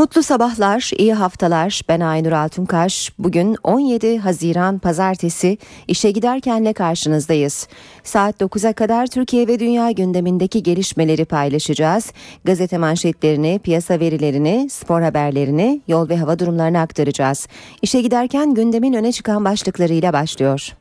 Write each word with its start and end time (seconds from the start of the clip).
Mutlu 0.00 0.22
sabahlar, 0.22 0.90
iyi 0.98 1.14
haftalar. 1.14 1.80
Ben 1.88 2.00
Aynur 2.00 2.32
Altunkaş. 2.32 3.12
Bugün 3.18 3.56
17 3.64 4.18
Haziran 4.18 4.78
Pazartesi 4.78 5.58
işe 5.88 6.10
giderkenle 6.10 6.72
karşınızdayız. 6.72 7.68
Saat 8.04 8.40
9'a 8.40 8.72
kadar 8.72 9.06
Türkiye 9.06 9.48
ve 9.48 9.58
dünya 9.58 9.90
gündemindeki 9.90 10.62
gelişmeleri 10.62 11.24
paylaşacağız. 11.24 12.12
Gazete 12.44 12.78
manşetlerini, 12.78 13.60
piyasa 13.64 14.00
verilerini, 14.00 14.68
spor 14.70 15.02
haberlerini, 15.02 15.80
yol 15.88 16.08
ve 16.08 16.16
hava 16.16 16.38
durumlarını 16.38 16.80
aktaracağız. 16.80 17.48
İşe 17.82 18.00
giderken 18.00 18.54
gündemin 18.54 18.92
öne 18.92 19.12
çıkan 19.12 19.44
başlıklarıyla 19.44 20.12
başlıyor. 20.12 20.72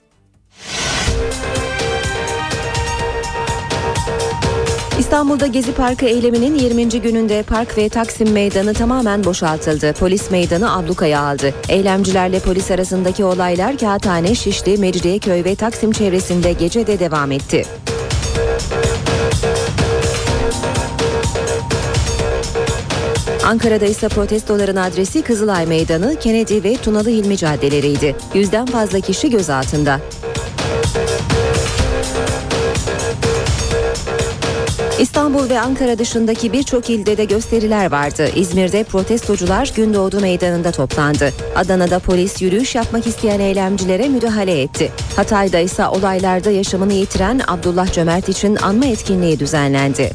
İstanbul'da 5.09 5.48
Gezi 5.48 5.73
Parkı 5.73 6.05
eyleminin 6.05 6.55
20. 6.55 6.90
gününde 6.90 7.44
park 7.44 7.77
ve 7.77 7.90
Taksim 7.90 8.31
Meydanı 8.31 8.73
tamamen 8.73 9.23
boşaltıldı. 9.23 9.94
Polis 9.94 10.32
meydanı 10.32 10.76
ablukaya 10.77 11.22
aldı. 11.22 11.54
Eylemcilerle 11.70 12.40
polis 12.40 12.72
arasındaki 12.72 13.26
olaylar 13.26 13.77
Kağıthane, 13.77 14.35
Şişli, 14.35 14.77
Mecidiyeköy 14.77 15.44
ve 15.44 15.55
Taksim 15.55 15.91
çevresinde 15.91 16.54
gecede 16.54 16.99
devam 16.99 17.32
etti. 17.32 17.66
Ankara'da 23.46 23.85
ise 23.85 24.10
protestoların 24.10 24.76
adresi 24.76 25.21
Kızılay 25.21 25.66
Meydanı, 25.66 26.16
Kennedy 26.20 26.63
ve 26.63 26.77
Tunalı 26.77 27.10
Hilmi 27.10 27.38
caddeleriydi. 27.38 28.16
Yüzden 28.34 28.66
fazla 28.66 28.99
kişi 28.99 29.29
gözaltında. 29.29 29.99
İstanbul 34.99 35.49
ve 35.49 35.59
Ankara 35.59 35.99
dışındaki 35.99 36.53
birçok 36.53 36.89
ilde 36.89 37.17
de 37.17 37.25
gösteriler 37.25 37.91
vardı. 37.91 38.29
İzmir'de 38.35 38.83
protestocular 38.83 39.71
Gündoğdu 39.75 40.19
Meydanı'nda 40.19 40.71
toplandı. 40.71 41.33
Adana'da 41.55 41.99
polis 41.99 42.41
yürüyüş 42.41 42.75
yapmak 42.75 43.07
isteyen 43.07 43.39
eylemcilere 43.39 44.09
müdahale 44.09 44.61
etti. 44.61 44.91
Hatay'da 45.15 45.59
ise 45.59 45.87
olaylarda 45.87 46.51
yaşamını 46.51 46.93
yitiren 46.93 47.41
Abdullah 47.47 47.93
Cömert 47.93 48.29
için 48.29 48.55
anma 48.55 48.85
etkinliği 48.85 49.39
düzenlendi. 49.39 50.11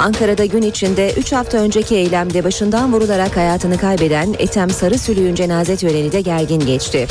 Ankara'da 0.00 0.44
gün 0.44 0.62
içinde 0.62 1.12
3 1.16 1.32
hafta 1.32 1.58
önceki 1.58 1.96
eylemde 1.96 2.44
başından 2.44 2.92
vurularak 2.92 3.36
hayatını 3.36 3.78
kaybeden 3.78 4.34
Etem 4.38 4.70
Sarısülüğün 4.70 5.34
cenaze 5.34 5.76
töreni 5.76 6.12
de 6.12 6.20
gergin 6.20 6.60
geçti. 6.60 7.06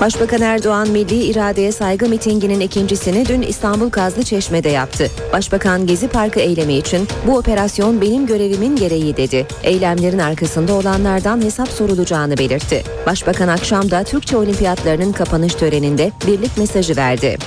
Başbakan 0.00 0.40
Erdoğan 0.40 0.88
milli 0.88 1.22
iradeye 1.24 1.72
saygı 1.72 2.08
mitinginin 2.08 2.60
ikincisini 2.60 3.28
dün 3.28 3.42
İstanbul 3.42 3.90
Kazlı 3.90 4.22
Çeşme'de 4.22 4.68
yaptı. 4.68 5.10
Başbakan 5.32 5.86
Gezi 5.86 6.08
Parkı 6.08 6.40
eylemi 6.40 6.74
için 6.74 7.08
bu 7.26 7.38
operasyon 7.38 8.00
benim 8.00 8.26
görevimin 8.26 8.76
gereği 8.76 9.16
dedi. 9.16 9.46
Eylemlerin 9.62 10.18
arkasında 10.18 10.72
olanlardan 10.72 11.42
hesap 11.42 11.68
sorulacağını 11.68 12.38
belirtti. 12.38 12.82
Başbakan 13.06 13.48
akşam 13.48 13.90
da 13.90 14.04
Türkçe 14.04 14.36
olimpiyatlarının 14.36 15.12
kapanış 15.12 15.54
töreninde 15.54 16.12
birlik 16.26 16.58
mesajı 16.58 16.96
verdi. 16.96 17.38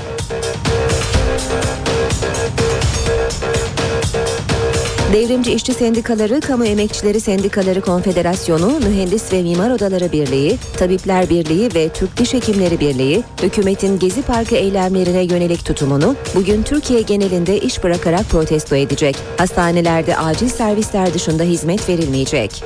Devrimci 5.13 5.53
İşçi 5.53 5.73
Sendikaları, 5.73 6.41
Kamu 6.41 6.65
Emekçileri 6.65 7.19
Sendikaları 7.19 7.81
Konfederasyonu, 7.81 8.79
Mühendis 8.79 9.33
ve 9.33 9.43
Mimar 9.43 9.71
Odaları 9.71 10.11
Birliği, 10.11 10.57
Tabipler 10.77 11.29
Birliği 11.29 11.75
ve 11.75 11.89
Türk 11.89 12.17
Diş 12.17 12.33
Hekimleri 12.33 12.79
Birliği, 12.79 13.23
hükümetin 13.43 13.99
Gezi 13.99 14.21
Parkı 14.21 14.55
eylemlerine 14.55 15.21
yönelik 15.21 15.65
tutumunu 15.65 16.15
bugün 16.35 16.63
Türkiye 16.63 17.01
genelinde 17.01 17.59
iş 17.59 17.83
bırakarak 17.83 18.29
protesto 18.29 18.75
edecek. 18.75 19.15
Hastanelerde 19.37 20.17
acil 20.17 20.47
servisler 20.49 21.13
dışında 21.13 21.43
hizmet 21.43 21.89
verilmeyecek. 21.89 22.63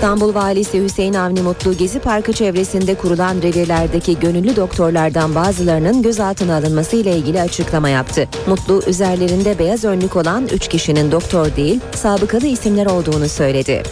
İstanbul 0.00 0.34
Valisi 0.34 0.82
Hüseyin 0.82 1.14
Avni 1.14 1.42
Mutlu 1.42 1.76
Gezi 1.76 1.98
Parkı 2.00 2.32
çevresinde 2.32 2.94
kurulan 2.94 3.42
revirlerdeki 3.42 4.20
gönüllü 4.20 4.56
doktorlardan 4.56 5.34
bazılarının 5.34 6.02
gözaltına 6.02 6.56
alınması 6.56 6.96
ile 6.96 7.16
ilgili 7.16 7.40
açıklama 7.40 7.88
yaptı. 7.88 8.28
Mutlu 8.46 8.82
üzerlerinde 8.86 9.58
beyaz 9.58 9.84
önlük 9.84 10.16
olan 10.16 10.48
3 10.52 10.68
kişinin 10.68 11.12
doktor 11.12 11.56
değil, 11.56 11.80
sabıkalı 11.94 12.46
isimler 12.46 12.86
olduğunu 12.86 13.28
söyledi. 13.28 13.82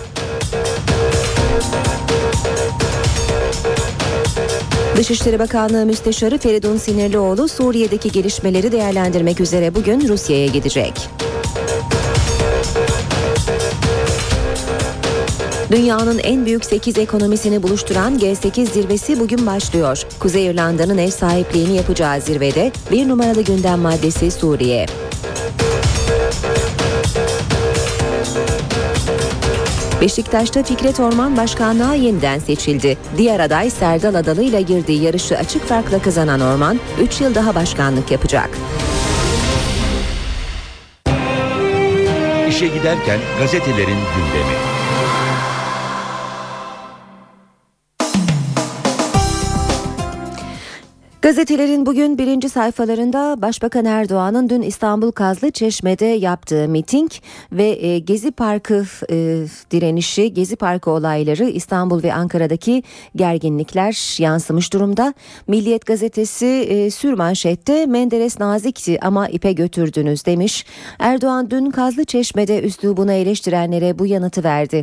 Dışişleri 4.97 5.39
Bakanlığı 5.39 5.87
Müsteşarı 5.87 6.39
Feridun 6.39 6.77
Sinirlioğlu 6.77 7.49
Suriye'deki 7.49 8.13
gelişmeleri 8.13 8.73
değerlendirmek 8.73 9.41
üzere 9.41 9.75
bugün 9.75 10.09
Rusya'ya 10.09 10.47
gidecek. 10.47 11.09
Dünyanın 15.71 16.19
en 16.19 16.47
büyük 16.47 16.65
8 16.65 16.99
ekonomisini 16.99 17.63
buluşturan 17.63 18.19
G8 18.19 18.67
zirvesi 18.67 19.21
bugün 19.21 19.47
başlıyor. 19.47 20.03
Kuzey 20.21 20.47
İrlanda'nın 20.47 20.99
ev 20.99 21.11
sahipliğini 21.11 21.77
yapacağı 21.77 22.21
zirvede 22.21 22.73
bir 22.93 23.09
numaralı 23.09 23.43
gündem 23.43 23.79
maddesi 23.79 24.31
Suriye. 24.31 24.87
Beşiktaş'ta 30.01 30.63
Fikret 30.63 31.01
Orman 31.01 31.37
başkanlığa 31.37 31.95
yeniden 31.95 32.39
seçildi. 32.39 32.99
Diğer 33.17 33.41
aday 33.41 33.71
Serdal 33.71 34.15
Adalı 34.15 34.43
ile 34.43 34.63
girdiği 34.63 35.03
yarışı 35.03 35.39
açık 35.39 35.65
farkla 35.65 36.03
kazanan 36.03 36.41
Orman 36.41 36.81
3 37.01 37.21
yıl 37.21 37.35
daha 37.35 37.55
başkanlık 37.55 38.11
yapacak. 38.11 38.51
İşe 42.49 42.67
giderken 42.67 43.19
gazetelerin 43.41 43.99
gündemi. 44.17 44.78
Gazetelerin 51.29 51.87
bugün 51.87 52.19
birinci 52.19 52.49
sayfalarında 52.49 53.43
Başbakan 53.43 53.85
Erdoğan'ın 53.85 54.49
dün 54.49 54.63
İstanbul 54.63 55.13
Kazlı 55.13 55.51
Çeşme'de 55.51 56.05
yaptığı 56.05 56.69
miting 56.69 57.11
ve 57.53 57.87
e, 57.87 57.99
Gezi 57.99 58.31
Parkı 58.31 58.85
e, 59.11 59.45
direnişi, 59.71 60.35
Gezi 60.35 60.57
Parkı 60.57 60.91
olayları 60.91 61.45
İstanbul 61.45 62.03
ve 62.03 62.15
Ankara'daki 62.15 62.83
gerginlikler 63.17 64.23
yansımış 64.23 64.73
durumda. 64.73 65.15
Milliyet 65.49 65.87
gazetesi 65.87 66.47
e, 66.47 66.91
sürmanşette 66.91 67.87
Menderes 67.87 68.41
nazikti 68.41 68.99
ama 69.03 69.29
ipe 69.29 69.53
götürdünüz 69.53 70.27
demiş. 70.27 70.67
Erdoğan 70.99 71.51
dün 71.51 71.71
Kazlı 71.71 72.05
Çeşme'de 72.05 72.63
üslubuna 72.63 73.13
eleştirenlere 73.13 73.99
bu 73.99 74.07
yanıtı 74.07 74.45
verdi. 74.45 74.83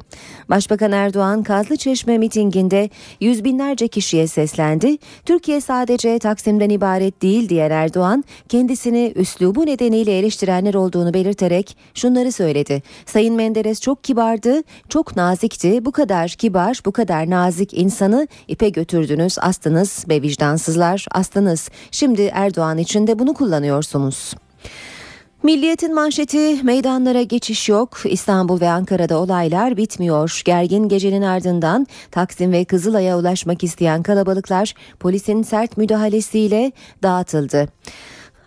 Başbakan 0.49 0.91
Erdoğan 0.91 1.43
Kazlı 1.43 1.77
Çeşme 1.77 2.17
mitinginde 2.17 2.89
yüz 3.19 3.43
binlerce 3.43 3.87
kişiye 3.87 4.27
seslendi. 4.27 4.97
Türkiye 5.25 5.61
sadece 5.61 6.19
Taksim'den 6.35 6.69
ibaret 6.69 7.21
değil 7.21 7.49
diyen 7.49 7.71
Erdoğan 7.71 8.23
kendisini 8.49 9.13
üslubu 9.15 9.65
nedeniyle 9.65 10.19
eleştirenler 10.19 10.73
olduğunu 10.73 11.13
belirterek 11.13 11.77
şunları 11.93 12.31
söyledi. 12.31 12.83
Sayın 13.05 13.35
Menderes 13.35 13.81
çok 13.81 14.03
kibardı, 14.03 14.61
çok 14.89 15.15
nazikti. 15.15 15.85
Bu 15.85 15.91
kadar 15.91 16.29
kibar, 16.29 16.79
bu 16.85 16.91
kadar 16.91 17.29
nazik 17.29 17.73
insanı 17.73 18.27
ipe 18.47 18.69
götürdünüz, 18.69 19.39
astınız 19.39 20.05
ve 20.09 20.21
vicdansızlar 20.21 21.05
astınız. 21.11 21.69
Şimdi 21.91 22.21
Erdoğan 22.33 22.77
için 22.77 23.07
de 23.07 23.19
bunu 23.19 23.33
kullanıyorsunuz. 23.33 24.33
Milliyetin 25.45 25.95
manşeti 25.95 26.63
meydanlara 26.63 27.21
geçiş 27.21 27.69
yok. 27.69 27.97
İstanbul 28.05 28.61
ve 28.61 28.69
Ankara'da 28.69 29.17
olaylar 29.19 29.77
bitmiyor. 29.77 30.41
Gergin 30.45 30.89
gecenin 30.89 31.21
ardından 31.21 31.87
Taksim 32.11 32.51
ve 32.51 32.65
Kızılay'a 32.65 33.17
ulaşmak 33.17 33.63
isteyen 33.63 34.03
kalabalıklar 34.03 34.73
polisin 34.99 35.43
sert 35.43 35.77
müdahalesiyle 35.77 36.71
dağıtıldı. 37.03 37.67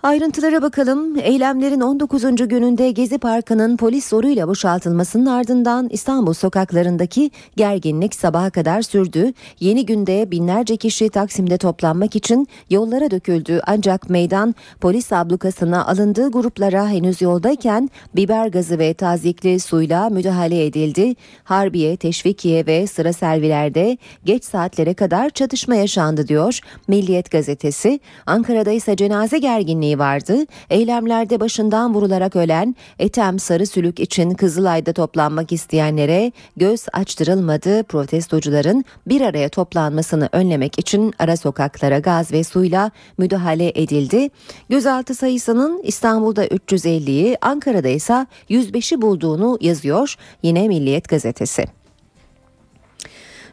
Ayrıntılara 0.08 0.62
bakalım. 0.62 1.18
Eylemlerin 1.18 1.80
19. 1.80 2.48
gününde 2.48 2.90
Gezi 2.90 3.18
Parkı'nın 3.18 3.76
polis 3.76 4.08
zoruyla 4.08 4.48
boşaltılmasının 4.48 5.26
ardından 5.26 5.88
İstanbul 5.90 6.32
sokaklarındaki 6.32 7.30
gerginlik 7.56 8.14
sabaha 8.14 8.50
kadar 8.50 8.82
sürdü. 8.82 9.32
Yeni 9.60 9.86
günde 9.86 10.30
binlerce 10.30 10.76
kişi 10.76 11.08
Taksim'de 11.08 11.58
toplanmak 11.58 12.16
için 12.16 12.48
yollara 12.70 13.10
döküldü. 13.10 13.60
Ancak 13.66 14.10
meydan 14.10 14.54
polis 14.80 15.12
ablukasına 15.12 15.86
alındığı 15.86 16.30
gruplara 16.30 16.88
henüz 16.88 17.22
yoldayken 17.22 17.90
biber 18.16 18.46
gazı 18.46 18.78
ve 18.78 18.94
tazikli 18.94 19.60
suyla 19.60 20.08
müdahale 20.08 20.66
edildi. 20.66 21.14
Harbiye, 21.44 21.96
Teşvikiye 21.96 22.66
ve 22.66 22.86
Sıra 22.86 23.12
Selvilerde 23.12 23.98
geç 24.24 24.44
saatlere 24.44 24.94
kadar 24.94 25.30
çatışma 25.30 25.74
yaşandı 25.74 26.28
diyor 26.28 26.60
Milliyet 26.88 27.30
gazetesi. 27.30 28.00
Ankara'da 28.26 28.70
ise 28.70 28.96
cenaze 28.96 29.38
gerginliği 29.38 29.97
vardı. 29.98 30.36
Eylemlerde 30.70 31.40
başından 31.40 31.94
vurularak 31.94 32.36
ölen 32.36 32.76
Etem 32.98 33.38
Sarı 33.38 33.66
Sülük 33.66 34.00
için 34.00 34.30
Kızılay'da 34.30 34.92
toplanmak 34.92 35.52
isteyenlere 35.52 36.32
göz 36.56 36.86
açtırılmadı. 36.92 37.82
Protestocuların 37.82 38.84
bir 39.06 39.20
araya 39.20 39.48
toplanmasını 39.48 40.28
önlemek 40.32 40.78
için 40.78 41.12
ara 41.18 41.36
sokaklara 41.36 41.98
gaz 41.98 42.32
ve 42.32 42.44
suyla 42.44 42.90
müdahale 43.18 43.72
edildi. 43.74 44.30
Gözaltı 44.68 45.14
sayısının 45.14 45.80
İstanbul'da 45.84 46.46
350'yi, 46.46 47.36
Ankara'da 47.40 47.88
ise 47.88 48.26
105'i 48.50 49.02
bulduğunu 49.02 49.58
yazıyor 49.60 50.14
yine 50.42 50.68
Milliyet 50.68 51.08
gazetesi. 51.08 51.78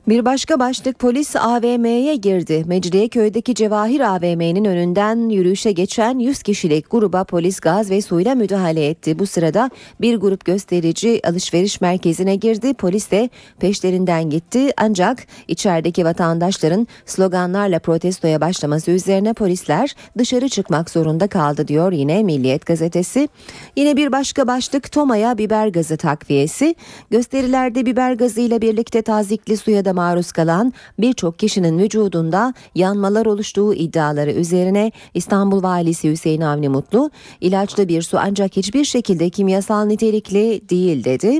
Bir 0.07 0.25
başka 0.25 0.59
başlık 0.59 0.99
polis 0.99 1.35
AVM'ye 1.35 2.15
girdi. 2.15 2.63
Mecidiyeköy'deki 2.67 3.55
Cevahir 3.55 3.99
AVM'nin 3.99 4.65
önünden 4.65 5.29
yürüyüşe 5.29 5.71
geçen 5.71 6.19
100 6.19 6.43
kişilik 6.43 6.91
gruba 6.91 7.23
polis 7.23 7.59
gaz 7.59 7.89
ve 7.89 8.01
suyla 8.01 8.35
müdahale 8.35 8.87
etti. 8.87 9.19
Bu 9.19 9.27
sırada 9.27 9.69
bir 10.01 10.17
grup 10.17 10.45
gösterici 10.45 11.21
alışveriş 11.27 11.81
merkezine 11.81 12.35
girdi. 12.35 12.73
Polis 12.73 13.11
de 13.11 13.29
peşlerinden 13.59 14.29
gitti. 14.29 14.71
Ancak 14.77 15.27
içerideki 15.47 16.05
vatandaşların 16.05 16.87
sloganlarla 17.05 17.79
protestoya 17.79 18.41
başlaması 18.41 18.91
üzerine 18.91 19.33
polisler 19.33 19.95
dışarı 20.17 20.49
çıkmak 20.49 20.89
zorunda 20.89 21.27
kaldı 21.27 21.67
diyor 21.67 21.91
yine 21.91 22.23
Milliyet 22.23 22.65
gazetesi. 22.65 23.29
Yine 23.75 23.97
bir 23.97 24.11
başka 24.11 24.47
başlık 24.47 24.91
Toma'ya 24.91 25.37
biber 25.37 25.67
gazı 25.67 25.97
takviyesi. 25.97 26.75
Gösterilerde 27.11 27.85
biber 27.85 28.13
gazı 28.13 28.41
ile 28.41 28.61
birlikte 28.61 29.01
tazikli 29.01 29.57
suya 29.57 29.85
da 29.85 29.94
maruz 29.95 30.31
kalan 30.31 30.73
birçok 30.99 31.39
kişinin 31.39 31.79
vücudunda 31.79 32.53
yanmalar 32.75 33.25
oluştuğu 33.25 33.73
iddiaları 33.73 34.31
üzerine 34.31 34.91
İstanbul 35.13 35.63
Valisi 35.63 36.11
Hüseyin 36.11 36.41
Avni 36.41 36.69
Mutlu 36.69 37.11
ilaçlı 37.41 37.87
bir 37.87 38.01
su 38.01 38.17
ancak 38.19 38.57
hiçbir 38.57 38.83
şekilde 38.85 39.29
kimyasal 39.29 39.85
nitelikli 39.85 40.69
değil 40.69 41.03
dedi. 41.03 41.39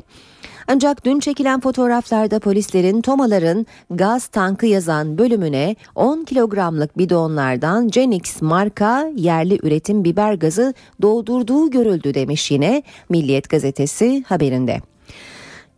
Ancak 0.68 1.06
dün 1.06 1.20
çekilen 1.20 1.60
fotoğraflarda 1.60 2.40
polislerin 2.40 3.02
tomaların 3.02 3.66
gaz 3.90 4.28
tankı 4.28 4.66
yazan 4.66 5.18
bölümüne 5.18 5.76
10 5.96 6.24
kilogramlık 6.24 6.98
bidonlardan 6.98 7.88
Genix 7.88 8.42
marka 8.42 9.12
yerli 9.16 9.60
üretim 9.64 10.04
biber 10.04 10.34
gazı 10.34 10.74
doldurduğu 11.02 11.72
görüldü 11.72 12.14
demiş 12.14 12.52
yine 12.52 12.84
Milliyet 13.10 13.50
gazetesi 13.50 14.24
haberinde. 14.28 14.95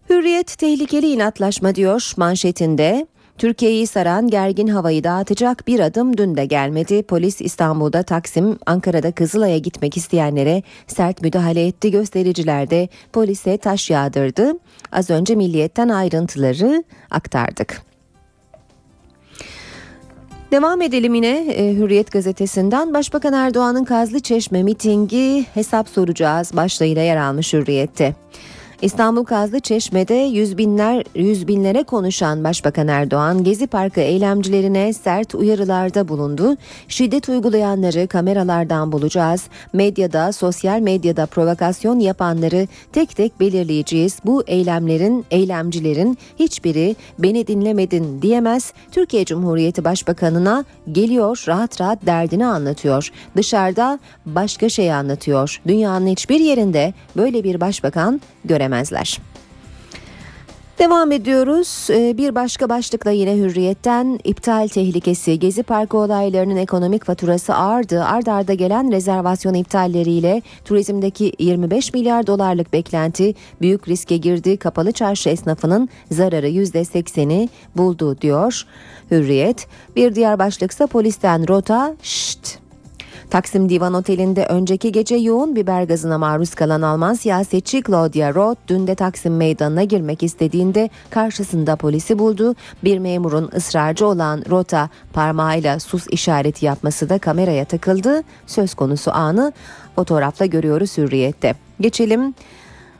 Hürriyet 0.09 0.57
tehlikeli 0.57 1.07
inatlaşma 1.07 1.75
diyor 1.75 2.13
manşetinde. 2.17 3.07
Türkiye'yi 3.37 3.87
saran 3.87 4.27
gergin 4.27 4.67
havayı 4.67 5.03
dağıtacak 5.03 5.67
bir 5.67 5.79
adım 5.79 6.17
dün 6.17 6.35
de 6.37 6.45
gelmedi. 6.45 7.03
Polis 7.03 7.41
İstanbul'da 7.41 8.03
Taksim, 8.03 8.57
Ankara'da 8.65 9.11
Kızılay'a 9.11 9.57
gitmek 9.57 9.97
isteyenlere 9.97 10.63
sert 10.87 11.21
müdahale 11.21 11.67
etti. 11.67 11.91
Göstericiler 11.91 12.69
de 12.69 12.89
polise 13.13 13.57
taş 13.57 13.89
yağdırdı. 13.89 14.53
Az 14.91 15.09
önce 15.09 15.35
Milliyet'ten 15.35 15.89
ayrıntıları 15.89 16.83
aktardık. 17.11 17.81
Devam 20.51 20.81
edelim 20.81 21.15
yine 21.15 21.37
e, 21.37 21.75
Hürriyet 21.75 22.11
gazetesinden. 22.11 22.93
Başbakan 22.93 23.33
Erdoğan'ın 23.33 23.85
Kazlı 23.85 24.19
Çeşme 24.19 24.63
mitingi 24.63 25.45
hesap 25.53 25.89
soracağız 25.89 26.51
başlığıyla 26.55 27.01
yer 27.01 27.17
almış 27.17 27.53
Hürriyet'te. 27.53 28.15
İstanbul 28.81 29.23
Kazlı 29.23 29.59
Çeşme'de 29.59 30.13
yüz 30.13 30.57
binler 30.57 31.03
yüz 31.15 31.47
binlere 31.47 31.83
konuşan 31.83 32.43
Başbakan 32.43 32.87
Erdoğan 32.87 33.43
Gezi 33.43 33.67
Parkı 33.67 34.01
eylemcilerine 34.01 34.93
sert 34.93 35.35
uyarılarda 35.35 36.07
bulundu. 36.07 36.57
Şiddet 36.87 37.29
uygulayanları 37.29 38.07
kameralardan 38.07 38.91
bulacağız. 38.91 39.43
Medyada, 39.73 40.31
sosyal 40.31 40.79
medyada 40.79 41.25
provokasyon 41.25 41.99
yapanları 41.99 42.67
tek 42.93 43.15
tek 43.15 43.39
belirleyeceğiz. 43.39 44.19
Bu 44.25 44.43
eylemlerin, 44.47 45.25
eylemcilerin 45.31 46.17
hiçbiri 46.39 46.95
beni 47.19 47.47
dinlemedin 47.47 48.21
diyemez. 48.21 48.73
Türkiye 48.91 49.25
Cumhuriyeti 49.25 49.83
Başbakanına 49.83 50.65
geliyor 50.91 51.43
rahat 51.47 51.81
rahat 51.81 52.05
derdini 52.05 52.45
anlatıyor. 52.45 53.11
Dışarıda 53.37 53.99
başka 54.25 54.69
şey 54.69 54.93
anlatıyor. 54.93 55.61
Dünyanın 55.67 56.07
hiçbir 56.07 56.39
yerinde 56.39 56.93
böyle 57.15 57.43
bir 57.43 57.61
başbakan 57.61 58.21
göremezler. 58.47 59.19
Devam 60.79 61.11
ediyoruz. 61.11 61.87
Ee, 61.89 62.17
bir 62.17 62.35
başka 62.35 62.69
başlıkla 62.69 63.11
yine 63.11 63.35
hürriyetten 63.37 64.19
iptal 64.23 64.67
tehlikesi. 64.67 65.39
Gezi 65.39 65.63
Parkı 65.63 65.97
olaylarının 65.97 66.55
ekonomik 66.55 67.05
faturası 67.05 67.55
ağırdı. 67.55 68.03
Ard 68.03 68.27
arda 68.27 68.53
gelen 68.53 68.91
rezervasyon 68.91 69.53
iptalleriyle 69.53 70.41
turizmdeki 70.65 71.33
25 71.39 71.93
milyar 71.93 72.27
dolarlık 72.27 72.73
beklenti 72.73 73.35
büyük 73.61 73.87
riske 73.87 74.17
girdi. 74.17 74.57
Kapalı 74.57 74.91
çarşı 74.91 75.29
esnafının 75.29 75.89
zararı 76.11 76.49
%80'i 76.49 77.49
buldu 77.75 78.17
diyor 78.21 78.63
Hürriyet. 79.11 79.67
Bir 79.95 80.15
diğer 80.15 80.39
başlıksa 80.39 80.87
polisten 80.87 81.47
rota 81.47 81.95
şşt 82.01 82.66
Taksim 83.29 83.69
Divan 83.69 83.93
Oteli'nde 83.93 84.45
önceki 84.45 84.91
gece 84.91 85.15
yoğun 85.15 85.55
biber 85.55 85.83
gazına 85.83 86.17
maruz 86.17 86.55
kalan 86.55 86.81
Alman 86.81 87.13
siyasetçi 87.13 87.83
Claudia 87.83 88.33
Roth 88.33 88.59
dün 88.67 88.87
de 88.87 88.95
Taksim 88.95 89.37
Meydanı'na 89.37 89.83
girmek 89.83 90.23
istediğinde 90.23 90.89
karşısında 91.09 91.75
polisi 91.75 92.19
buldu. 92.19 92.55
Bir 92.83 92.99
memurun 92.99 93.49
ısrarcı 93.55 94.07
olan 94.07 94.43
Roth'a 94.49 94.89
parmağıyla 95.13 95.79
sus 95.79 96.07
işareti 96.11 96.65
yapması 96.65 97.09
da 97.09 97.19
kameraya 97.19 97.65
takıldı. 97.65 98.23
Söz 98.45 98.73
konusu 98.73 99.11
anı 99.11 99.53
fotoğrafla 99.95 100.45
görüyoruz 100.45 100.97
hürriyette. 100.97 101.55
Geçelim 101.81 102.33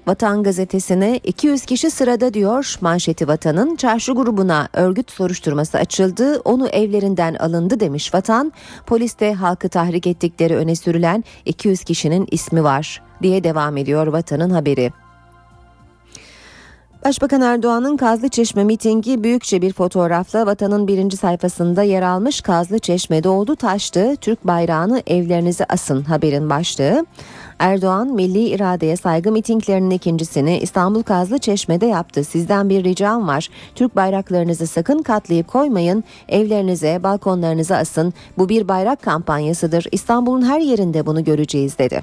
Vatan 0.08 0.44
gazetesine 0.44 1.18
200 1.18 1.66
kişi 1.66 1.92
sırada 1.92 2.34
diyor 2.34 2.76
manşeti 2.82 3.28
Vatan'ın 3.28 3.76
çarşı 3.76 4.12
grubuna 4.12 4.70
örgüt 4.74 5.12
soruşturması 5.12 5.78
açıldı 5.78 6.40
onu 6.40 6.68
evlerinden 6.68 7.36
alındı 7.36 7.80
demiş 7.80 8.14
Vatan 8.14 8.54
poliste 8.86 9.34
halkı 9.34 9.70
tahrik 9.70 10.08
ettikleri 10.08 10.56
öne 10.56 10.76
sürülen 10.76 11.24
200 11.46 11.84
kişinin 11.84 12.28
ismi 12.32 12.64
var 12.64 13.04
diye 13.22 13.44
devam 13.44 13.78
ediyor 13.78 14.08
Vatan'ın 14.08 14.50
haberi. 14.50 14.92
Başbakan 17.06 17.42
Erdoğan'ın 17.42 17.98
Kazlı 17.98 18.30
Çeşme 18.30 18.64
mitingi 18.64 19.24
büyükçe 19.24 19.62
bir 19.62 19.74
fotoğrafla 19.74 20.46
vatanın 20.46 20.88
birinci 20.88 21.18
sayfasında 21.18 21.84
yer 21.84 22.02
almış 22.02 22.42
Kazlı 22.42 22.80
Çeşme'de 22.80 23.30
oldu 23.30 23.56
taştı. 23.56 24.16
Türk 24.22 24.48
bayrağını 24.48 25.04
evlerinize 25.08 25.66
asın 25.70 26.04
haberin 26.04 26.50
başlığı. 26.50 27.06
Erdoğan 27.60 28.08
milli 28.08 28.50
iradeye 28.50 28.96
saygı 28.96 29.32
mitinglerinin 29.32 29.90
ikincisini 29.90 30.60
İstanbul 30.60 31.04
Kazlı 31.04 31.38
Çeşme'de 31.38 31.86
yaptı. 31.86 32.24
Sizden 32.24 32.70
bir 32.70 32.84
ricam 32.84 33.28
var. 33.28 33.50
Türk 33.76 33.96
bayraklarınızı 33.96 34.68
sakın 34.68 35.02
katlayıp 35.02 35.48
koymayın. 35.48 36.04
Evlerinize, 36.30 37.04
balkonlarınıza 37.04 37.78
asın. 37.78 38.14
Bu 38.38 38.50
bir 38.50 38.68
bayrak 38.68 39.02
kampanyasıdır. 39.02 39.86
İstanbul'un 39.92 40.46
her 40.46 40.60
yerinde 40.60 41.06
bunu 41.06 41.24
göreceğiz 41.24 41.78
dedi. 41.78 42.02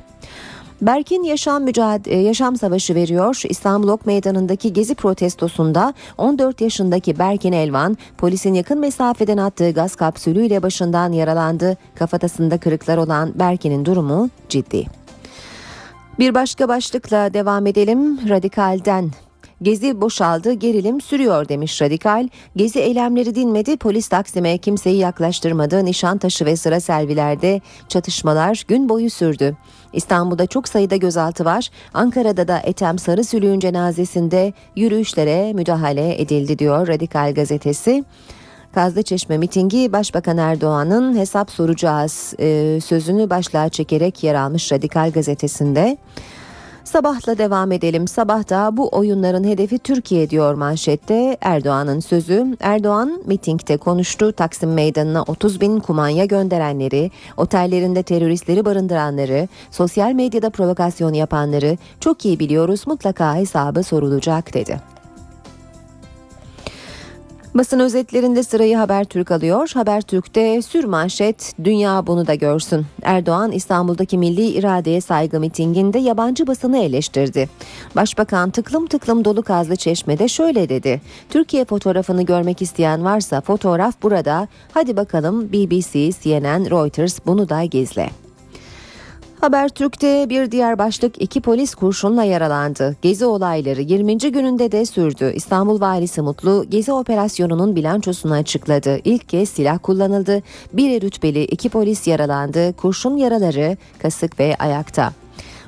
Berkin 0.83 1.23
yaşam 1.23 1.63
mücadele 1.63 2.17
yaşam 2.17 2.57
savaşı 2.57 2.95
veriyor. 2.95 3.43
İstanbul 3.49 3.89
Ok 3.89 4.07
Meydanı'ndaki 4.07 4.73
gezi 4.73 4.95
protestosunda 4.95 5.95
14 6.19 6.61
yaşındaki 6.61 7.19
Berkin 7.19 7.53
Elvan 7.53 7.97
polisin 8.19 8.55
yakın 8.55 8.79
mesafeden 8.79 9.39
attığı 9.39 9.71
gaz 9.71 9.97
kapsülüyle 9.97 10.63
başından 10.63 11.13
yaralandı. 11.13 11.77
Kafatasında 11.95 12.59
kırıklar 12.59 12.97
olan 12.97 13.33
Berkin'in 13.39 13.85
durumu 13.85 14.31
ciddi. 14.49 15.04
Bir 16.19 16.35
başka 16.35 16.69
başlıkla 16.69 17.35
devam 17.35 17.67
edelim. 17.67 18.29
Radikal'den 18.29 19.11
Gezi 19.63 20.01
boşaldı, 20.01 20.53
gerilim 20.53 21.01
sürüyor 21.01 21.49
demiş 21.49 21.83
Radikal. 21.83 22.29
Gezi 22.57 22.79
eylemleri 22.79 23.35
dinmedi, 23.35 23.77
polis 23.77 24.09
Taksim'e 24.09 24.59
kimseyi 24.59 24.99
yaklaştırmadı. 24.99 25.85
Nişantaşı 25.85 26.45
ve 26.45 26.57
sıra 26.57 26.81
servilerde 26.81 27.61
çatışmalar 27.89 28.65
gün 28.69 28.89
boyu 28.89 29.11
sürdü. 29.11 29.57
İstanbul'da 29.93 30.47
çok 30.47 30.69
sayıda 30.69 30.97
gözaltı 30.97 31.45
var. 31.45 31.71
Ankara'da 31.95 32.49
da 32.49 32.59
Etem 32.65 32.99
Sarı 32.99 33.25
Sülüğün 33.25 33.61
cenazesinde 33.61 34.53
yürüyüşlere 34.77 35.53
müdahale 35.53 36.23
edildi 36.23 36.59
diyor 36.59 36.89
Radikal 36.89 37.35
gazetesi. 37.35 38.05
Kazlıçeşme 38.75 39.39
mitingi 39.39 39.93
Başbakan 39.93 40.39
Erdoğan'ın 40.39 41.17
hesap 41.17 41.51
soracağız 41.51 42.35
e, 42.39 42.79
sözünü 42.81 43.31
başlığa 43.31 43.69
çekerek 43.69 44.25
yer 44.25 44.35
almış 44.35 44.73
Radikal 44.73 45.11
gazetesinde. 45.11 45.97
Sabahla 46.85 47.39
devam 47.39 47.73
edelim. 47.73 48.09
Sabahta 48.09 48.77
bu 48.77 48.89
oyunların 48.93 49.45
hedefi 49.45 49.79
Türkiye 49.79 50.31
diyor 50.31 50.55
manşette. 50.55 51.37
Erdoğan'ın 51.41 52.01
sözü. 52.01 52.57
Erdoğan 52.61 53.23
mitingde 53.27 53.77
konuştu. 53.77 54.33
Taksim 54.33 54.73
Meydanı'na 54.73 55.23
30 55.23 55.61
bin 55.61 55.81
kumanya 55.81 56.25
gönderenleri, 56.25 57.11
otellerinde 57.37 58.03
teröristleri 58.03 58.65
barındıranları, 58.65 59.49
sosyal 59.71 60.13
medyada 60.13 60.51
provokasyon 60.51 61.13
yapanları 61.13 61.79
çok 62.01 62.25
iyi 62.25 62.39
biliyoruz 62.39 62.87
mutlaka 62.87 63.37
hesabı 63.37 63.83
sorulacak 63.83 64.55
dedi. 64.55 64.94
Basın 67.55 67.79
özetlerinde 67.79 68.43
sırayı 68.43 68.77
Habertürk 68.77 69.31
alıyor. 69.31 69.71
Habertürk'te 69.75 70.63
sür 70.63 70.85
manşet 70.85 71.53
dünya 71.65 72.07
bunu 72.07 72.27
da 72.27 72.35
görsün. 72.35 72.87
Erdoğan 73.03 73.53
İstanbul'daki 73.53 74.19
milli 74.19 74.47
iradeye 74.47 75.01
saygı 75.01 75.41
mitinginde 75.41 75.99
yabancı 75.99 76.47
basını 76.47 76.79
eleştirdi. 76.79 77.49
Başbakan 77.97 78.51
tıklım 78.51 78.87
tıklım 78.87 79.25
dolu 79.25 79.43
kazlı 79.43 79.77
çeşmede 79.77 80.29
şöyle 80.29 80.69
dedi. 80.69 81.01
Türkiye 81.31 81.65
fotoğrafını 81.65 82.23
görmek 82.23 82.63
isteyen 82.63 83.05
varsa 83.05 83.41
fotoğraf 83.41 84.03
burada. 84.03 84.49
Hadi 84.73 84.97
bakalım 84.97 85.53
BBC, 85.53 86.11
CNN, 86.23 86.71
Reuters 86.71 87.19
bunu 87.27 87.49
da 87.49 87.65
gizle. 87.65 88.24
Habertürk'te 89.45 90.31
bir 90.31 90.51
diğer 90.51 90.79
başlık 90.79 91.23
iki 91.23 91.41
polis 91.41 91.75
kurşunla 91.75 92.25
yaralandı. 92.25 92.97
Gezi 93.03 93.27
olayları 93.27 93.81
20. 93.81 94.19
gününde 94.19 94.73
de 94.73 94.87
sürdü. 94.87 95.33
İstanbul 95.35 95.81
Valisi 95.81 96.23
Mutlu 96.23 96.65
Gezi 96.69 96.93
operasyonunun 96.93 97.77
bilançosunu 97.77 98.33
açıkladı. 98.33 98.99
İlk 99.05 99.29
kez 99.29 99.49
silah 99.49 99.79
kullanıldı. 99.83 100.43
Bir 100.73 101.01
rütbeli 101.01 101.45
iki 101.45 101.69
polis 101.69 102.07
yaralandı. 102.07 102.73
Kurşun 102.73 103.17
yaraları 103.17 103.77
kasık 104.03 104.41
ve 104.41 104.57
ayakta. 104.59 105.13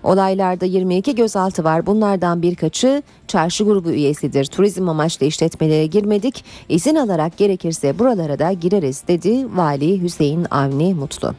Olaylarda 0.02 0.64
22 0.64 1.14
gözaltı 1.14 1.64
var. 1.64 1.86
Bunlardan 1.86 2.42
birkaçı 2.42 3.02
çarşı 3.28 3.64
grubu 3.64 3.90
üyesidir. 3.90 4.44
Turizm 4.44 4.88
amaçlı 4.88 5.26
işletmelere 5.26 5.86
girmedik. 5.86 6.44
İzin 6.68 6.94
alarak 6.96 7.36
gerekirse 7.36 7.98
buralara 7.98 8.38
da 8.38 8.52
gireriz 8.52 9.02
dedi 9.08 9.56
Vali 9.56 10.02
Hüseyin 10.02 10.46
Avni 10.50 10.94
Mutlu. 10.94 11.34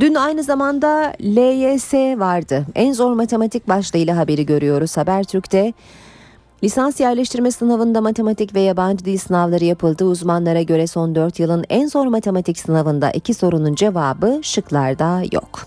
Dün 0.00 0.14
aynı 0.14 0.42
zamanda 0.42 1.12
LYS 1.20 1.94
vardı. 1.94 2.66
En 2.74 2.92
zor 2.92 3.12
matematik 3.12 3.68
başlığıyla 3.68 4.16
haberi 4.16 4.46
görüyoruz 4.46 4.96
Habertürk'te. 4.96 5.72
Lisans 6.64 7.00
yerleştirme 7.00 7.50
sınavında 7.50 8.00
matematik 8.00 8.54
ve 8.54 8.60
yabancı 8.60 9.04
dil 9.04 9.18
sınavları 9.18 9.64
yapıldı. 9.64 10.04
Uzmanlara 10.04 10.62
göre 10.62 10.86
son 10.86 11.14
4 11.14 11.40
yılın 11.40 11.64
en 11.68 11.86
zor 11.86 12.06
matematik 12.06 12.58
sınavında 12.58 13.10
iki 13.10 13.34
sorunun 13.34 13.74
cevabı 13.74 14.40
şıklarda 14.42 15.22
yok. 15.32 15.66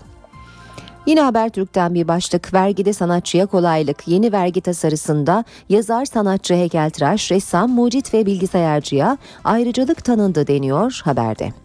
Yine 1.06 1.20
Habertürk'ten 1.20 1.94
bir 1.94 2.08
başlık 2.08 2.54
vergide 2.54 2.92
sanatçıya 2.92 3.46
kolaylık. 3.46 4.08
Yeni 4.08 4.32
vergi 4.32 4.60
tasarısında 4.60 5.44
yazar, 5.68 6.04
sanatçı, 6.04 6.54
heykeltıraş, 6.54 7.32
ressam, 7.32 7.70
mucit 7.70 8.14
ve 8.14 8.26
bilgisayarcıya 8.26 9.18
ayrıcalık 9.44 10.04
tanındı 10.04 10.46
deniyor 10.46 11.00
haberde. 11.04 11.61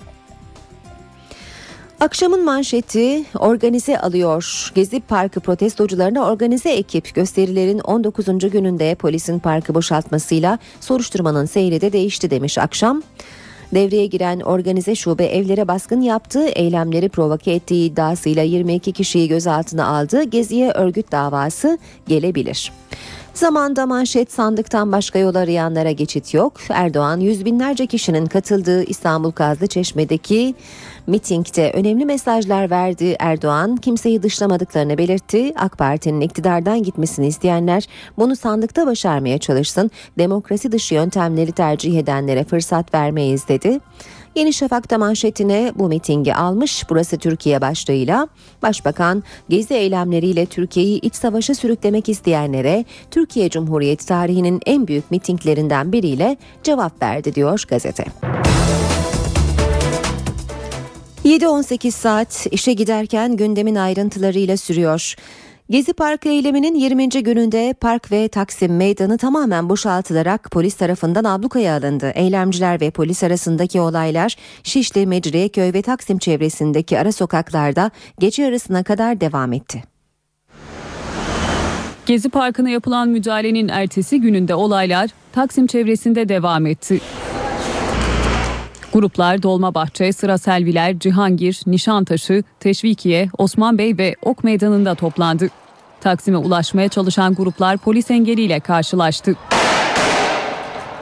Akşamın 2.00 2.46
manşeti 2.46 3.24
organize 3.40 4.00
alıyor. 4.00 4.72
Gezi 4.76 5.00
Parkı 5.00 5.40
protestocularına 5.40 6.26
organize 6.26 6.70
ekip 6.70 7.16
gösterilerin 7.16 7.80
19. 7.80 8.26
gününde 8.52 8.96
polisin 8.96 9.40
parkı 9.40 9.76
boşaltmasıyla 9.76 10.60
soruşturmanın 10.80 11.46
seyri 11.46 11.82
de 11.82 11.94
değişti 11.94 12.30
demiş 12.30 12.58
akşam. 12.58 13.02
Devreye 13.74 14.06
giren 14.06 14.40
organize 14.40 14.96
şube 14.96 15.26
evlere 15.26 15.68
baskın 15.68 16.02
yaptığı, 16.02 16.48
eylemleri 16.48 17.10
provoke 17.10 17.52
ettiği 17.52 17.92
iddiasıyla 17.92 18.44
22 18.44 18.92
kişiyi 18.92 19.28
gözaltına 19.28 19.88
aldı. 19.88 20.24
Geziye 20.24 20.72
örgüt 20.72 21.12
davası 21.12 21.78
gelebilir. 22.08 22.72
Zamanda 23.38 23.86
manşet 23.86 24.32
sandıktan 24.32 24.92
başka 24.92 25.20
yol 25.20 25.36
arayanlara 25.36 25.92
geçit 25.92 26.34
yok. 26.34 26.54
Erdoğan 26.70 27.20
yüz 27.20 27.46
binlerce 27.46 27.88
kişinin 27.88 28.26
katıldığı 28.26 28.84
İstanbul 28.84 29.32
Kazlı 29.32 29.68
Çeşme'deki 29.68 30.56
mitingde 31.08 31.72
önemli 31.72 32.06
mesajlar 32.06 32.70
verdi. 32.70 33.16
Erdoğan 33.20 33.76
kimseyi 33.76 34.24
dışlamadıklarını 34.24 34.98
belirtti. 34.98 35.54
AK 35.56 35.78
Parti'nin 35.78 36.22
iktidardan 36.22 36.84
gitmesini 36.84 37.28
isteyenler 37.28 37.88
bunu 38.18 38.36
sandıkta 38.36 38.88
başarmaya 38.88 39.38
çalışsın. 39.38 39.92
Demokrasi 40.18 40.72
dışı 40.72 40.96
yöntemleri 40.96 41.52
tercih 41.52 42.00
edenlere 42.00 42.44
fırsat 42.44 42.94
vermeyiz 42.94 43.48
dedi. 43.48 43.80
Yeni 44.36 44.54
Şafak'ta 44.54 44.98
manşetine 44.98 45.72
bu 45.76 45.88
mitingi 45.88 46.36
almış. 46.36 46.84
Burası 46.90 47.18
Türkiye 47.18 47.62
başlığıyla 47.62 48.28
Başbakan 48.62 49.24
gezi 49.50 49.74
eylemleriyle 49.74 50.46
Türkiye'yi 50.46 51.00
iç 51.00 51.16
savaşa 51.16 51.56
sürüklemek 51.56 52.10
isteyenlere 52.10 52.86
Türkiye 53.12 53.50
Cumhuriyeti 53.50 54.06
tarihinin 54.06 54.60
en 54.66 54.88
büyük 54.88 55.12
mitinglerinden 55.12 55.92
biriyle 55.92 56.38
cevap 56.64 57.02
verdi 57.02 57.36
diyor 57.36 57.64
gazete. 57.70 58.06
7-18 61.28 61.92
saat 61.92 62.48
işe 62.52 62.74
giderken 62.74 63.38
gündemin 63.38 63.76
ayrıntılarıyla 63.76 64.58
sürüyor. 64.58 65.16
Gezi 65.70 65.94
Parkı 65.94 66.30
eyleminin 66.30 66.76
20. 66.76 67.10
gününde 67.10 67.74
park 67.82 68.12
ve 68.12 68.28
Taksim 68.28 68.76
meydanı 68.76 69.18
tamamen 69.18 69.70
boşaltılarak 69.70 70.52
polis 70.52 70.76
tarafından 70.76 71.24
ablukaya 71.24 71.78
alındı. 71.78 72.12
Eylemciler 72.16 72.82
ve 72.82 72.92
polis 72.92 73.24
arasındaki 73.24 73.82
olaylar 73.82 74.36
Şişli, 74.64 75.08
Mecidiyeköy 75.08 75.74
ve 75.74 75.82
Taksim 75.82 76.18
çevresindeki 76.18 77.00
ara 77.00 77.12
sokaklarda 77.12 77.92
gece 78.20 78.44
yarısına 78.44 78.84
kadar 78.84 79.22
devam 79.22 79.54
etti. 79.54 79.84
Gezi 82.06 82.30
Parkı'na 82.30 82.70
yapılan 82.70 83.10
müdahalenin 83.10 83.68
ertesi 83.68 84.22
gününde 84.22 84.56
olaylar 84.56 85.10
Taksim 85.32 85.68
çevresinde 85.68 86.30
devam 86.30 86.66
etti. 86.66 87.02
Gruplar 88.98 89.44
Dolmabahçe, 89.44 90.14
Sıra 90.14 90.38
Selviler, 90.38 91.00
Cihangir, 91.00 91.62
Nişantaşı, 91.66 92.44
Teşvikiye, 92.60 93.30
Osman 93.38 93.78
Bey 93.78 93.98
ve 93.98 94.16
Ok 94.22 94.44
Meydanı'nda 94.44 94.96
toplandı. 94.96 95.50
Taksim'e 96.02 96.38
ulaşmaya 96.38 96.90
çalışan 96.90 97.36
gruplar 97.36 97.78
polis 97.78 98.12
engeliyle 98.12 98.60
karşılaştı. 98.60 99.36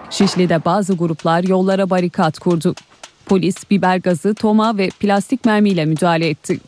Şişli'de 0.09 0.65
bazı 0.65 0.93
gruplar 0.93 1.43
yollara 1.43 1.89
barikat 1.89 2.39
kurdu. 2.39 2.75
Polis 3.25 3.55
biber 3.71 3.97
gazı, 3.97 4.33
toma 4.33 4.77
ve 4.77 4.89
plastik 4.99 5.45
mermiyle 5.45 5.85
müdahale 5.85 6.29
etti. 6.29 6.59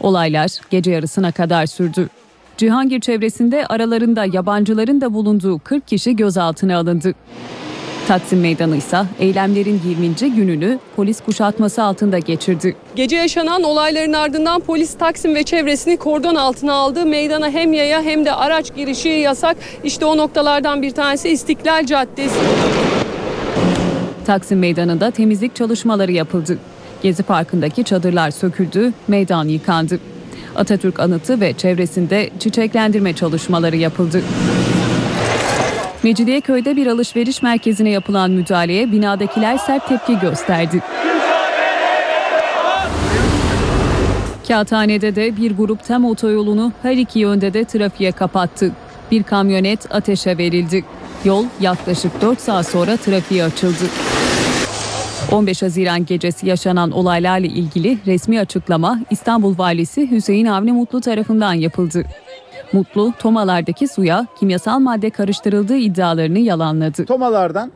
Olaylar 0.00 0.50
gece 0.70 0.90
yarısına 0.90 1.32
kadar 1.32 1.66
sürdü. 1.66 2.08
Cihangir 2.56 3.00
çevresinde 3.00 3.66
aralarında 3.66 4.24
yabancıların 4.24 5.00
da 5.00 5.14
bulunduğu 5.14 5.58
40 5.58 5.88
kişi 5.88 6.16
gözaltına 6.16 6.78
alındı. 6.78 7.14
Taksim 8.06 8.40
Meydanı 8.40 8.76
ise 8.76 8.98
eylemlerin 9.18 9.80
20. 9.88 10.34
gününü 10.34 10.78
polis 10.96 11.20
kuşatması 11.20 11.82
altında 11.82 12.18
geçirdi. 12.18 12.76
Gece 12.96 13.16
yaşanan 13.16 13.62
olayların 13.62 14.12
ardından 14.12 14.60
polis 14.60 14.94
Taksim 14.98 15.34
ve 15.34 15.42
çevresini 15.42 15.96
kordon 15.96 16.34
altına 16.34 16.72
aldı. 16.72 17.06
Meydana 17.06 17.50
hem 17.50 17.72
yaya 17.72 18.02
hem 18.02 18.24
de 18.24 18.32
araç 18.32 18.74
girişi 18.74 19.08
yasak. 19.08 19.56
İşte 19.84 20.04
o 20.04 20.16
noktalardan 20.16 20.82
bir 20.82 20.90
tanesi 20.90 21.28
İstiklal 21.28 21.86
Caddesi. 21.86 22.38
Taksim 24.26 24.58
Meydanı'nda 24.58 25.10
temizlik 25.10 25.56
çalışmaları 25.56 26.12
yapıldı. 26.12 26.58
Gezi 27.02 27.22
Parkı'ndaki 27.22 27.84
çadırlar 27.84 28.30
söküldü, 28.30 28.92
meydan 29.08 29.48
yıkandı. 29.48 29.98
Atatürk 30.56 31.00
anıtı 31.00 31.40
ve 31.40 31.52
çevresinde 31.52 32.30
çiçeklendirme 32.38 33.12
çalışmaları 33.12 33.76
yapıldı. 33.76 34.22
Mecidiyeköy'de 36.06 36.76
bir 36.76 36.86
alışveriş 36.86 37.42
merkezine 37.42 37.90
yapılan 37.90 38.30
müdahaleye 38.30 38.92
binadakiler 38.92 39.58
sert 39.58 39.88
tepki 39.88 40.18
gösterdi. 40.18 40.82
Kağıthane'de 44.48 45.16
de 45.16 45.36
bir 45.36 45.56
grup 45.56 45.84
tem 45.84 46.04
otoyolunu 46.04 46.72
her 46.82 46.96
iki 46.96 47.18
yönde 47.18 47.54
de 47.54 47.64
trafiğe 47.64 48.12
kapattı. 48.12 48.72
Bir 49.10 49.22
kamyonet 49.22 49.94
ateşe 49.94 50.38
verildi. 50.38 50.84
Yol 51.24 51.44
yaklaşık 51.60 52.20
4 52.20 52.40
saat 52.40 52.66
sonra 52.66 52.96
trafiğe 52.96 53.44
açıldı. 53.44 53.84
15 55.32 55.62
Haziran 55.62 56.06
gecesi 56.06 56.48
yaşanan 56.48 56.90
olaylarla 56.90 57.46
ilgili 57.46 57.98
resmi 58.06 58.40
açıklama 58.40 58.98
İstanbul 59.10 59.58
Valisi 59.58 60.10
Hüseyin 60.10 60.46
Avni 60.46 60.72
Mutlu 60.72 61.00
tarafından 61.00 61.54
yapıldı. 61.54 62.04
Mutlu, 62.72 63.12
tomalardaki 63.18 63.88
suya 63.88 64.26
kimyasal 64.38 64.78
madde 64.78 65.10
karıştırıldığı 65.10 65.76
iddialarını 65.76 66.38
yalanladı. 66.38 67.04
Tomalardan 67.04 67.70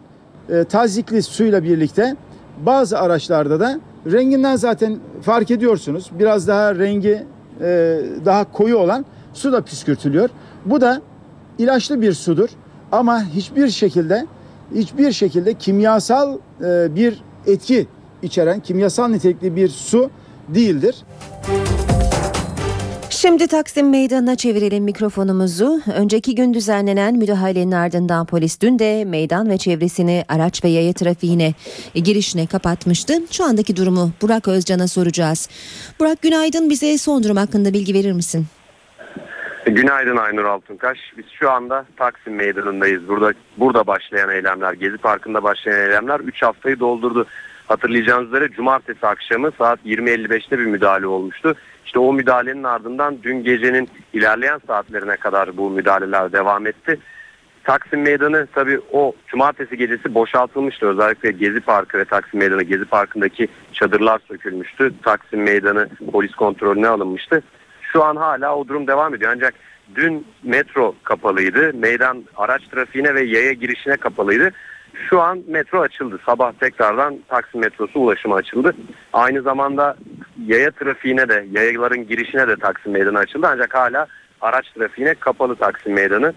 e, 0.48 0.64
tazikli 0.64 1.22
suyla 1.22 1.64
birlikte 1.64 2.16
bazı 2.66 2.98
araçlarda 2.98 3.60
da 3.60 3.80
renginden 4.12 4.56
zaten 4.56 4.98
fark 5.22 5.50
ediyorsunuz. 5.50 6.10
Biraz 6.18 6.48
daha 6.48 6.74
rengi 6.74 7.22
e, 7.60 8.00
daha 8.24 8.52
koyu 8.52 8.76
olan 8.76 9.04
su 9.34 9.52
da 9.52 9.60
püskürtülüyor. 9.60 10.30
Bu 10.64 10.80
da 10.80 11.00
ilaçlı 11.58 12.02
bir 12.02 12.12
sudur 12.12 12.48
ama 12.92 13.24
hiçbir 13.24 13.68
şekilde 13.68 14.26
hiçbir 14.74 15.12
şekilde 15.12 15.54
kimyasal 15.54 16.38
e, 16.64 16.94
bir 16.94 17.22
etki 17.46 17.86
içeren 18.22 18.60
kimyasal 18.60 19.08
nitelikli 19.08 19.56
bir 19.56 19.68
su 19.68 20.10
değildir. 20.48 21.04
Şimdi 23.22 23.46
Taksim 23.46 23.90
Meydanı'na 23.90 24.36
çevirelim 24.36 24.84
mikrofonumuzu. 24.84 25.80
Önceki 25.96 26.34
gün 26.34 26.54
düzenlenen 26.54 27.14
müdahalenin 27.14 27.72
ardından 27.72 28.26
polis 28.26 28.60
dün 28.60 28.78
de 28.78 29.04
meydan 29.04 29.50
ve 29.50 29.58
çevresini 29.58 30.24
araç 30.28 30.64
ve 30.64 30.68
yaya 30.68 30.92
trafiğine 30.92 31.52
girişine 31.94 32.46
kapatmıştı. 32.46 33.12
Şu 33.30 33.44
andaki 33.44 33.76
durumu 33.76 34.10
Burak 34.22 34.48
Özcan'a 34.48 34.88
soracağız. 34.88 35.48
Burak 36.00 36.22
günaydın 36.22 36.70
bize 36.70 36.98
son 36.98 37.22
durum 37.22 37.36
hakkında 37.36 37.72
bilgi 37.72 37.94
verir 37.94 38.12
misin? 38.12 38.46
Günaydın 39.66 40.16
Aynur 40.16 40.44
Altunkaş. 40.44 40.98
Biz 41.18 41.24
şu 41.38 41.50
anda 41.50 41.84
Taksim 41.96 42.34
Meydanı'ndayız. 42.34 43.08
Burada 43.08 43.32
burada 43.56 43.86
başlayan 43.86 44.30
eylemler, 44.30 44.72
Gezi 44.72 44.98
Parkı'nda 44.98 45.42
başlayan 45.42 45.80
eylemler 45.80 46.20
3 46.20 46.42
haftayı 46.42 46.80
doldurdu. 46.80 47.26
Hatırlayacağınız 47.66 48.28
üzere 48.28 48.48
cumartesi 48.48 49.06
akşamı 49.06 49.50
saat 49.58 49.78
20.55'te 49.86 50.58
bir 50.58 50.66
müdahale 50.66 51.06
olmuştu. 51.06 51.56
İşte 51.90 51.98
o 51.98 52.12
müdahalenin 52.12 52.64
ardından 52.64 53.18
dün 53.22 53.44
gecenin 53.44 53.88
ilerleyen 54.12 54.60
saatlerine 54.66 55.16
kadar 55.16 55.56
bu 55.56 55.70
müdahaleler 55.70 56.32
devam 56.32 56.66
etti. 56.66 56.98
Taksim 57.64 58.02
Meydanı 58.02 58.46
tabii 58.54 58.80
o 58.92 59.12
cumartesi 59.26 59.76
gecesi 59.76 60.14
boşaltılmıştı. 60.14 60.86
Özellikle 60.86 61.30
Gezi 61.30 61.60
Parkı 61.60 61.98
ve 61.98 62.04
Taksim 62.04 62.40
Meydanı 62.40 62.62
Gezi 62.62 62.84
Parkı'ndaki 62.84 63.48
çadırlar 63.72 64.20
sökülmüştü. 64.28 64.92
Taksim 65.02 65.42
Meydanı 65.42 65.88
polis 66.12 66.34
kontrolüne 66.34 66.88
alınmıştı. 66.88 67.42
Şu 67.92 68.04
an 68.04 68.16
hala 68.16 68.56
o 68.56 68.68
durum 68.68 68.86
devam 68.86 69.14
ediyor. 69.14 69.32
Ancak 69.34 69.54
dün 69.94 70.26
metro 70.42 70.94
kapalıydı. 71.04 71.74
Meydan 71.74 72.24
araç 72.36 72.62
trafiğine 72.62 73.14
ve 73.14 73.22
yaya 73.22 73.52
girişine 73.52 73.96
kapalıydı. 73.96 74.50
Şu 74.94 75.20
an 75.20 75.42
metro 75.48 75.80
açıldı. 75.80 76.20
Sabah 76.26 76.52
tekrardan 76.52 77.18
Taksim 77.28 77.60
metrosu 77.60 78.00
ulaşıma 78.00 78.36
açıldı. 78.36 78.74
Aynı 79.12 79.42
zamanda 79.42 79.96
yaya 80.46 80.70
trafiğine 80.70 81.28
de, 81.28 81.46
yayaların 81.50 82.08
girişine 82.08 82.48
de 82.48 82.56
Taksim 82.56 82.92
Meydanı 82.92 83.18
açıldı. 83.18 83.46
Ancak 83.50 83.74
hala 83.74 84.06
araç 84.40 84.70
trafiğine 84.70 85.14
kapalı 85.14 85.56
Taksim 85.56 85.92
Meydanı. 85.92 86.34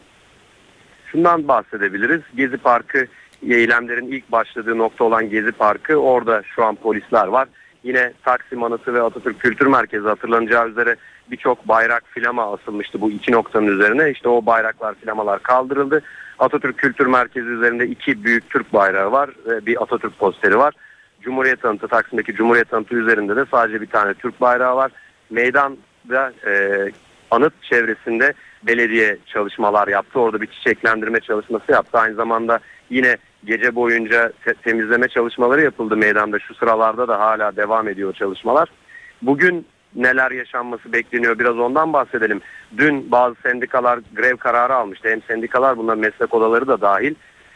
Şundan 1.11 1.47
bahsedebiliriz. 1.47 2.21
Gezi 2.35 2.57
Parkı 2.57 3.07
eylemlerin 3.49 4.07
ilk 4.07 4.31
başladığı 4.31 4.77
nokta 4.77 5.03
olan 5.03 5.29
Gezi 5.29 5.51
Parkı 5.51 5.95
orada 5.95 6.43
şu 6.55 6.63
an 6.63 6.75
polisler 6.75 7.27
var. 7.27 7.47
Yine 7.83 8.13
Taksim 8.23 8.63
Anıtı 8.63 8.93
ve 8.93 9.01
Atatürk 9.01 9.39
Kültür 9.39 9.65
Merkezi 9.65 10.07
hatırlanacağı 10.07 10.69
üzere 10.69 10.95
birçok 11.31 11.67
bayrak 11.67 12.03
filama 12.09 12.53
asılmıştı 12.53 13.01
bu 13.01 13.11
iki 13.11 13.31
noktanın 13.31 13.67
üzerine. 13.67 14.11
İşte 14.11 14.29
o 14.29 14.45
bayraklar 14.45 14.95
filamalar 14.95 15.43
kaldırıldı. 15.43 16.01
Atatürk 16.39 16.77
Kültür 16.77 17.05
Merkezi 17.05 17.47
üzerinde 17.47 17.87
iki 17.87 18.23
büyük 18.23 18.49
Türk 18.49 18.73
bayrağı 18.73 19.11
var 19.11 19.29
ve 19.45 19.65
bir 19.65 19.83
Atatürk 19.83 20.19
posteri 20.19 20.57
var. 20.57 20.73
Cumhuriyet 21.21 21.65
Anıtı 21.65 21.87
Taksim'deki 21.87 22.33
Cumhuriyet 22.33 22.73
Anıtı 22.73 22.95
üzerinde 22.95 23.35
de 23.35 23.45
sadece 23.51 23.81
bir 23.81 23.87
tane 23.87 24.13
Türk 24.13 24.41
bayrağı 24.41 24.75
var. 24.75 24.91
Meydanda 25.29 26.33
e, 26.47 26.51
anıt 27.31 27.53
çevresinde 27.63 28.33
belediye 28.63 29.17
çalışmalar 29.25 29.87
yaptı. 29.87 30.19
Orada 30.19 30.41
bir 30.41 30.47
çiçeklendirme 30.47 31.19
çalışması 31.19 31.71
yaptı. 31.71 31.97
Aynı 31.97 32.15
zamanda 32.15 32.59
yine 32.89 33.17
gece 33.45 33.75
boyunca 33.75 34.31
te- 34.45 34.53
temizleme 34.53 35.07
çalışmaları 35.07 35.61
yapıldı 35.61 35.97
meydanda. 35.97 36.39
Şu 36.39 36.55
sıralarda 36.55 37.07
da 37.07 37.19
hala 37.19 37.55
devam 37.55 37.87
ediyor 37.87 38.13
çalışmalar. 38.13 38.69
Bugün 39.21 39.65
neler 39.95 40.31
yaşanması 40.31 40.93
bekleniyor 40.93 41.39
biraz 41.39 41.59
ondan 41.59 41.93
bahsedelim. 41.93 42.41
Dün 42.77 43.11
bazı 43.11 43.35
sendikalar 43.43 43.99
grev 44.15 44.37
kararı 44.37 44.75
almıştı. 44.75 45.09
Hem 45.09 45.21
sendikalar 45.21 45.77
bunlar 45.77 45.95
meslek 45.95 46.33
odaları 46.33 46.67
da 46.67 46.81
dahil. 46.81 47.15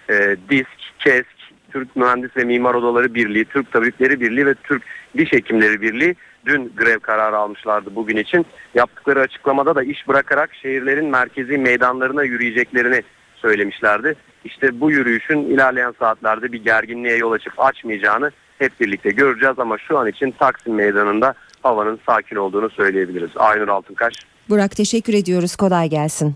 E, 0.10 0.38
DİSK, 0.50 1.00
KESK, 1.00 1.38
Türk 1.72 1.96
Mühendis 1.96 2.38
ve 2.38 2.44
Mimar 2.44 2.74
Odaları 2.74 3.14
Birliği, 3.14 3.46
Türk 3.46 3.72
Tabipleri 3.72 4.22
Birliği 4.22 4.46
ve 4.46 4.56
Türk 4.56 4.84
Diş 5.18 5.34
Hekimleri 5.34 5.82
Birliği 5.82 6.16
dün 6.46 6.74
grev 6.78 7.00
kararı 7.00 7.38
almışlardı 7.38 7.96
bugün 7.96 8.18
için. 8.18 8.46
Yaptıkları 8.76 9.20
açıklamada 9.20 9.76
da 9.76 9.84
iş 9.84 10.08
bırakarak 10.08 10.56
şehirlerin 10.56 11.06
merkezi 11.06 11.58
meydanlarına 11.58 12.24
yürüyeceklerini 12.24 13.04
söylemişlerdi. 13.36 14.16
İşte 14.44 14.82
bu 14.82 14.92
yürüyüşün 14.92 15.40
ilerleyen 15.40 15.94
saatlerde 16.00 16.52
bir 16.52 16.64
gerginliğe 16.64 17.18
yol 17.18 17.32
açıp 17.32 17.54
açmayacağını 17.58 18.32
hep 18.60 18.80
birlikte 18.80 19.10
göreceğiz 19.10 19.60
ama 19.60 19.78
şu 19.78 19.98
an 19.98 20.08
için 20.08 20.32
Taksim 20.32 20.74
Meydanı'nda 20.74 21.34
havanın 21.62 22.00
sakin 22.06 22.36
olduğunu 22.36 22.70
söyleyebiliriz. 22.70 23.32
Aynur 23.36 23.68
Altınkaş. 23.68 24.14
Burak 24.50 24.76
teşekkür 24.76 25.14
ediyoruz 25.14 25.56
kolay 25.56 25.90
gelsin. 25.90 26.36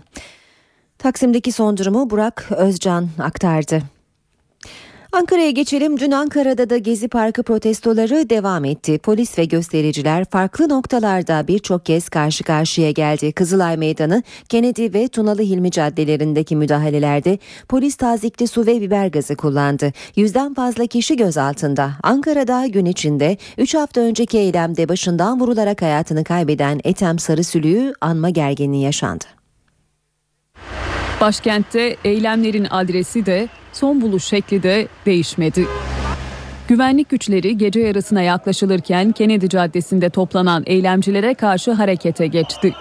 Taksim'deki 0.98 1.52
son 1.52 1.76
durumu 1.76 2.10
Burak 2.10 2.48
Özcan 2.50 3.08
aktardı. 3.22 3.82
Ankara'ya 5.14 5.50
geçelim. 5.50 6.00
Dün 6.00 6.10
Ankara'da 6.10 6.70
da 6.70 6.76
Gezi 6.76 7.08
Parkı 7.08 7.42
protestoları 7.42 8.30
devam 8.30 8.64
etti. 8.64 8.98
Polis 8.98 9.38
ve 9.38 9.44
göstericiler 9.44 10.24
farklı 10.24 10.68
noktalarda 10.68 11.48
birçok 11.48 11.86
kez 11.86 12.08
karşı 12.08 12.44
karşıya 12.44 12.90
geldi. 12.90 13.32
Kızılay 13.32 13.76
Meydanı, 13.76 14.22
Kennedy 14.48 14.92
ve 14.94 15.08
Tunalı 15.08 15.42
Hilmi 15.42 15.70
caddelerindeki 15.70 16.56
müdahalelerde 16.56 17.38
polis 17.68 17.96
tazikli 17.96 18.48
su 18.48 18.66
ve 18.66 18.80
biber 18.80 19.06
gazı 19.06 19.36
kullandı. 19.36 19.92
Yüzden 20.16 20.54
fazla 20.54 20.86
kişi 20.86 21.16
gözaltında. 21.16 21.90
Ankara'da 22.02 22.66
gün 22.66 22.84
içinde 22.84 23.36
3 23.58 23.74
hafta 23.74 24.00
önceki 24.00 24.38
eylemde 24.38 24.88
başından 24.88 25.40
vurularak 25.40 25.82
hayatını 25.82 26.24
kaybeden 26.24 26.80
Ethem 26.84 27.18
Sarısülüğü 27.18 27.92
anma 28.00 28.30
gerginliği 28.30 28.84
yaşandı. 28.84 29.24
Başkentte 31.22 31.96
eylemlerin 32.04 32.66
adresi 32.70 33.26
de 33.26 33.48
son 33.72 34.00
buluş 34.00 34.24
şekli 34.24 34.62
de 34.62 34.88
değişmedi. 35.06 35.66
Güvenlik 36.68 37.08
güçleri 37.08 37.58
gece 37.58 37.80
yarısına 37.80 38.22
yaklaşılırken 38.22 39.12
Kennedy 39.12 39.46
Caddesi'nde 39.46 40.10
toplanan 40.10 40.62
eylemcilere 40.66 41.34
karşı 41.34 41.72
harekete 41.72 42.26
geçti. 42.26 42.72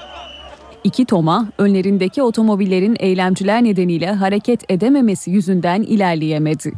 İki 0.84 1.06
toma 1.06 1.47
önlerindeki 1.58 2.23
otomobillerin 2.23 2.95
eylemciler 2.99 3.63
nedeniyle 3.63 4.12
hareket 4.12 4.71
edememesi 4.71 5.32
yüzünden 5.32 5.82
ilerleyemedi. 5.82 6.73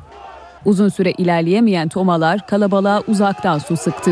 Uzun 0.65 0.89
süre 0.89 1.11
ilerleyemeyen 1.11 1.89
tomalar 1.89 2.47
kalabalığa 2.47 3.01
uzaktan 3.07 3.59
su 3.59 3.77
sıktı. 3.77 4.11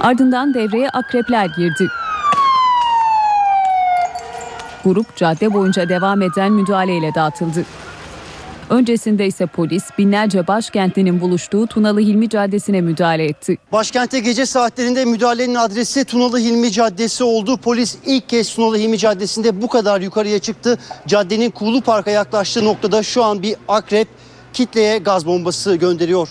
Ardından 0.00 0.54
devreye 0.54 0.88
akrepler 0.88 1.46
girdi. 1.46 1.88
Grup 4.84 5.16
cadde 5.16 5.54
boyunca 5.54 5.88
devam 5.88 6.22
eden 6.22 6.52
müdahaleyle 6.52 7.14
dağıtıldı. 7.14 7.64
Öncesinde 8.70 9.26
ise 9.26 9.46
polis 9.46 9.84
binlerce 9.98 10.46
başkentlinin 10.46 11.20
buluştuğu 11.20 11.66
Tunalı 11.66 12.00
Hilmi 12.00 12.28
Caddesi'ne 12.28 12.80
müdahale 12.80 13.24
etti. 13.24 13.58
Başkentte 13.72 14.20
gece 14.20 14.46
saatlerinde 14.46 15.04
müdahalenin 15.04 15.54
adresi 15.54 16.04
Tunalı 16.04 16.38
Hilmi 16.38 16.72
Caddesi 16.72 17.24
oldu. 17.24 17.56
Polis 17.56 17.96
ilk 18.06 18.28
kez 18.28 18.54
Tunalı 18.54 18.76
Hilmi 18.76 18.98
Caddesi'nde 18.98 19.62
bu 19.62 19.68
kadar 19.68 20.00
yukarıya 20.00 20.38
çıktı. 20.38 20.78
Caddenin 21.06 21.50
Kuğulu 21.50 21.80
Park'a 21.80 22.10
yaklaştığı 22.10 22.64
noktada 22.64 23.02
şu 23.02 23.24
an 23.24 23.42
bir 23.42 23.56
akrep 23.68 24.08
kitleye 24.52 24.98
gaz 24.98 25.26
bombası 25.26 25.74
gönderiyor. 25.76 26.28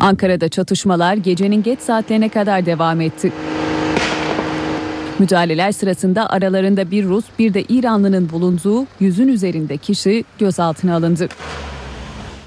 Ankara'da 0.00 0.48
çatışmalar 0.48 1.14
gecenin 1.14 1.62
geç 1.62 1.80
saatlerine 1.80 2.28
kadar 2.28 2.66
devam 2.66 3.00
etti. 3.00 3.32
Müdahaleler 5.18 5.72
sırasında 5.72 6.30
aralarında 6.30 6.90
bir 6.90 7.04
Rus 7.04 7.24
bir 7.38 7.54
de 7.54 7.62
İranlının 7.62 8.30
bulunduğu 8.30 8.86
yüzün 9.00 9.28
üzerinde 9.28 9.76
kişi 9.76 10.24
gözaltına 10.38 10.96
alındı. 10.96 11.28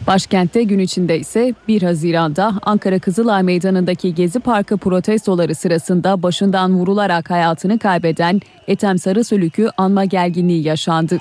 Başkentte 0.08 0.64
gün 0.64 0.80
içinde 0.80 1.20
ise 1.20 1.54
1 1.68 1.82
Haziran'da 1.82 2.54
Ankara 2.62 3.00
Kızılay 3.00 3.44
Meydanı'ndaki 3.44 4.16
Gezi 4.16 4.40
Parkı 4.40 4.78
protestoları 4.78 5.56
sırasında 5.56 6.24
başından 6.24 6.74
vurularak 6.74 7.30
hayatını 7.30 7.80
kaybeden 7.80 8.42
Ethem 8.68 9.00
Sarısülük'ü 9.00 9.70
anma 9.78 10.06
gerginliği 10.06 10.64
yaşandı. 10.64 11.18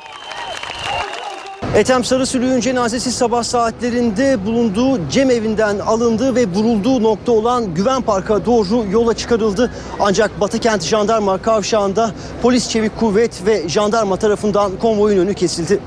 Ethem 1.74 2.04
Sarısülüğün 2.04 2.60
cenazesi 2.60 3.12
sabah 3.12 3.42
saatlerinde 3.42 4.46
bulunduğu 4.46 5.08
cem 5.10 5.30
evinden 5.30 5.78
alındı 5.78 6.34
ve 6.34 6.46
vurulduğu 6.46 7.02
nokta 7.02 7.32
olan 7.32 7.74
Güven 7.74 8.02
Park'a 8.02 8.46
doğru 8.46 8.84
yola 8.90 9.14
çıkarıldı. 9.14 9.72
Ancak 10.00 10.40
Batıkent 10.40 10.82
Jandarma 10.84 11.38
Kavşağı'nda 11.38 12.10
polis 12.42 12.68
çevik 12.68 12.96
kuvvet 12.96 13.46
ve 13.46 13.68
jandarma 13.68 14.16
tarafından 14.16 14.72
konvoyun 14.78 15.18
önü 15.18 15.34
kesildi. 15.34 15.80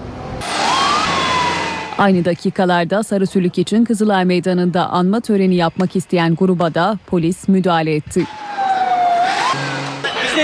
Aynı 1.97 2.25
dakikalarda 2.25 3.03
Sarısülük 3.03 3.57
için 3.57 3.85
Kızılay 3.85 4.25
Meydanı'nda 4.25 4.89
anma 4.89 5.21
töreni 5.21 5.55
yapmak 5.55 5.95
isteyen 5.95 6.35
gruba 6.35 6.73
da 6.73 6.97
polis 7.07 7.47
müdahale 7.47 7.95
etti. 7.95 8.25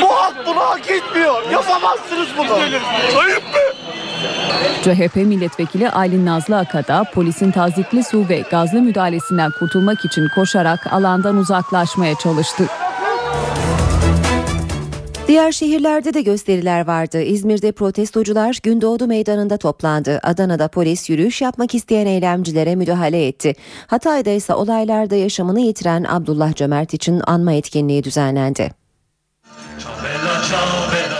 Bu 0.01 0.07
halk 0.07 0.35
bunu 0.45 0.59
hak 0.59 0.91
etmiyor. 0.91 1.51
Yapamazsınız 1.51 2.27
bunu. 2.37 2.53
Ayıp 2.53 3.43
mı? 3.43 3.66
CHP 4.83 5.15
milletvekili 5.15 5.89
Aylin 5.89 6.25
Nazlı 6.25 6.57
Akada 6.57 7.03
polisin 7.13 7.51
tazikli 7.51 8.03
su 8.03 8.29
ve 8.29 8.43
gazlı 8.51 8.81
müdahalesinden 8.81 9.51
kurtulmak 9.59 10.05
için 10.05 10.27
koşarak 10.35 10.93
alandan 10.93 11.37
uzaklaşmaya 11.37 12.15
çalıştı. 12.15 12.63
Diğer 15.27 15.51
şehirlerde 15.51 16.13
de 16.13 16.21
gösteriler 16.21 16.87
vardı. 16.87 17.21
İzmir'de 17.21 17.71
protestocular 17.71 18.59
Gündoğdu 18.63 19.07
Meydanı'nda 19.07 19.57
toplandı. 19.57 20.19
Adana'da 20.23 20.67
polis 20.67 21.09
yürüyüş 21.09 21.41
yapmak 21.41 21.75
isteyen 21.75 22.05
eylemcilere 22.05 22.75
müdahale 22.75 23.27
etti. 23.27 23.53
Hatay'da 23.87 24.29
ise 24.29 24.53
olaylarda 24.53 25.15
yaşamını 25.15 25.59
yitiren 25.59 26.03
Abdullah 26.03 26.55
Cömert 26.55 26.93
için 26.93 27.21
anma 27.27 27.53
etkinliği 27.53 28.03
düzenlendi. 28.03 28.71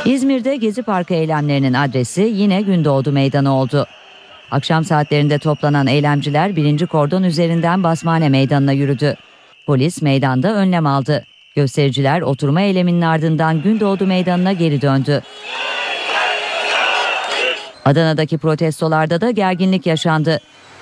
İzmir'de 0.07 0.55
Gezi 0.55 0.83
Parkı 0.83 1.13
eylemlerinin 1.13 1.73
adresi 1.73 2.21
yine 2.21 2.61
Gündoğdu 2.61 3.11
Meydanı 3.11 3.53
oldu. 3.53 3.87
Akşam 4.51 4.85
saatlerinde 4.85 5.39
toplanan 5.39 5.87
eylemciler 5.87 6.55
birinci 6.55 6.85
kordon 6.85 7.23
üzerinden 7.23 7.83
Basmane 7.83 8.29
Meydanı'na 8.29 8.71
yürüdü. 8.71 9.15
Polis 9.65 10.01
meydanda 10.01 10.53
önlem 10.55 10.85
aldı. 10.85 11.25
Göstericiler 11.55 12.21
oturma 12.21 12.61
eyleminin 12.61 13.01
ardından 13.01 13.61
Gündoğdu 13.61 14.05
Meydanı'na 14.05 14.51
geri 14.53 14.81
döndü. 14.81 15.21
Adana'daki 17.85 18.37
protestolarda 18.37 19.21
da 19.21 19.31
gerginlik 19.31 19.85
yaşandı. 19.85 20.39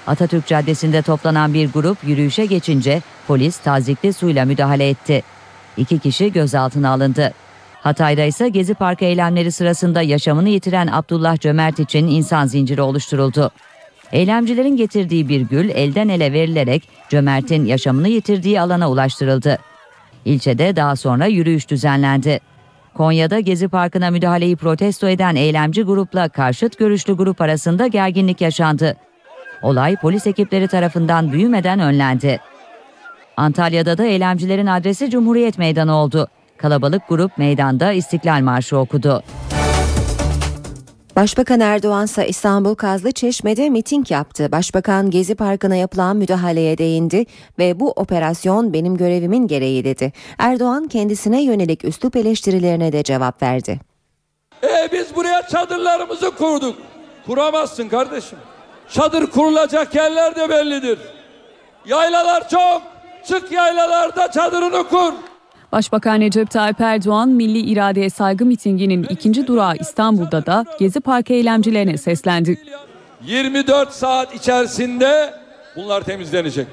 Atatürk 0.08 0.48
Caddesi'nde 0.48 1.02
toplanan 1.02 1.54
bir 1.54 1.72
grup 1.72 1.98
yürüyüşe 2.04 2.46
geçince 2.46 3.02
polis 3.28 3.58
tazikli 3.58 4.14
suyla 4.14 4.46
müdahale 4.46 4.90
etti. 4.90 5.24
İki 5.78 6.00
kişi 6.00 6.34
gözaltına 6.34 6.90
alındı. 6.90 7.34
Hatay'da 7.86 8.24
ise 8.24 8.50
Gezi 8.50 8.74
Parkı 8.74 9.06
eylemleri 9.06 9.52
sırasında 9.52 10.02
yaşamını 10.02 10.50
yitiren 10.50 10.88
Abdullah 10.88 11.40
Cömert 11.40 11.80
için 11.80 12.08
insan 12.08 12.46
zinciri 12.46 12.82
oluşturuldu. 12.82 13.52
Eylemcilerin 14.12 14.78
getirdiği 14.78 15.30
bir 15.30 15.42
gül 15.42 15.70
elden 15.70 16.10
ele 16.10 16.34
verilerek 16.34 16.90
Cömert'in 17.10 17.66
yaşamını 17.66 18.08
yitirdiği 18.08 18.62
alana 18.62 18.92
ulaştırıldı. 18.92 19.58
İlçede 20.26 20.76
daha 20.76 20.96
sonra 20.96 21.26
yürüyüş 21.26 21.70
düzenlendi. 21.70 22.40
Konya'da 22.94 23.40
Gezi 23.40 23.68
Parkı'na 23.68 24.12
müdahaleyi 24.12 24.56
protesto 24.56 25.08
eden 25.08 25.36
eylemci 25.36 25.84
grupla 25.84 26.30
karşıt 26.30 26.78
görüşlü 26.78 27.14
grup 27.14 27.42
arasında 27.42 27.88
gerginlik 27.88 28.42
yaşandı. 28.42 28.96
Olay 29.62 29.96
polis 29.96 30.28
ekipleri 30.28 30.68
tarafından 30.68 31.32
büyümeden 31.32 31.80
önlendi. 31.80 32.40
Antalya'da 33.38 33.98
da 33.98 34.06
eylemcilerin 34.06 34.68
adresi 34.68 35.10
Cumhuriyet 35.10 35.58
Meydanı 35.58 35.96
oldu. 35.96 36.28
Kalabalık 36.58 37.08
grup 37.10 37.38
meydanda 37.38 37.92
İstiklal 37.92 38.42
Marşı 38.42 38.78
okudu. 38.78 39.24
Başbakan 41.16 41.60
Erdoğan 41.60 42.06
ise 42.06 42.28
İstanbul 42.28 42.76
Kazlı 42.76 43.12
Çeşme'de 43.12 43.70
miting 43.70 44.12
yaptı. 44.12 44.52
Başbakan 44.52 45.10
Gezi 45.10 45.36
Parkı'na 45.36 45.76
yapılan 45.76 46.18
müdahaleye 46.18 46.78
değindi 46.78 47.26
ve 47.60 47.80
bu 47.80 47.92
operasyon 47.92 48.74
benim 48.74 48.98
görevimin 48.98 49.48
gereği 49.48 49.84
dedi. 49.84 50.14
Erdoğan 50.38 50.88
kendisine 50.88 51.44
yönelik 51.44 51.86
üslup 51.86 52.16
eleştirilerine 52.16 52.94
de 52.94 53.04
cevap 53.04 53.42
verdi. 53.42 53.80
E 54.64 54.90
biz 54.92 55.16
buraya 55.16 55.48
çadırlarımızı 55.48 56.32
kurduk. 56.32 56.78
Kuramazsın 57.26 57.90
kardeşim. 57.90 58.38
Çadır 58.90 59.28
kurulacak 59.28 59.96
yerler 59.96 60.36
de 60.36 60.50
bellidir. 60.50 61.00
Yaylalar 61.86 62.50
çok. 62.50 62.82
Çık 63.28 63.52
yaylalarda 63.52 64.32
çadırını 64.32 64.88
kur. 64.88 65.14
Başbakan 65.76 66.22
Recep 66.22 66.52
Tayyip 66.52 66.82
Erdoğan 66.82 67.30
Milli 67.30 67.60
İradeye 67.60 68.10
Saygı 68.10 68.46
mitinginin 68.46 69.04
ikinci 69.04 69.48
durağı 69.48 69.76
İstanbul'da 69.76 70.46
da 70.46 70.66
Gezi 70.80 71.00
Parkı 71.00 71.34
eylemcilerine 71.34 71.98
seslendi. 71.98 72.62
24 73.26 73.92
saat 73.92 74.36
içerisinde 74.36 75.34
bunlar 75.76 76.02
temizlenecek. 76.02 76.68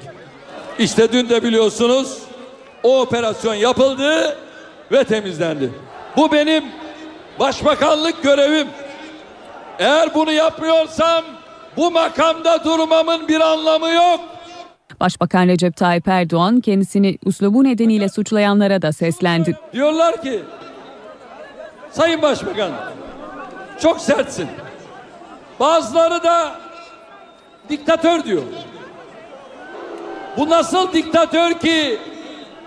İşte 0.78 1.12
dün 1.12 1.28
de 1.28 1.42
biliyorsunuz 1.42 2.18
o 2.82 3.00
operasyon 3.00 3.54
yapıldı 3.54 4.36
ve 4.92 5.04
temizlendi. 5.04 5.70
Bu 6.16 6.32
benim 6.32 6.64
başbakanlık 7.40 8.22
görevim. 8.22 8.68
Eğer 9.78 10.14
bunu 10.14 10.32
yapmıyorsam 10.32 11.24
bu 11.76 11.90
makamda 11.90 12.64
durmamın 12.64 13.28
bir 13.28 13.40
anlamı 13.40 13.88
yok. 13.88 14.20
Başbakan 15.00 15.48
Recep 15.48 15.76
Tayyip 15.76 16.08
Erdoğan 16.08 16.60
kendisini 16.60 17.18
uslubu 17.24 17.64
nedeniyle 17.64 18.08
suçlayanlara 18.08 18.82
da 18.82 18.92
seslendi. 18.92 19.58
Diyorlar 19.72 20.22
ki 20.22 20.42
Sayın 21.90 22.22
Başbakan 22.22 22.72
çok 23.80 24.00
sertsin. 24.00 24.48
Bazıları 25.60 26.22
da 26.22 26.56
diktatör 27.68 28.24
diyor. 28.24 28.42
Bu 30.36 30.50
nasıl 30.50 30.92
diktatör 30.92 31.52
ki 31.52 31.98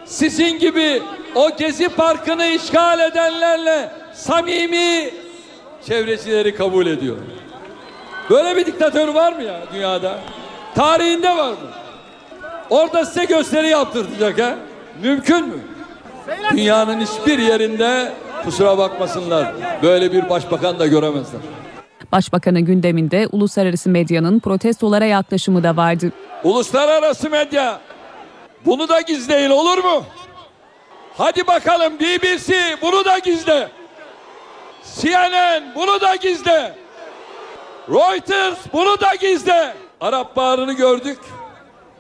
sizin 0.06 0.60
gibi 0.60 1.04
o 1.36 1.50
Gezi 1.58 1.90
Parkı'nı 1.90 2.46
işgal 2.46 3.00
edenlerle 3.00 3.92
samimi 4.14 5.10
çevrecileri 5.86 6.56
kabul 6.56 6.88
ediyor. 6.88 7.18
Böyle 8.30 8.56
bir 8.56 8.66
diktatör 8.66 9.08
var 9.08 9.34
mı 9.34 9.44
ya 9.44 9.60
dünyada? 9.74 10.20
Tarihinde 10.76 11.30
var 11.30 11.50
mı? 11.52 11.58
Orada 12.70 13.06
size 13.06 13.26
gösteri 13.26 13.68
yaptıracak 13.68 14.40
ha? 14.40 14.56
Mümkün 15.04 15.48
mü? 15.48 15.60
Dünyanın 16.52 17.02
hiçbir 17.02 17.40
yerinde 17.40 18.14
kusura 18.44 18.78
bakmasınlar. 18.78 19.54
Böyle 19.84 20.12
bir 20.12 20.30
başbakan 20.30 20.80
da 20.80 20.88
göremezler. 20.88 21.42
Başbakanın 22.12 22.62
gündeminde 22.62 23.28
uluslararası 23.32 23.90
medyanın 23.90 24.40
protestolara 24.40 25.06
yaklaşımı 25.06 25.64
da 25.64 25.78
vardı. 25.78 26.12
Uluslararası 26.44 27.30
medya 27.30 27.80
bunu 28.66 28.90
da 28.90 29.02
gizleyin 29.02 29.50
olur 29.50 29.78
mu? 29.78 30.04
Hadi 31.18 31.48
bakalım 31.48 32.00
BBC 32.00 32.54
bunu 32.82 33.06
da 33.06 33.20
gizle. 33.20 33.70
CNN 35.02 35.64
bunu 35.76 36.02
da 36.02 36.16
gizle. 36.16 36.74
Reuters 37.90 38.58
bunu 38.74 39.00
da 39.02 39.16
gizle. 39.16 39.74
Arap 40.02 40.36
Baharı'nı 40.36 40.74
gördük. 40.74 41.18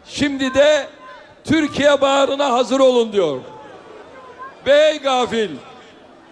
Şimdi 0.07 0.53
de 0.53 0.87
Türkiye 1.43 2.01
Baharı'na 2.01 2.53
hazır 2.53 2.79
olun 2.79 3.13
diyor. 3.13 3.39
Bey 4.65 4.99
gafil, 4.99 5.49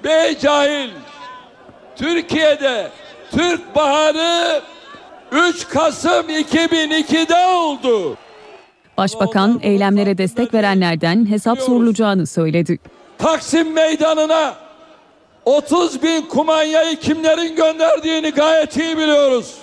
bey 0.04 0.38
cahil. 0.40 0.90
Türkiye'de 1.96 2.92
Türk 3.32 3.76
Baharı 3.76 4.62
3 5.32 5.68
Kasım 5.70 6.30
2002'de 6.30 7.46
oldu. 7.56 8.18
Başbakan 8.98 9.60
eylemlere 9.64 10.18
destek 10.18 10.54
verenlerden 10.54 11.30
hesap 11.30 11.60
sorulacağını 11.60 12.28
söyledi. 12.28 12.80
Taksim 13.18 13.74
Meydanı'na 13.74 14.56
30 15.46 16.04
bin 16.04 16.22
kumanyayı 16.22 17.00
kimlerin 17.00 17.56
gönderdiğini 17.56 18.30
gayet 18.32 18.78
iyi 18.78 18.98
biliyoruz. 18.98 19.56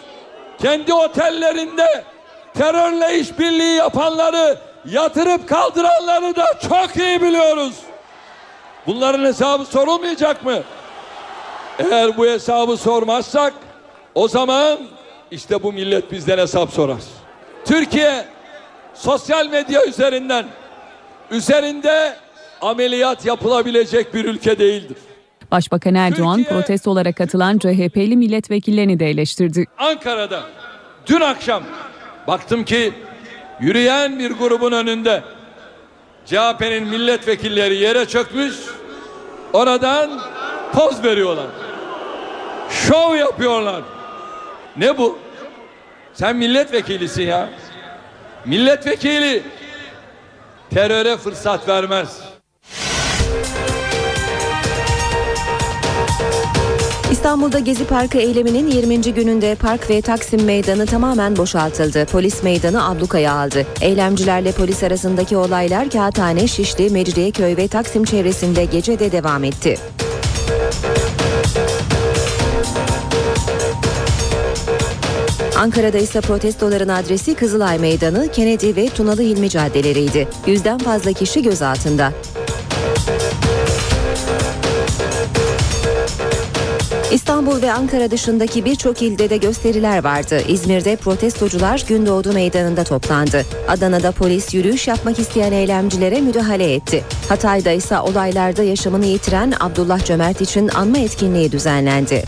Kendi 0.62 0.94
otellerinde 0.94 2.04
terörle 2.54 3.18
işbirliği 3.18 3.76
yapanları 3.76 4.58
yatırıp 4.90 5.48
kaldıranları 5.48 6.36
da 6.36 6.46
çok 6.68 6.96
iyi 6.96 7.22
biliyoruz. 7.22 7.72
Bunların 8.86 9.24
hesabı 9.24 9.64
sorulmayacak 9.64 10.44
mı? 10.44 10.62
Eğer 11.78 12.16
bu 12.16 12.26
hesabı 12.26 12.76
sormazsak 12.76 13.54
o 14.14 14.28
zaman 14.28 14.78
işte 15.30 15.62
bu 15.62 15.72
millet 15.72 16.12
bizden 16.12 16.38
hesap 16.38 16.70
sorar. 16.72 16.98
Türkiye 17.64 18.24
sosyal 18.94 19.46
medya 19.46 19.86
üzerinden 19.86 20.46
üzerinde 21.30 22.14
ameliyat 22.60 23.26
yapılabilecek 23.26 24.14
bir 24.14 24.24
ülke 24.24 24.58
değildir. 24.58 24.96
Başbakan 25.50 25.94
Erdoğan 25.94 26.36
Türkiye- 26.36 26.60
protestolara 26.60 27.12
katılan 27.12 27.58
CHP'li 27.58 28.16
milletvekillerini 28.16 29.00
de 29.00 29.10
eleştirdi. 29.10 29.66
Ankara'da 29.78 30.40
dün 31.06 31.20
akşam 31.20 31.62
baktım 32.30 32.64
ki 32.64 32.92
yürüyen 33.60 34.18
bir 34.18 34.30
grubun 34.30 34.72
önünde 34.72 35.22
CHP'nin 36.26 36.88
milletvekilleri 36.88 37.76
yere 37.76 38.06
çökmüş 38.06 38.54
oradan 39.52 40.20
poz 40.72 41.04
veriyorlar. 41.04 41.46
Şov 42.70 43.16
yapıyorlar. 43.16 43.82
Ne 44.76 44.98
bu? 44.98 45.18
Sen 46.14 46.36
milletvekilisin 46.36 47.22
ya. 47.22 47.48
Milletvekili 48.44 49.42
teröre 50.74 51.16
fırsat 51.16 51.68
vermez. 51.68 52.29
İstanbul'da 57.20 57.58
Gezi 57.58 57.84
Parkı 57.84 58.18
eyleminin 58.18 58.70
20. 58.70 59.00
gününde 59.00 59.54
park 59.54 59.90
ve 59.90 60.00
Taksim 60.02 60.44
Meydanı 60.44 60.86
tamamen 60.86 61.36
boşaltıldı. 61.36 62.06
Polis 62.06 62.42
meydanı 62.42 62.88
ablukaya 62.88 63.32
aldı. 63.32 63.66
Eylemcilerle 63.80 64.52
polis 64.52 64.82
arasındaki 64.82 65.36
olaylar 65.36 65.90
Kağıthane, 65.90 66.46
Şişli, 66.46 66.90
Mecidiyeköy 66.90 67.56
ve 67.56 67.68
Taksim 67.68 68.04
çevresinde 68.04 68.64
gece 68.64 68.98
de 68.98 69.12
devam 69.12 69.44
etti. 69.44 69.78
Ankara'da 75.58 75.98
ise 75.98 76.20
protestoların 76.20 76.88
adresi 76.88 77.34
Kızılay 77.34 77.78
Meydanı, 77.78 78.28
Kennedy 78.32 78.76
ve 78.76 78.88
Tunalı 78.88 79.22
Hilmi 79.22 79.50
caddeleriydi. 79.50 80.28
Yüzden 80.46 80.78
fazla 80.78 81.12
kişi 81.12 81.42
gözaltında. 81.42 82.12
İstanbul 87.12 87.62
ve 87.62 87.72
Ankara 87.72 88.10
dışındaki 88.10 88.64
birçok 88.64 89.02
ilde 89.02 89.30
de 89.30 89.36
gösteriler 89.36 90.04
vardı. 90.04 90.42
İzmir'de 90.48 90.96
protestocular 90.96 91.84
Gündoğdu 91.88 92.32
Meydanı'nda 92.32 92.84
toplandı. 92.84 93.44
Adana'da 93.68 94.12
polis 94.12 94.54
yürüyüş 94.54 94.88
yapmak 94.88 95.18
isteyen 95.18 95.52
eylemcilere 95.52 96.20
müdahale 96.20 96.74
etti. 96.74 97.04
Hatay'da 97.28 97.70
ise 97.70 98.00
olaylarda 98.00 98.62
yaşamını 98.62 99.06
yitiren 99.06 99.52
Abdullah 99.60 100.04
Cömert 100.04 100.40
için 100.40 100.68
anma 100.68 100.98
etkinliği 100.98 101.52
düzenlendi. 101.52 102.24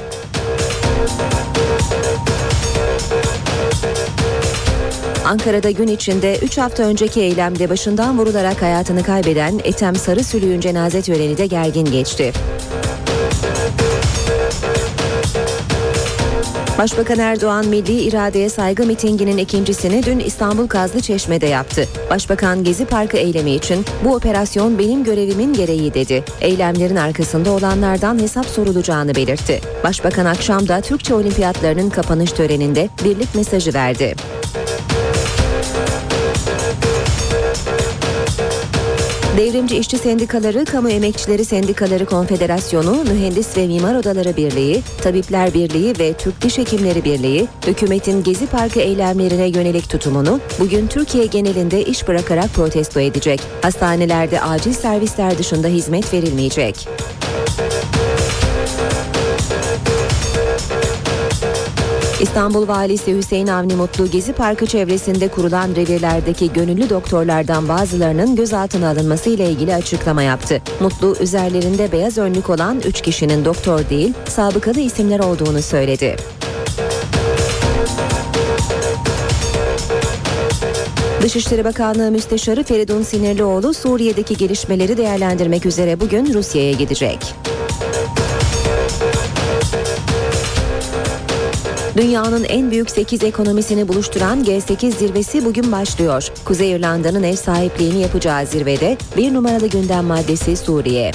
Ankara'da 5.24 5.70
gün 5.70 5.88
içinde 5.88 6.38
3 6.42 6.58
hafta 6.58 6.82
önceki 6.82 7.20
eylemde 7.20 7.70
başından 7.70 8.18
vurularak 8.18 8.62
hayatını 8.62 9.02
kaybeden 9.02 9.60
Ethem 9.64 9.96
Sarısülüğün 9.96 10.60
cenaze 10.60 11.02
töreni 11.02 11.38
de 11.38 11.46
gergin 11.46 11.84
geçti. 11.84 12.32
Başbakan 16.82 17.18
Erdoğan 17.18 17.66
Milli 17.66 18.00
İradeye 18.00 18.48
Saygı 18.48 18.86
mitinginin 18.86 19.36
ikincisini 19.36 20.02
dün 20.06 20.18
İstanbul 20.18 20.66
Kazlı 20.66 21.00
Çeşme'de 21.00 21.46
yaptı. 21.46 21.88
Başbakan 22.10 22.64
Gezi 22.64 22.86
Parkı 22.86 23.16
eylemi 23.16 23.50
için 23.50 23.84
bu 24.04 24.14
operasyon 24.14 24.78
benim 24.78 25.04
görevimin 25.04 25.52
gereği 25.52 25.94
dedi. 25.94 26.24
Eylemlerin 26.40 26.96
arkasında 26.96 27.50
olanlardan 27.50 28.18
hesap 28.18 28.46
sorulacağını 28.46 29.14
belirtti. 29.14 29.60
Başbakan 29.84 30.26
akşam 30.26 30.68
da 30.68 30.80
Türkçe 30.80 31.14
Olimpiyatlarının 31.14 31.90
kapanış 31.90 32.32
töreninde 32.32 32.88
birlik 33.04 33.34
mesajı 33.34 33.74
verdi. 33.74 34.14
Devrimci 39.36 39.76
İşçi 39.76 39.98
Sendikaları, 39.98 40.64
Kamu 40.64 40.90
Emekçileri 40.90 41.44
Sendikaları 41.44 42.06
Konfederasyonu, 42.06 43.04
Mühendis 43.04 43.56
ve 43.56 43.66
Mimar 43.66 43.94
Odaları 43.94 44.36
Birliği, 44.36 44.82
Tabipler 45.02 45.54
Birliği 45.54 45.98
ve 45.98 46.12
Türk 46.12 46.42
Diş 46.42 46.58
Hekimleri 46.58 47.04
Birliği, 47.04 47.48
hükümetin 47.66 48.22
Gezi 48.22 48.46
Parkı 48.46 48.80
eylemlerine 48.80 49.46
yönelik 49.46 49.90
tutumunu 49.90 50.40
bugün 50.60 50.86
Türkiye 50.86 51.26
genelinde 51.26 51.84
iş 51.84 52.08
bırakarak 52.08 52.50
protesto 52.54 53.00
edecek. 53.00 53.40
Hastanelerde 53.62 54.40
acil 54.40 54.72
servisler 54.72 55.38
dışında 55.38 55.68
hizmet 55.68 56.14
verilmeyecek. 56.14 56.88
İstanbul 62.22 62.68
Valisi 62.68 63.16
Hüseyin 63.16 63.46
Avni 63.46 63.74
Mutlu 63.76 64.10
Gezi 64.10 64.32
Parkı 64.32 64.66
çevresinde 64.66 65.28
kurulan 65.28 65.68
revirlerdeki 65.76 66.52
gönüllü 66.52 66.90
doktorlardan 66.90 67.68
bazılarının 67.68 68.36
gözaltına 68.36 68.90
alınması 68.90 69.30
ile 69.30 69.50
ilgili 69.50 69.74
açıklama 69.74 70.22
yaptı. 70.22 70.62
Mutlu 70.80 71.16
üzerlerinde 71.20 71.92
beyaz 71.92 72.18
önlük 72.18 72.50
olan 72.50 72.80
3 72.86 73.00
kişinin 73.00 73.44
doktor 73.44 73.88
değil, 73.90 74.14
sabıkalı 74.28 74.80
isimler 74.80 75.18
olduğunu 75.18 75.62
söyledi. 75.62 76.16
Dışişleri 81.22 81.64
Bakanlığı 81.64 82.10
Müsteşarı 82.10 82.62
Feridun 82.62 83.02
Sinirlioğlu 83.02 83.74
Suriye'deki 83.74 84.36
gelişmeleri 84.36 84.96
değerlendirmek 84.96 85.66
üzere 85.66 86.00
bugün 86.00 86.34
Rusya'ya 86.34 86.72
gidecek. 86.72 87.18
Dünyanın 91.96 92.44
en 92.44 92.70
büyük 92.70 92.90
8 92.90 93.24
ekonomisini 93.24 93.88
buluşturan 93.88 94.44
G8 94.44 94.90
zirvesi 94.90 95.44
bugün 95.44 95.72
başlıyor. 95.72 96.28
Kuzey 96.44 96.70
İrlanda'nın 96.70 97.22
ev 97.22 97.36
sahipliğini 97.36 97.98
yapacağı 98.00 98.46
zirvede 98.46 98.96
bir 99.16 99.34
numaralı 99.34 99.66
gündem 99.66 100.04
maddesi 100.04 100.56
Suriye. 100.56 101.12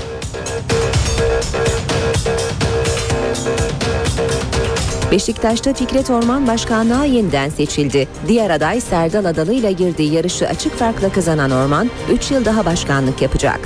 Beşiktaş'ta 5.12 5.74
Fikret 5.74 6.10
Orman 6.10 6.48
Başkanlığa 6.48 7.06
yeniden 7.06 7.50
seçildi. 7.50 8.08
Diğer 8.28 8.50
aday 8.50 8.82
Serdal 8.82 9.26
Adalı 9.26 9.54
ile 9.54 9.72
girdiği 9.72 10.14
yarışı 10.14 10.48
açık 10.48 10.76
farkla 10.76 11.12
kazanan 11.12 11.52
Orman 11.52 11.90
3 12.12 12.32
yıl 12.32 12.46
daha 12.46 12.66
başkanlık 12.66 13.22
yapacak. 13.22 13.60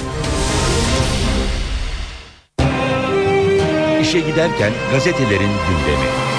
İşe 4.01 4.19
giderken 4.19 4.71
gazetelerin 4.91 5.51
gündemi. 5.67 6.30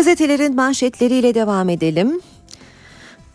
Gazetelerin 0.00 0.54
manşetleriyle 0.54 1.34
devam 1.34 1.68
edelim. 1.68 2.20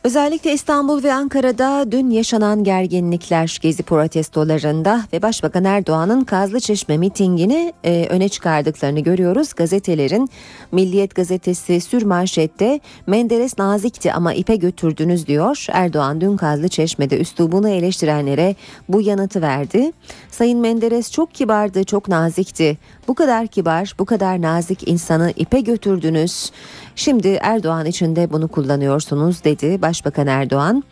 Özellikle 0.05 0.53
İstanbul 0.53 1.03
ve 1.03 1.13
Ankara'da 1.13 1.91
dün 1.91 2.09
yaşanan 2.09 2.63
gerginlikler 2.63 3.57
gezi 3.61 3.83
protestolarında 3.83 5.01
ve 5.13 5.21
Başbakan 5.21 5.63
Erdoğan'ın 5.63 6.23
Kazlıçeşme 6.23 6.97
mitingini 6.97 7.73
e, 7.83 8.07
öne 8.09 8.29
çıkardıklarını 8.29 8.99
görüyoruz. 8.99 9.53
Gazetelerin 9.53 10.29
Milliyet 10.71 11.15
gazetesi 11.15 11.81
sür 11.81 12.03
manşette 12.03 12.79
Menderes 13.07 13.57
nazikti 13.57 14.13
ama 14.13 14.33
ipe 14.33 14.55
götürdünüz 14.55 15.27
diyor. 15.27 15.65
Erdoğan 15.71 16.21
dün 16.21 16.37
Kazlıçeşme'de 16.37 17.19
üslubunu 17.19 17.69
eleştirenlere 17.69 18.55
bu 18.89 19.01
yanıtı 19.01 19.41
verdi. 19.41 19.91
Sayın 20.31 20.59
Menderes 20.59 21.11
çok 21.11 21.33
kibardı, 21.33 21.83
çok 21.83 22.07
nazikti. 22.07 22.77
Bu 23.07 23.15
kadar 23.15 23.47
kibar, 23.47 23.93
bu 23.99 24.05
kadar 24.05 24.41
nazik 24.41 24.87
insanı 24.87 25.33
ipe 25.35 25.59
götürdünüz. 25.59 26.51
Şimdi 26.95 27.37
Erdoğan 27.41 27.85
için 27.85 28.15
de 28.15 28.31
bunu 28.31 28.47
kullanıyorsunuz 28.47 29.43
dedi 29.43 29.81
Başbakan 29.81 30.27
Erdoğan. 30.27 30.83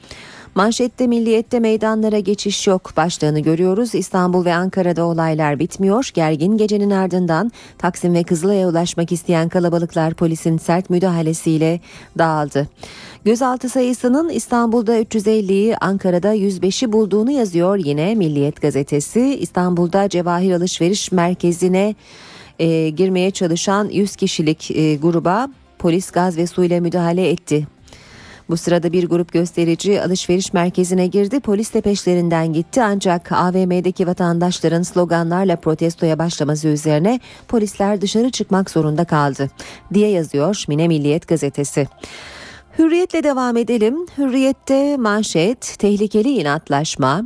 Manşette 0.56 1.08
milliyette 1.08 1.60
meydanlara 1.60 2.20
geçiş 2.20 2.68
yok 2.68 2.92
başlığını 2.98 3.40
görüyoruz. 3.40 3.96
İstanbul 3.96 4.46
ve 4.46 4.54
Ankara'da 4.54 5.06
olaylar 5.06 5.60
bitmiyor. 5.60 6.10
Gergin 6.14 6.58
gecenin 6.58 6.90
ardından 6.90 7.52
Taksim 7.78 8.14
ve 8.14 8.24
Kızılay'a 8.24 8.68
ulaşmak 8.68 9.12
isteyen 9.12 9.50
kalabalıklar 9.50 10.14
polisin 10.14 10.58
sert 10.58 10.90
müdahalesiyle 10.90 11.80
dağıldı. 12.18 12.68
Gözaltı 13.26 13.70
sayısının 13.70 14.30
İstanbul'da 14.30 15.02
350'yi 15.02 15.78
Ankara'da 15.78 16.36
105'i 16.36 16.92
bulduğunu 16.92 17.32
yazıyor 17.32 17.78
yine 17.78 18.16
Milliyet 18.16 18.62
gazetesi. 18.62 19.38
İstanbul'da 19.40 20.10
Cevahir 20.10 20.52
Alışveriş 20.52 21.12
Merkezi'ne 21.12 21.96
e, 22.60 22.90
girmeye 22.90 23.32
çalışan 23.32 23.90
100 23.90 24.16
kişilik 24.16 24.72
e, 24.72 24.96
gruba 24.96 25.48
polis 25.84 26.12
gaz 26.12 26.38
ve 26.38 26.48
su 26.48 26.64
ile 26.64 26.80
müdahale 26.80 27.30
etti. 27.30 27.68
Bu 28.50 28.58
sırada 28.58 28.92
bir 28.92 29.10
grup 29.10 29.34
gösterici 29.34 30.02
alışveriş 30.02 30.54
merkezine 30.54 31.08
girdi. 31.08 31.40
Polis 31.40 31.74
de 31.74 31.82
peşlerinden 31.82 32.54
gitti 32.54 32.84
ancak 32.84 33.32
AVM'deki 33.32 34.08
vatandaşların 34.08 34.82
sloganlarla 34.82 35.56
protestoya 35.56 36.20
başlaması 36.20 36.68
üzerine 36.68 37.20
polisler 37.48 38.02
dışarı 38.02 38.32
çıkmak 38.32 38.70
zorunda 38.70 39.06
kaldı 39.06 39.50
diye 39.94 40.10
yazıyor 40.10 40.64
Mine 40.68 40.88
Milliyet 40.88 41.28
gazetesi. 41.28 41.88
Hürriyetle 42.80 43.24
devam 43.24 43.58
edelim. 43.58 44.06
Hürriyette 44.18 44.98
manşet 44.98 45.76
tehlikeli 45.80 46.30
inatlaşma, 46.30 47.22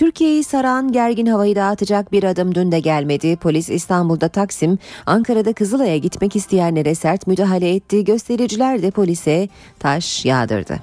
Türkiye'yi 0.00 0.44
saran 0.44 0.92
gergin 0.92 1.26
havayı 1.26 1.56
dağıtacak 1.56 2.12
bir 2.12 2.24
adım 2.24 2.54
dün 2.54 2.72
de 2.72 2.80
gelmedi. 2.80 3.36
Polis 3.36 3.70
İstanbul'da 3.70 4.28
Taksim, 4.28 4.78
Ankara'da 5.06 5.52
Kızılay'a 5.52 5.96
gitmek 5.96 6.36
isteyenlere 6.36 6.94
sert 6.94 7.26
müdahale 7.26 7.74
etti. 7.74 8.04
Göstericiler 8.04 8.82
de 8.82 8.90
polise 8.90 9.48
taş 9.78 10.24
yağdırdı. 10.24 10.78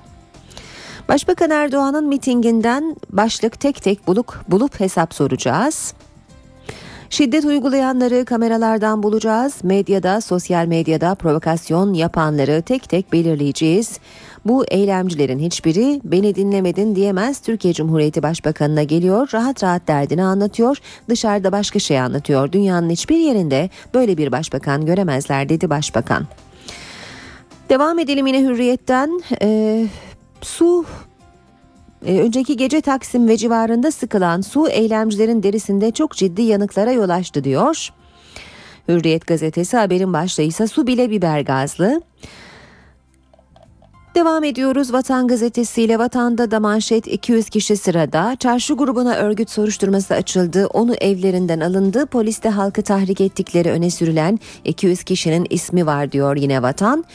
Başbakan 1.10 1.50
Erdoğan'ın 1.52 2.08
mitinginden 2.08 2.96
başlık 3.10 3.60
tek 3.60 3.84
tek 3.84 4.08
bulup, 4.08 4.36
bulup 4.48 4.80
hesap 4.80 5.14
soracağız. 5.14 5.94
Şiddet 7.10 7.46
uygulayanları 7.46 8.26
kameralardan 8.26 9.04
bulacağız. 9.04 9.64
Medyada, 9.64 10.22
sosyal 10.22 10.66
medyada 10.66 11.16
provokasyon 11.16 11.94
yapanları 11.94 12.62
tek 12.62 12.90
tek 12.90 13.14
belirleyeceğiz. 13.14 14.00
Bu 14.48 14.66
eylemcilerin 14.66 15.40
hiçbiri 15.40 16.02
beni 16.04 16.36
dinlemedin 16.36 16.96
diyemez. 16.96 17.40
Türkiye 17.40 17.74
Cumhuriyeti 17.74 18.24
Başbakanı'na 18.24 18.84
geliyor, 18.84 19.30
rahat 19.34 19.64
rahat 19.64 19.88
derdini 19.88 20.24
anlatıyor, 20.24 20.78
dışarıda 21.10 21.52
başka 21.52 21.80
şey 21.80 22.00
anlatıyor. 22.00 22.52
Dünyanın 22.52 22.90
hiçbir 22.90 23.18
yerinde 23.18 23.70
böyle 23.94 24.18
bir 24.18 24.32
başbakan 24.32 24.86
göremezler 24.86 25.50
dedi 25.50 25.70
başbakan. 25.70 26.28
Devam 27.70 28.00
edelim 28.00 28.28
yine 28.28 28.42
hürriyetten. 28.42 29.22
Ee, 29.42 29.88
su 30.42 30.86
ee, 32.06 32.20
önceki 32.20 32.58
gece 32.58 32.82
Taksim 32.82 33.28
ve 33.28 33.38
civarında 33.38 33.92
sıkılan 33.92 34.42
su 34.42 34.68
eylemcilerin 34.68 35.44
derisinde 35.44 35.92
çok 35.92 36.14
ciddi 36.14 36.42
yanıklara 36.42 36.92
yol 36.92 37.10
açtı 37.10 37.44
diyor. 37.44 37.90
Hürriyet 38.88 39.28
gazetesi 39.28 39.78
haberin 39.78 40.14
başlığı 40.14 40.44
ise 40.44 40.68
su 40.68 40.88
bile 40.88 41.10
biber 41.10 41.42
gazlı. 41.42 42.02
Devam 44.18 44.44
ediyoruz 44.44 44.94
Vatan 44.94 45.28
Gazetesi 45.28 45.82
ile 45.82 46.00
Vatan'da 46.00 46.52
da 46.52 46.60
manşet 46.60 47.08
200 47.08 47.50
kişi 47.50 47.78
sırada. 47.78 48.36
Çarşı 48.40 48.74
grubuna 48.74 49.16
örgüt 49.16 49.50
soruşturması 49.50 50.14
açıldı. 50.14 50.68
Onu 50.68 50.96
evlerinden 50.96 51.60
alındı. 51.60 52.06
Poliste 52.06 52.50
halkı 52.50 52.82
tahrik 52.82 53.22
ettikleri 53.22 53.72
öne 53.72 53.90
sürülen 53.90 54.40
200 54.66 55.04
kişinin 55.04 55.48
ismi 55.50 55.86
var 55.86 56.12
diyor 56.12 56.36
yine 56.36 56.62
Vatan. 56.62 57.06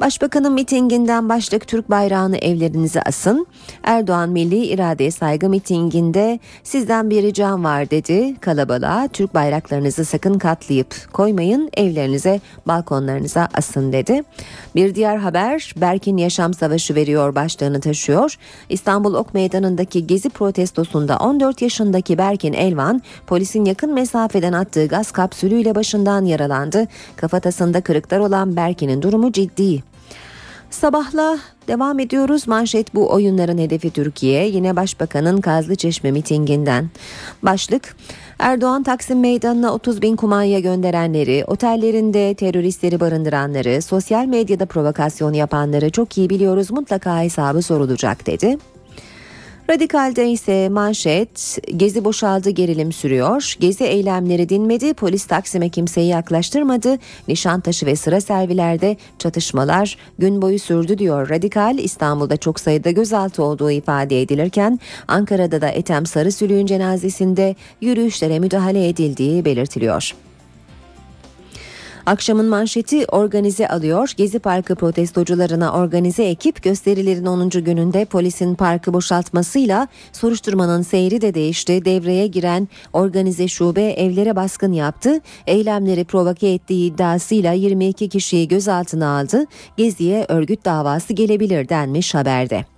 Başbakanın 0.00 0.52
mitinginden 0.52 1.28
başlık 1.28 1.68
Türk 1.68 1.90
bayrağını 1.90 2.36
evlerinize 2.36 3.02
asın. 3.02 3.46
Erdoğan 3.82 4.28
Milli 4.28 4.66
İradeye 4.66 5.10
Saygı 5.10 5.48
mitinginde 5.48 6.38
sizden 6.64 7.10
bir 7.10 7.22
ricam 7.22 7.64
var 7.64 7.90
dedi. 7.90 8.36
Kalabalığa 8.40 9.08
Türk 9.08 9.34
bayraklarınızı 9.34 10.04
sakın 10.04 10.38
katlayıp 10.38 11.12
koymayın 11.12 11.70
evlerinize 11.76 12.40
balkonlarınıza 12.66 13.48
asın 13.54 13.92
dedi. 13.92 14.22
Bir 14.74 14.94
diğer 14.94 15.16
haber 15.16 15.74
Berkin 15.76 16.16
Yaşam 16.16 16.54
Savaşı 16.54 16.94
veriyor 16.94 17.34
başlığını 17.34 17.80
taşıyor. 17.80 18.38
İstanbul 18.68 19.14
Ok 19.14 19.34
Meydanı'ndaki 19.34 20.06
gezi 20.06 20.30
protestosunda 20.30 21.16
14 21.18 21.62
yaşındaki 21.62 22.18
Berkin 22.18 22.52
Elvan 22.52 23.02
polisin 23.26 23.64
yakın 23.64 23.94
mesafeden 23.94 24.52
attığı 24.52 24.86
gaz 24.86 25.10
kapsülüyle 25.10 25.74
başından 25.74 26.24
yaralandı. 26.24 26.86
Kafatasında 27.16 27.80
kırıklar 27.80 28.18
olan 28.18 28.56
Berkin'in 28.56 29.02
durumu 29.02 29.32
ciddi. 29.32 29.87
Sabahla 30.70 31.38
devam 31.68 31.98
ediyoruz. 31.98 32.48
Manşet 32.48 32.94
bu 32.94 33.12
oyunların 33.12 33.58
hedefi 33.58 33.90
Türkiye. 33.90 34.48
Yine 34.48 34.76
Başbakanın 34.76 35.40
Kazlı 35.40 35.76
Çeşme 35.76 36.10
mitinginden. 36.10 36.90
Başlık 37.42 37.96
Erdoğan 38.38 38.82
Taksim 38.82 39.20
Meydanı'na 39.20 39.74
30 39.74 40.02
bin 40.02 40.16
kumanya 40.16 40.58
gönderenleri, 40.58 41.44
otellerinde 41.46 42.34
teröristleri 42.34 43.00
barındıranları, 43.00 43.82
sosyal 43.82 44.26
medyada 44.26 44.66
provokasyon 44.66 45.32
yapanları 45.32 45.90
çok 45.90 46.18
iyi 46.18 46.30
biliyoruz 46.30 46.70
mutlaka 46.70 47.22
hesabı 47.22 47.62
sorulacak 47.62 48.26
dedi. 48.26 48.58
Radikal'de 49.70 50.30
ise 50.30 50.68
manşet 50.68 51.58
gezi 51.76 52.04
boşaldı 52.04 52.50
gerilim 52.50 52.92
sürüyor. 52.92 53.54
Gezi 53.60 53.84
eylemleri 53.84 54.48
dinmedi. 54.48 54.94
Polis 54.94 55.24
Taksim'e 55.24 55.68
kimseyi 55.68 56.08
yaklaştırmadı. 56.08 56.98
Nişantaşı 57.28 57.86
ve 57.86 57.96
sıra 57.96 58.20
servilerde 58.20 58.96
çatışmalar 59.18 59.96
gün 60.18 60.42
boyu 60.42 60.58
sürdü 60.58 60.98
diyor 60.98 61.30
Radikal. 61.30 61.78
İstanbul'da 61.78 62.36
çok 62.36 62.60
sayıda 62.60 62.90
gözaltı 62.90 63.42
olduğu 63.42 63.70
ifade 63.70 64.22
edilirken 64.22 64.80
Ankara'da 65.08 65.60
da 65.60 65.68
Ethem 65.68 66.06
Sarısülüğün 66.06 66.66
cenazesinde 66.66 67.56
yürüyüşlere 67.80 68.38
müdahale 68.38 68.88
edildiği 68.88 69.44
belirtiliyor. 69.44 70.14
Akşamın 72.08 72.46
manşeti 72.46 73.06
organize 73.06 73.68
alıyor. 73.68 74.12
Gezi 74.16 74.38
Parkı 74.38 74.74
protestocularına 74.74 75.72
organize 75.72 76.24
ekip 76.24 76.62
gösterilerin 76.62 77.26
10. 77.26 77.50
gününde 77.50 78.04
polisin 78.04 78.54
parkı 78.54 78.92
boşaltmasıyla 78.92 79.88
soruşturmanın 80.12 80.82
seyri 80.82 81.20
de 81.20 81.34
değişti. 81.34 81.84
Devreye 81.84 82.26
giren 82.26 82.68
organize 82.92 83.48
şube 83.48 83.82
evlere 83.82 84.36
baskın 84.36 84.72
yaptı. 84.72 85.20
Eylemleri 85.46 86.04
provoke 86.04 86.48
ettiği 86.48 86.92
iddiasıyla 86.92 87.52
22 87.52 88.08
kişiyi 88.08 88.48
gözaltına 88.48 89.18
aldı. 89.18 89.44
Geziye 89.76 90.26
örgüt 90.28 90.64
davası 90.64 91.12
gelebilir 91.12 91.68
denmiş 91.68 92.14
haberde. 92.14 92.77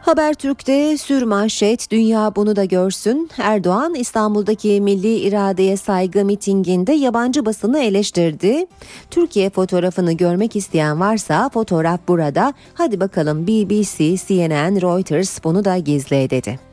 Habertürk'te 0.00 0.98
sür 0.98 1.22
manşet 1.22 1.90
dünya 1.90 2.32
bunu 2.36 2.56
da 2.56 2.64
görsün. 2.64 3.30
Erdoğan 3.38 3.94
İstanbul'daki 3.94 4.80
milli 4.80 5.14
iradeye 5.16 5.76
saygı 5.76 6.24
mitinginde 6.24 6.92
yabancı 6.92 7.46
basını 7.46 7.78
eleştirdi. 7.78 8.66
Türkiye 9.10 9.50
fotoğrafını 9.50 10.12
görmek 10.12 10.56
isteyen 10.56 11.00
varsa 11.00 11.48
fotoğraf 11.48 12.00
burada. 12.08 12.54
Hadi 12.74 13.00
bakalım 13.00 13.46
BBC, 13.46 14.16
CNN, 14.16 14.80
Reuters 14.80 15.44
bunu 15.44 15.64
da 15.64 15.78
gizle 15.78 16.30
dedi. 16.30 16.69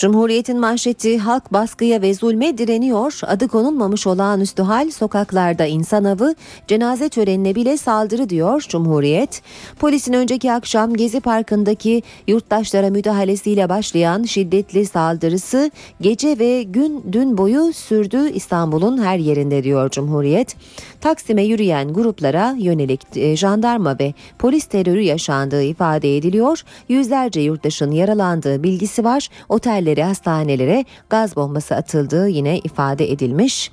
Cumhuriyet'in 0.00 0.58
manşeti 0.58 1.18
halk 1.18 1.52
baskıya 1.52 2.02
ve 2.02 2.14
zulme 2.14 2.58
direniyor. 2.58 3.20
Adı 3.26 3.48
konulmamış 3.48 4.06
olağanüstü 4.06 4.62
hal 4.62 4.90
sokaklarda 4.90 5.66
insan 5.66 6.04
avı, 6.04 6.34
cenaze 6.66 7.08
törenine 7.08 7.54
bile 7.54 7.76
saldırı 7.76 8.28
diyor 8.28 8.64
Cumhuriyet. 8.68 9.42
Polisin 9.78 10.12
önceki 10.12 10.52
akşam 10.52 10.94
Gezi 10.94 11.20
Parkı'ndaki 11.20 12.02
yurttaşlara 12.26 12.90
müdahalesiyle 12.90 13.68
başlayan 13.68 14.22
şiddetli 14.22 14.86
saldırısı 14.86 15.70
gece 16.00 16.38
ve 16.38 16.62
gün 16.62 17.04
dün 17.12 17.38
boyu 17.38 17.72
sürdü 17.72 18.30
İstanbul'un 18.30 19.02
her 19.02 19.18
yerinde 19.18 19.64
diyor 19.64 19.90
Cumhuriyet. 19.90 20.56
Taksim'e 21.00 21.42
yürüyen 21.42 21.92
gruplara 21.92 22.54
yönelik 22.58 23.00
e, 23.16 23.36
jandarma 23.36 23.98
ve 23.98 24.14
polis 24.38 24.64
terörü 24.64 25.00
yaşandığı 25.00 25.62
ifade 25.62 26.16
ediliyor. 26.16 26.62
Yüzlerce 26.88 27.40
yurttaşın 27.40 27.90
yaralandığı 27.90 28.62
bilgisi 28.62 29.04
var. 29.04 29.28
Otellere, 29.48 29.89
hastanelere 29.98 30.84
gaz 31.10 31.36
bombası 31.36 31.74
atıldığı 31.74 32.28
yine 32.28 32.58
ifade 32.58 33.12
edilmiş. 33.12 33.70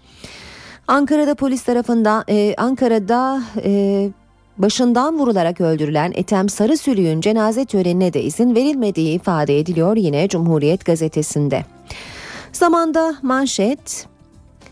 Ankara'da 0.88 1.36
polis 1.36 1.64
tarafından 1.64 2.24
e, 2.30 2.56
Ankara'da 2.58 3.44
e, 3.64 4.10
başından 4.58 5.20
vurularak 5.20 5.62
öldürülen 5.62 6.12
Ethem 6.16 6.50
Sarısülüğün 6.50 7.22
cenaze 7.22 7.66
törenine 7.66 8.14
de 8.14 8.22
izin 8.22 8.56
verilmediği 8.56 9.16
ifade 9.16 9.60
ediliyor 9.60 9.96
yine 9.98 10.28
Cumhuriyet 10.28 10.86
gazetesinde. 10.86 11.66
Zamanda 12.54 13.16
manşet 13.22 14.08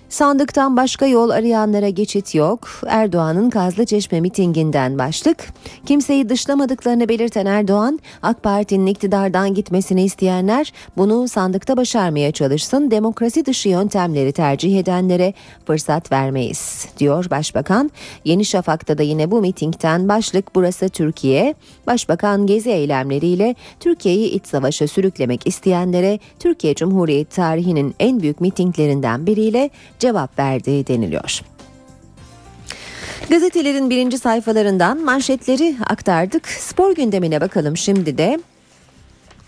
Sandıktan 0.09 0.77
başka 0.77 1.05
yol 1.05 1.29
arayanlara 1.29 1.89
geçit 1.89 2.35
yok. 2.35 2.67
Erdoğan'ın 2.87 3.49
Kazlıçeşme 3.49 4.21
mitinginden 4.21 4.97
başlık. 4.97 5.47
Kimseyi 5.85 6.29
dışlamadıklarını 6.29 7.09
belirten 7.09 7.45
Erdoğan, 7.45 7.99
AK 8.21 8.43
Parti'nin 8.43 8.85
iktidardan 8.85 9.53
gitmesini 9.53 10.03
isteyenler 10.03 10.73
bunu 10.97 11.27
sandıkta 11.27 11.77
başarmaya 11.77 12.31
çalışsın. 12.31 12.91
Demokrasi 12.91 13.45
dışı 13.45 13.69
yöntemleri 13.69 14.31
tercih 14.31 14.79
edenlere 14.79 15.33
fırsat 15.65 16.11
vermeyiz, 16.11 16.87
diyor 16.99 17.29
Başbakan. 17.29 17.91
Yeni 18.25 18.45
Şafak'ta 18.45 18.97
da 18.97 19.03
yine 19.03 19.31
bu 19.31 19.41
mitingden 19.41 20.09
başlık 20.09 20.55
burası 20.55 20.89
Türkiye. 20.89 21.55
Başbakan 21.87 22.47
gezi 22.47 22.69
eylemleriyle 22.69 23.55
Türkiye'yi 23.79 24.29
iç 24.29 24.47
savaşa 24.47 24.87
sürüklemek 24.87 25.47
isteyenlere 25.47 26.19
Türkiye 26.39 26.75
Cumhuriyeti 26.75 27.35
tarihinin 27.35 27.95
en 27.99 28.21
büyük 28.21 28.41
mitinglerinden 28.41 29.27
biriyle 29.27 29.69
cevap 30.05 30.39
verdi 30.39 30.87
deniliyor. 30.87 31.41
Gazetelerin 33.29 33.89
birinci 33.89 34.17
sayfalarından 34.17 34.97
manşetleri 35.03 35.75
aktardık. 35.89 36.47
Spor 36.47 36.95
gündemine 36.95 37.41
bakalım 37.41 37.77
şimdi 37.77 38.17
de. 38.17 38.39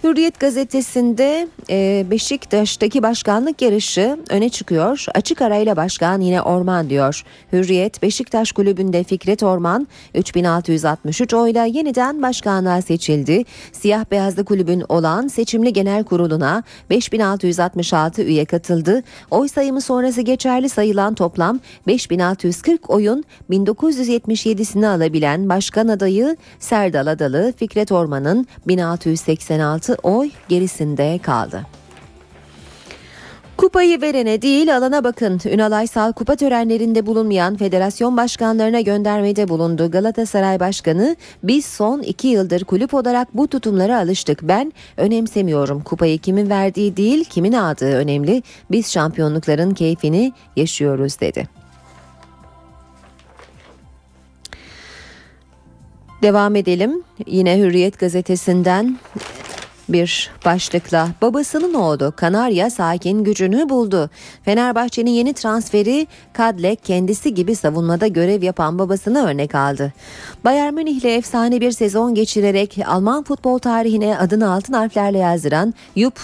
Hürriyet 0.03 0.39
gazetesinde 0.39 1.47
e, 1.69 2.05
Beşiktaş'taki 2.11 3.03
başkanlık 3.03 3.61
yarışı 3.61 4.17
öne 4.29 4.49
çıkıyor. 4.49 5.05
Açık 5.15 5.41
arayla 5.41 5.75
başkan 5.75 6.21
yine 6.21 6.41
Orman 6.41 6.89
diyor. 6.89 7.23
Hürriyet 7.53 8.01
Beşiktaş 8.01 8.51
kulübünde 8.51 9.03
Fikret 9.03 9.43
Orman 9.43 9.87
3663 10.15 11.33
oyla 11.33 11.65
yeniden 11.65 12.21
başkanlığa 12.21 12.81
seçildi. 12.81 13.43
Siyah 13.71 14.05
beyazlı 14.11 14.45
kulübün 14.45 14.83
olan 14.89 15.27
seçimli 15.27 15.73
genel 15.73 16.03
kuruluna 16.03 16.63
5666 16.89 18.21
üye 18.21 18.45
katıldı. 18.45 19.03
Oy 19.31 19.47
sayımı 19.47 19.81
sonrası 19.81 20.21
geçerli 20.21 20.69
sayılan 20.69 21.13
toplam 21.15 21.59
5640 21.87 22.89
oyun 22.89 23.23
1977'sini 23.49 24.87
alabilen 24.87 25.49
başkan 25.49 25.87
adayı 25.87 26.37
Serdal 26.59 27.07
Adalı 27.07 27.53
Fikret 27.57 27.91
Orman'ın 27.91 28.47
1686 28.67 29.86
oy 29.93 30.29
gerisinde 30.49 31.19
kaldı. 31.23 31.65
Kupayı 33.57 34.01
verene 34.01 34.41
değil 34.41 34.77
alana 34.77 35.03
bakın. 35.03 35.39
Ünal 35.45 35.71
Aysal 35.71 36.13
kupa 36.13 36.35
törenlerinde 36.35 37.05
bulunmayan 37.05 37.55
federasyon 37.55 38.17
başkanlarına 38.17 38.81
göndermede 38.81 39.47
bulundu. 39.47 39.91
Galatasaray 39.91 40.59
Başkanı 40.59 41.15
biz 41.43 41.65
son 41.65 42.01
iki 42.01 42.27
yıldır 42.27 42.63
kulüp 42.63 42.93
olarak 42.93 43.37
bu 43.37 43.47
tutumlara 43.47 43.99
alıştık. 43.99 44.39
Ben 44.43 44.73
önemsemiyorum. 44.97 45.83
Kupayı 45.83 46.19
kimin 46.19 46.49
verdiği 46.49 46.97
değil 46.97 47.25
kimin 47.25 47.53
aldığı 47.53 47.95
önemli. 47.95 48.43
Biz 48.71 48.91
şampiyonlukların 48.91 49.73
keyfini 49.73 50.33
yaşıyoruz 50.55 51.19
dedi. 51.19 51.47
Devam 56.21 56.55
edelim. 56.55 57.03
Yine 57.25 57.57
Hürriyet 57.57 57.99
gazetesinden 57.99 58.97
bir 59.89 60.31
başlıkla 60.45 61.09
babasının 61.21 61.73
oğlu 61.73 62.13
Kanarya 62.15 62.69
sakin 62.69 63.23
gücünü 63.23 63.69
buldu. 63.69 64.09
Fenerbahçe'nin 64.45 65.11
yeni 65.11 65.33
transferi 65.33 66.07
Kadlek 66.33 66.83
kendisi 66.83 67.33
gibi 67.33 67.55
savunmada 67.55 68.07
görev 68.07 68.43
yapan 68.43 68.79
babasını 68.79 69.27
örnek 69.27 69.55
aldı. 69.55 69.93
Bayern 70.45 70.73
Münih 70.73 71.01
ile 71.01 71.15
efsane 71.15 71.61
bir 71.61 71.71
sezon 71.71 72.15
geçirerek 72.15 72.77
Alman 72.87 73.23
futbol 73.23 73.59
tarihine 73.59 74.17
adını 74.17 74.51
altın 74.51 74.73
harflerle 74.73 75.17
yazdıran 75.17 75.73
Jupp 75.95 76.19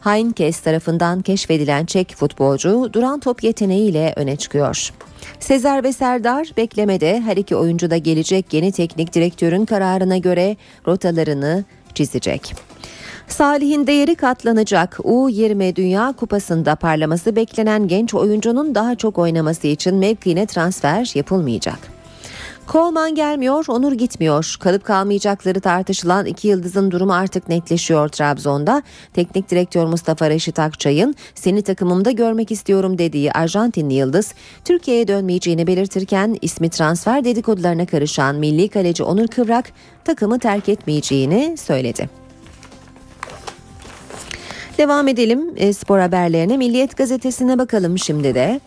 Heinkes 0.00 0.60
tarafından 0.60 1.22
keşfedilen 1.22 1.86
Çek 1.86 2.14
futbolcu 2.16 2.90
duran 2.92 3.20
top 3.20 3.44
yeteneğiyle 3.44 4.12
öne 4.16 4.36
çıkıyor. 4.36 4.92
Sezer 5.40 5.84
ve 5.84 5.92
Serdar 5.92 6.52
beklemede 6.56 7.20
her 7.20 7.36
iki 7.36 7.56
oyuncu 7.56 7.90
da 7.90 7.96
gelecek 7.96 8.52
yeni 8.52 8.72
teknik 8.72 9.14
direktörün 9.14 9.64
kararına 9.64 10.16
göre 10.16 10.56
rotalarını 10.86 11.64
çizecek. 11.94 12.54
Salih'in 13.32 13.86
değeri 13.86 14.14
katlanacak. 14.14 14.96
U20 14.96 15.76
Dünya 15.76 16.14
Kupası'nda 16.16 16.76
parlaması 16.76 17.36
beklenen 17.36 17.88
genç 17.88 18.14
oyuncunun 18.14 18.74
daha 18.74 18.94
çok 18.94 19.18
oynaması 19.18 19.66
için 19.66 19.94
mevkiine 19.94 20.46
transfer 20.46 21.12
yapılmayacak. 21.14 21.78
Kolman 22.66 23.14
gelmiyor, 23.14 23.64
Onur 23.68 23.92
gitmiyor. 23.92 24.56
Kalıp 24.60 24.84
kalmayacakları 24.84 25.60
tartışılan 25.60 26.26
iki 26.26 26.48
yıldızın 26.48 26.90
durumu 26.90 27.12
artık 27.12 27.48
netleşiyor 27.48 28.08
Trabzon'da. 28.08 28.82
Teknik 29.14 29.50
direktör 29.50 29.86
Mustafa 29.86 30.30
Reşit 30.30 30.58
Akçay'ın 30.58 31.14
seni 31.34 31.62
takımımda 31.62 32.10
görmek 32.10 32.50
istiyorum 32.50 32.98
dediği 32.98 33.32
Arjantinli 33.32 33.94
yıldız 33.94 34.34
Türkiye'ye 34.64 35.08
dönmeyeceğini 35.08 35.66
belirtirken 35.66 36.36
ismi 36.42 36.70
transfer 36.70 37.24
dedikodularına 37.24 37.86
karışan 37.86 38.36
milli 38.36 38.68
kaleci 38.68 39.02
Onur 39.02 39.26
Kıvrak 39.26 39.72
takımı 40.04 40.38
terk 40.38 40.68
etmeyeceğini 40.68 41.56
söyledi. 41.56 42.19
Devam 44.80 45.08
edelim 45.08 45.52
e, 45.56 45.72
spor 45.72 45.98
haberlerine. 45.98 46.56
Milliyet 46.56 46.96
gazetesine 46.96 47.58
bakalım 47.58 47.98
şimdi 47.98 48.34
de. 48.34 48.60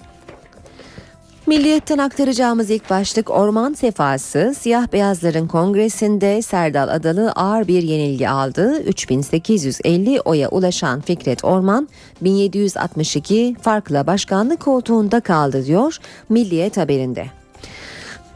Milliyetten 1.47 1.97
aktaracağımız 1.97 2.69
ilk 2.69 2.89
başlık 2.89 3.29
orman 3.29 3.73
sefası 3.73 4.55
siyah 4.57 4.93
beyazların 4.93 5.47
kongresinde 5.47 6.41
Serdal 6.41 6.87
Adalı 6.87 7.31
ağır 7.31 7.67
bir 7.67 7.83
yenilgi 7.83 8.29
aldı. 8.29 8.83
3850 8.83 10.21
oya 10.21 10.49
ulaşan 10.49 11.01
Fikret 11.01 11.45
Orman 11.45 11.89
1762 12.21 13.55
farkla 13.61 14.07
başkanlık 14.07 14.59
koltuğunda 14.59 15.19
kaldı 15.19 15.65
diyor 15.65 15.97
Milliyet 16.29 16.77
haberinde. 16.77 17.25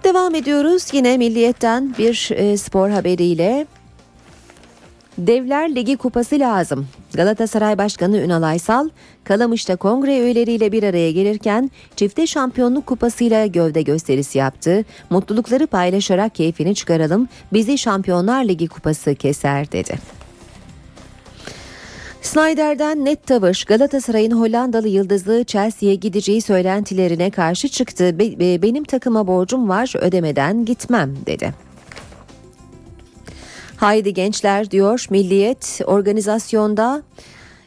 Devam 0.03 0.35
ediyoruz 0.35 0.87
yine 0.93 1.17
Milliyet'ten 1.17 1.95
bir 1.97 2.29
e, 2.31 2.57
spor 2.57 2.89
haberiyle 2.89 3.67
Devler 5.17 5.75
Ligi 5.75 5.97
kupası 5.97 6.39
lazım. 6.39 6.87
Galatasaray 7.13 7.77
Başkanı 7.77 8.17
Ünal 8.17 8.43
Aysal, 8.43 8.89
Kalamış'ta 9.23 9.75
kongre 9.75 10.19
üyeleriyle 10.19 10.71
bir 10.71 10.83
araya 10.83 11.11
gelirken 11.11 11.71
çifte 11.95 12.27
şampiyonluk 12.27 12.85
kupasıyla 12.85 13.45
gövde 13.45 13.81
gösterisi 13.81 14.37
yaptı. 14.37 14.85
Mutlulukları 15.09 15.67
paylaşarak 15.67 16.35
keyfini 16.35 16.75
çıkaralım, 16.75 17.27
bizi 17.53 17.77
Şampiyonlar 17.77 18.45
Ligi 18.45 18.67
kupası 18.67 19.15
keser 19.15 19.71
dedi. 19.71 19.95
Snyder'den 22.21 23.05
net 23.05 23.27
tavır 23.27 23.65
Galatasaray'ın 23.67 24.31
Hollandalı 24.31 24.87
yıldızı 24.87 25.43
Chelsea'ye 25.47 25.95
gideceği 25.95 26.41
söylentilerine 26.41 27.29
karşı 27.29 27.67
çıktı. 27.67 28.19
Be- 28.19 28.61
benim 28.61 28.83
takıma 28.83 29.27
borcum 29.27 29.69
var 29.69 29.93
ödemeden 30.01 30.65
gitmem 30.65 31.15
dedi. 31.25 31.66
Haydi 33.77 34.13
gençler 34.13 34.71
diyor 34.71 35.05
Milliyet 35.09 35.81
organizasyonda 35.85 37.03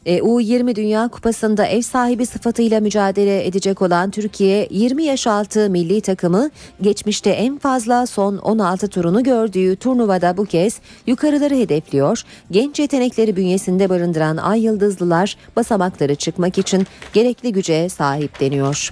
e, 0.06 0.18
U20 0.18 0.76
Dünya 0.76 1.08
Kupası'nda 1.08 1.66
ev 1.66 1.82
sahibi 1.82 2.26
sıfatıyla 2.26 2.80
mücadele 2.80 3.46
edecek 3.46 3.82
olan 3.82 4.10
Türkiye 4.10 4.68
20 4.70 5.04
yaş 5.04 5.26
altı 5.26 5.70
milli 5.70 6.00
takımı 6.00 6.50
geçmişte 6.82 7.30
en 7.30 7.58
fazla 7.58 8.06
son 8.06 8.36
16 8.36 8.88
turunu 8.88 9.22
gördüğü 9.22 9.76
turnuvada 9.76 10.36
bu 10.36 10.44
kez 10.44 10.80
yukarıları 11.06 11.54
hedefliyor. 11.54 12.22
Genç 12.50 12.78
yetenekleri 12.78 13.36
bünyesinde 13.36 13.88
barındıran 13.88 14.36
Ay 14.36 14.60
Yıldızlılar 14.64 15.36
basamakları 15.56 16.14
çıkmak 16.14 16.58
için 16.58 16.86
gerekli 17.12 17.52
güce 17.52 17.88
sahip 17.88 18.40
deniyor. 18.40 18.90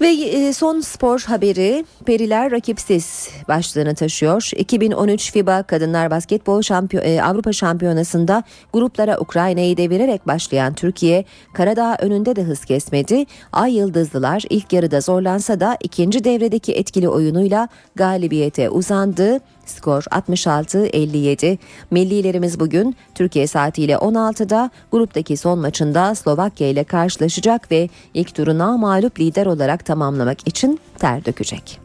Ve 0.00 0.08
e, 0.08 0.52
son 0.52 0.80
spor 0.80 1.20
haberi 1.20 1.84
Periler 2.06 2.50
rakipsiz 2.50 3.28
başlığını 3.48 3.94
taşıyor. 3.94 4.50
2013 4.56 5.32
FIBA 5.32 5.62
Kadınlar 5.62 6.10
Basketbol 6.10 6.62
Şampiyon 6.62 7.04
e, 7.04 7.22
Avrupa 7.22 7.52
Şampiyonası'nda 7.52 8.42
gruplara 8.72 9.18
Ukrayna'yı 9.18 9.76
devirerek 9.76 10.26
başlayan 10.26 10.74
Türkiye 10.74 11.24
Karadağ 11.54 11.96
önünde 12.00 12.36
de 12.36 12.42
hız 12.42 12.64
kesmedi. 12.64 13.24
Ay 13.52 13.76
Yıldızlılar 13.76 14.44
ilk 14.50 14.72
yarıda 14.72 15.00
zorlansa 15.00 15.60
da 15.60 15.76
ikinci 15.82 16.24
devredeki 16.24 16.72
etkili 16.72 17.08
oyunuyla 17.08 17.68
galibiyete 17.94 18.70
uzandı. 18.70 19.40
Skor 19.66 20.02
66-57. 20.02 21.58
Millilerimiz 21.90 22.60
bugün 22.60 22.96
Türkiye 23.14 23.46
saatiyle 23.46 23.92
16'da 23.92 24.70
gruptaki 24.92 25.36
son 25.36 25.58
maçında 25.58 26.14
Slovakya 26.14 26.68
ile 26.68 26.84
karşılaşacak 26.84 27.70
ve 27.70 27.88
ilk 28.14 28.34
turuna 28.34 28.76
mağlup 28.76 29.20
lider 29.20 29.46
olarak 29.46 29.84
tamamlamak 29.84 30.48
için 30.48 30.80
ter 30.98 31.24
dökecek. 31.24 31.80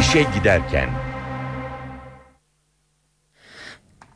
İşe 0.00 0.26
giderken 0.38 1.03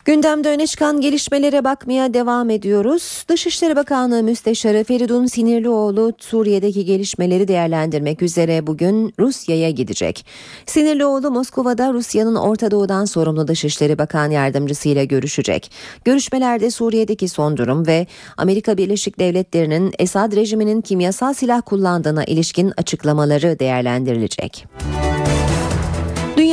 Gündemde 0.09 0.48
öne 0.48 0.66
çıkan 0.66 1.00
gelişmelere 1.00 1.64
bakmaya 1.64 2.14
devam 2.14 2.50
ediyoruz. 2.50 3.24
Dışişleri 3.28 3.76
Bakanlığı 3.76 4.22
Müsteşarı 4.22 4.84
Feridun 4.84 5.26
Sinirlioğlu 5.26 6.12
Suriye'deki 6.18 6.84
gelişmeleri 6.84 7.48
değerlendirmek 7.48 8.22
üzere 8.22 8.66
bugün 8.66 9.14
Rusya'ya 9.18 9.70
gidecek. 9.70 10.26
Sinirlioğlu 10.66 11.30
Moskova'da 11.30 11.92
Rusya'nın 11.92 12.34
Orta 12.34 12.70
Doğu'dan 12.70 13.04
sorumlu 13.04 13.48
Dışişleri 13.48 13.98
Bakan 13.98 14.30
Yardımcısı 14.30 14.88
ile 14.88 15.04
görüşecek. 15.04 15.70
Görüşmelerde 16.04 16.70
Suriye'deki 16.70 17.28
son 17.28 17.56
durum 17.56 17.86
ve 17.86 18.06
Amerika 18.36 18.76
Birleşik 18.76 19.18
Devletleri'nin 19.18 19.92
Esad 19.98 20.36
rejiminin 20.36 20.80
kimyasal 20.80 21.34
silah 21.34 21.62
kullandığına 21.66 22.24
ilişkin 22.24 22.72
açıklamaları 22.76 23.59
değerlendirilecek. 23.59 24.66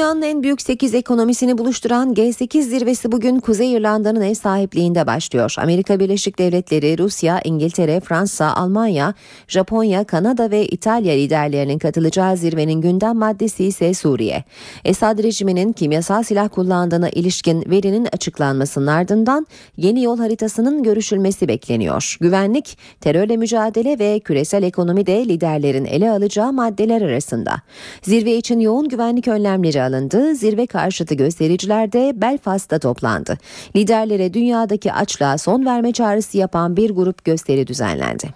Dünyanın 0.05 0.21
en 0.21 0.43
büyük 0.43 0.61
8 0.61 0.95
ekonomisini 0.95 1.57
buluşturan 1.57 2.13
G8 2.13 2.61
zirvesi 2.61 3.11
bugün 3.11 3.39
Kuzey 3.39 3.73
İrlanda'nın 3.73 4.21
ev 4.21 4.33
sahipliğinde 4.33 5.07
başlıyor. 5.07 5.55
Amerika 5.57 5.99
Birleşik 5.99 6.39
Devletleri, 6.39 6.97
Rusya, 6.97 7.41
İngiltere, 7.43 7.99
Fransa, 7.99 8.53
Almanya, 8.55 9.13
Japonya, 9.47 10.03
Kanada 10.03 10.51
ve 10.51 10.65
İtalya 10.65 11.13
liderlerinin 11.13 11.79
katılacağı 11.79 12.37
zirvenin 12.37 12.81
gündem 12.81 13.17
maddesi 13.17 13.65
ise 13.65 13.93
Suriye. 13.93 14.43
Esad 14.83 15.23
rejiminin 15.23 15.73
kimyasal 15.73 16.23
silah 16.23 16.49
kullandığına 16.49 17.09
ilişkin 17.09 17.63
verinin 17.69 18.07
açıklanmasının 18.13 18.87
ardından 18.87 19.47
yeni 19.77 20.03
yol 20.03 20.17
haritasının 20.17 20.83
görüşülmesi 20.83 21.47
bekleniyor. 21.47 22.17
Güvenlik, 22.21 22.77
terörle 23.01 23.37
mücadele 23.37 23.99
ve 23.99 24.19
küresel 24.19 24.63
ekonomi 24.63 25.05
de 25.05 25.25
liderlerin 25.25 25.85
ele 25.85 26.11
alacağı 26.11 26.53
maddeler 26.53 27.01
arasında. 27.01 27.55
Zirve 28.01 28.35
için 28.35 28.59
yoğun 28.59 28.89
güvenlik 28.89 29.27
önlemleri 29.27 29.81
alındı. 29.81 29.94
Zirve 30.33 30.67
karşıtı 30.67 31.15
göstericiler 31.15 31.91
de 31.91 32.13
Belfast'ta 32.15 32.79
toplandı. 32.79 33.37
Liderlere 33.75 34.33
dünyadaki 34.33 34.93
açlığa 34.93 35.37
son 35.37 35.65
verme 35.65 35.91
çağrısı 35.91 36.37
yapan 36.37 36.77
bir 36.77 36.89
grup 36.89 37.25
gösteri 37.25 37.67
düzenlendi. 37.67 38.29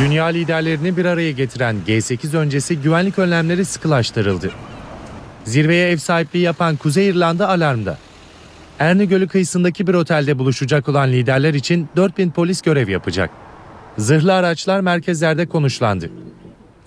Dünya 0.00 0.24
liderlerini 0.24 0.96
bir 0.96 1.04
araya 1.04 1.30
getiren 1.32 1.76
G8 1.86 2.36
öncesi 2.36 2.80
güvenlik 2.80 3.18
önlemleri 3.18 3.64
sıkılaştırıldı. 3.64 4.50
Zirveye 5.44 5.90
ev 5.90 5.96
sahipliği 5.96 6.42
yapan 6.42 6.76
Kuzey 6.76 7.08
İrlanda 7.08 7.48
alarmda. 7.48 7.98
Erne 8.78 9.04
Gölü 9.04 9.28
kıyısındaki 9.28 9.86
bir 9.86 9.94
otelde 9.94 10.38
buluşacak 10.38 10.88
olan 10.88 11.12
liderler 11.12 11.54
için 11.54 11.88
4000 11.96 12.30
polis 12.30 12.62
görev 12.62 12.88
yapacak. 12.88 13.30
Zırhlı 13.98 14.34
araçlar 14.34 14.80
merkezlerde 14.80 15.46
konuşlandı. 15.46 16.10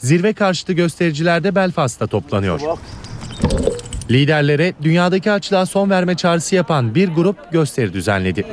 Zirve 0.02 0.34
karşıtı 0.34 0.74
göstericiler 0.74 1.44
de 1.44 1.56
Belfast'ta 1.56 2.08
toplanıyor. 2.08 2.62
Liderlere 4.10 4.74
dünyadaki 4.84 5.32
açlığa 5.32 5.66
son 5.66 5.90
verme 5.90 6.16
çağrısı 6.16 6.56
yapan 6.56 6.96
bir 6.96 7.10
grup 7.10 7.52
gösteri 7.52 7.94
düzenledi. 7.94 8.46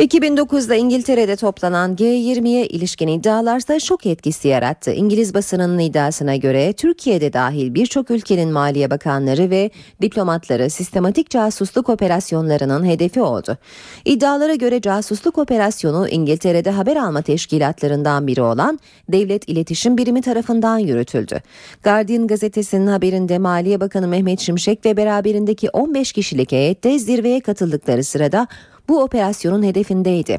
2009'da 0.00 0.74
İngiltere'de 0.74 1.36
toplanan 1.36 1.94
G20'ye 1.94 2.66
ilişkin 2.66 3.08
iddialarsa 3.08 3.80
şok 3.80 4.06
etkisi 4.06 4.48
yarattı. 4.48 4.92
İngiliz 4.92 5.34
basınının 5.34 5.78
iddiasına 5.78 6.36
göre 6.36 6.72
Türkiye'de 6.72 7.32
dahil 7.32 7.74
birçok 7.74 8.10
ülkenin 8.10 8.52
maliye 8.52 8.90
bakanları 8.90 9.50
ve 9.50 9.70
diplomatları 10.02 10.70
sistematik 10.70 11.30
casusluk 11.30 11.88
operasyonlarının 11.88 12.84
hedefi 12.84 13.22
oldu. 13.22 13.58
İddialara 14.04 14.54
göre 14.54 14.80
casusluk 14.80 15.38
operasyonu 15.38 16.08
İngiltere'de 16.08 16.70
haber 16.70 16.96
alma 16.96 17.22
teşkilatlarından 17.22 18.26
biri 18.26 18.42
olan 18.42 18.78
Devlet 19.08 19.48
İletişim 19.48 19.98
Birimi 19.98 20.22
tarafından 20.22 20.78
yürütüldü. 20.78 21.40
Guardian 21.84 22.26
gazetesinin 22.26 22.86
haberinde 22.86 23.38
Maliye 23.38 23.80
Bakanı 23.80 24.08
Mehmet 24.08 24.40
Şimşek 24.40 24.86
ve 24.86 24.96
beraberindeki 24.96 25.70
15 25.70 26.12
kişilik 26.12 26.52
heyette 26.52 26.98
zirveye 26.98 27.40
katıldıkları 27.40 28.04
sırada 28.04 28.46
bu 28.90 29.02
operasyonun 29.02 29.62
hedefindeydi. 29.62 30.38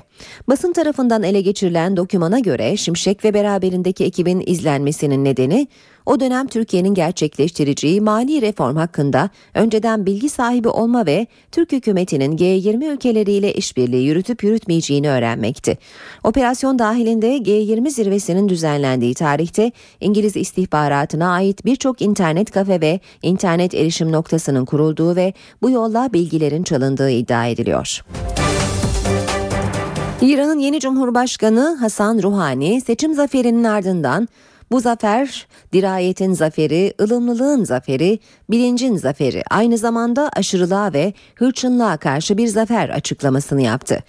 Basın 0.50 0.74
tarafından 0.74 1.24
ele 1.24 1.42
geçirilen 1.42 1.98
dokümana 1.98 2.40
göre 2.40 2.78
Şimşek 2.78 3.26
ve 3.26 3.34
beraberindeki 3.34 4.06
ekibin 4.06 4.44
izlenmesinin 4.46 5.26
nedeni 5.26 5.68
o 6.06 6.20
dönem 6.20 6.48
Türkiye'nin 6.48 6.94
gerçekleştireceği 6.94 8.02
mali 8.02 8.42
reform 8.42 8.76
hakkında 8.76 9.30
önceden 9.54 10.06
bilgi 10.06 10.30
sahibi 10.30 10.68
olma 10.68 11.06
ve 11.06 11.28
Türk 11.52 11.72
hükümetinin 11.72 12.38
G20 12.38 12.94
ülkeleriyle 12.94 13.54
işbirliği 13.54 14.08
yürütüp 14.08 14.44
yürütmeyeceğini 14.44 15.10
öğrenmekti. 15.10 15.78
Operasyon 16.24 16.80
dahilinde 16.80 17.38
G20 17.38 17.90
zirvesinin 17.90 18.50
düzenlendiği 18.50 19.14
tarihte 19.14 19.72
İngiliz 20.02 20.36
istihbaratına 20.36 21.32
ait 21.32 21.66
birçok 21.66 22.02
internet 22.02 22.52
kafe 22.52 22.82
ve 22.82 23.00
internet 23.22 23.74
erişim 23.76 24.12
noktasının 24.12 24.66
kurulduğu 24.66 25.16
ve 25.16 25.34
bu 25.62 25.70
yolla 25.70 26.14
bilgilerin 26.14 26.64
çalındığı 26.64 27.10
iddia 27.10 27.48
ediliyor. 27.48 28.02
İran'ın 30.22 30.60
yeni 30.60 30.80
Cumhurbaşkanı 30.80 31.76
Hasan 31.80 32.24
Ruhani 32.24 32.82
seçim 32.82 33.14
zaferinin 33.14 33.64
ardından 33.64 34.28
bu 34.72 34.80
zafer 34.80 35.48
dirayetin 35.74 36.34
zaferi, 36.34 36.94
ılımlılığın 37.02 37.64
zaferi, 37.64 38.20
bilincin 38.50 38.98
zaferi, 38.98 39.44
aynı 39.50 39.78
zamanda 39.78 40.30
aşırılığa 40.36 40.94
ve 40.94 41.14
hırçınlığa 41.36 41.98
karşı 41.98 42.38
bir 42.38 42.48
zafer 42.48 42.90
açıklamasını 42.90 43.62
yaptı. 43.62 44.04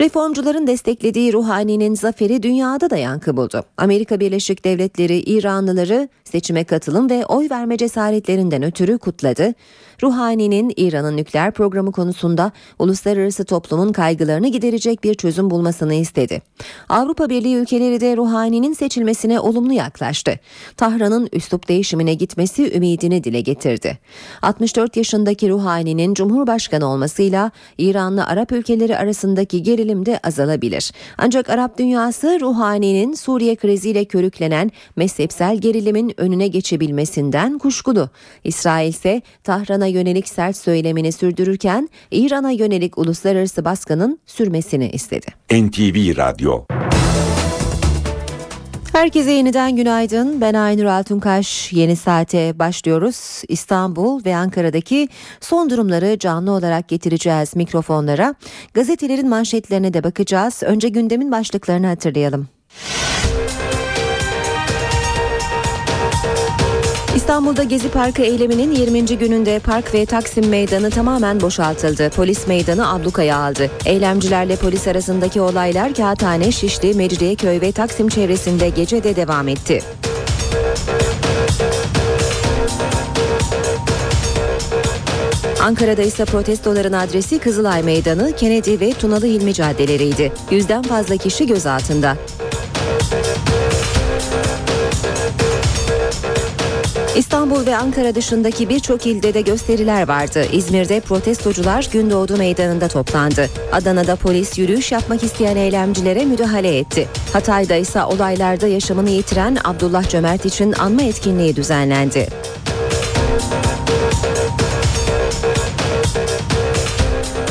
Reformcuların 0.00 0.66
desteklediği 0.66 1.32
Ruhani'nin 1.32 1.94
zaferi 1.94 2.42
dünyada 2.42 2.90
da 2.90 2.96
yankı 2.96 3.36
buldu. 3.36 3.64
Amerika 3.76 4.20
Birleşik 4.20 4.64
Devletleri 4.64 5.18
İranlıları 5.18 6.08
seçime 6.24 6.64
katılım 6.64 7.10
ve 7.10 7.26
oy 7.26 7.50
verme 7.50 7.76
cesaretlerinden 7.76 8.62
ötürü 8.62 8.98
kutladı. 8.98 9.54
Ruhani'nin 10.02 10.72
İran'ın 10.76 11.16
nükleer 11.16 11.50
programı 11.50 11.92
konusunda 11.92 12.52
uluslararası 12.78 13.44
toplumun 13.44 13.92
kaygılarını 13.92 14.48
giderecek 14.48 15.04
bir 15.04 15.14
çözüm 15.14 15.50
bulmasını 15.50 15.94
istedi. 15.94 16.42
Avrupa 16.88 17.28
Birliği 17.28 17.56
ülkeleri 17.56 18.00
de 18.00 18.16
Ruhani'nin 18.16 18.72
seçilmesine 18.72 19.40
olumlu 19.40 19.72
yaklaştı. 19.72 20.38
Tahran'ın 20.76 21.28
üslup 21.32 21.68
değişimine 21.68 22.14
gitmesi 22.14 22.76
ümidini 22.76 23.24
dile 23.24 23.40
getirdi. 23.40 23.98
64 24.42 24.96
yaşındaki 24.96 25.50
Ruhani'nin 25.50 26.14
Cumhurbaşkanı 26.14 26.86
olmasıyla 26.86 27.50
İranlı 27.78 28.26
Arap 28.26 28.52
ülkeleri 28.52 28.96
arasındaki 28.96 29.62
gerilim 29.62 30.06
de 30.06 30.20
azalabilir. 30.22 30.92
Ancak 31.18 31.50
Arap 31.50 31.78
dünyası 31.78 32.38
Ruhani'nin 32.40 33.12
Suriye 33.14 33.56
kriziyle 33.56 34.04
körüklenen 34.04 34.70
mezhepsel 34.96 35.56
gerilimin 35.56 36.20
önüne 36.20 36.48
geçebilmesinden 36.48 37.58
kuşkulu. 37.58 38.08
İsrail 38.44 38.88
ise 38.88 39.22
Tahran'a 39.44 39.89
yönelik 39.90 40.28
sert 40.28 40.56
söylemini 40.56 41.12
sürdürürken 41.12 41.88
İran'a 42.10 42.50
yönelik 42.50 42.98
uluslararası 42.98 43.64
baskının 43.64 44.18
sürmesini 44.26 44.90
istedi. 44.90 45.26
NTV 45.50 46.16
Radyo 46.16 46.64
Herkese 48.92 49.30
yeniden 49.30 49.76
günaydın. 49.76 50.40
Ben 50.40 50.54
Aynur 50.54 50.84
Altunkaş. 50.84 51.72
Yeni 51.72 51.96
saate 51.96 52.58
başlıyoruz. 52.58 53.42
İstanbul 53.48 54.24
ve 54.24 54.36
Ankara'daki 54.36 55.08
son 55.40 55.70
durumları 55.70 56.18
canlı 56.18 56.50
olarak 56.50 56.88
getireceğiz 56.88 57.56
mikrofonlara. 57.56 58.34
Gazetelerin 58.74 59.28
manşetlerine 59.28 59.94
de 59.94 60.04
bakacağız. 60.04 60.62
Önce 60.62 60.88
gündemin 60.88 61.32
başlıklarını 61.32 61.86
hatırlayalım. 61.86 62.59
İstanbul'da 67.30 67.62
Gezi 67.62 67.90
Parkı 67.90 68.22
eyleminin 68.22 68.72
20. 68.72 69.04
gününde 69.04 69.58
park 69.58 69.94
ve 69.94 70.06
Taksim 70.06 70.48
Meydanı 70.48 70.90
tamamen 70.90 71.40
boşaltıldı. 71.40 72.10
Polis 72.10 72.46
meydanı 72.46 72.92
ablukaya 72.92 73.36
aldı. 73.36 73.70
Eylemcilerle 73.84 74.56
polis 74.56 74.88
arasındaki 74.88 75.40
olaylar 75.40 75.94
Kağıthane, 75.94 76.52
Şişli, 76.52 76.94
Mecidiyeköy 76.94 77.60
ve 77.60 77.72
Taksim 77.72 78.08
çevresinde 78.08 78.68
gece 78.68 79.04
de 79.04 79.16
devam 79.16 79.48
etti. 79.48 79.82
Ankara'da 85.62 86.02
ise 86.02 86.24
protestoların 86.24 86.92
adresi 86.92 87.38
Kızılay 87.38 87.82
Meydanı, 87.82 88.32
Kennedy 88.36 88.80
ve 88.80 88.92
Tunalı 88.92 89.26
Hilmi 89.26 89.54
caddeleriydi. 89.54 90.32
Yüzden 90.50 90.82
fazla 90.82 91.16
kişi 91.16 91.46
gözaltında. 91.46 92.16
İstanbul 97.20 97.66
ve 97.66 97.76
Ankara 97.76 98.14
dışındaki 98.14 98.68
birçok 98.68 99.06
ilde 99.06 99.34
de 99.34 99.40
gösteriler 99.40 100.08
vardı. 100.08 100.44
İzmir'de 100.52 101.00
protestocular 101.00 101.88
Gündoğdu 101.92 102.36
Meydanı'nda 102.36 102.88
toplandı. 102.88 103.48
Adana'da 103.72 104.16
polis 104.16 104.58
yürüyüş 104.58 104.92
yapmak 104.92 105.22
isteyen 105.22 105.56
eylemcilere 105.56 106.24
müdahale 106.24 106.78
etti. 106.78 107.08
Hatay'da 107.32 107.74
ise 107.74 108.02
olaylarda 108.02 108.66
yaşamını 108.66 109.10
yitiren 109.10 109.58
Abdullah 109.64 110.08
Cömert 110.08 110.46
için 110.46 110.72
anma 110.72 111.02
etkinliği 111.02 111.56
düzenlendi. 111.56 112.28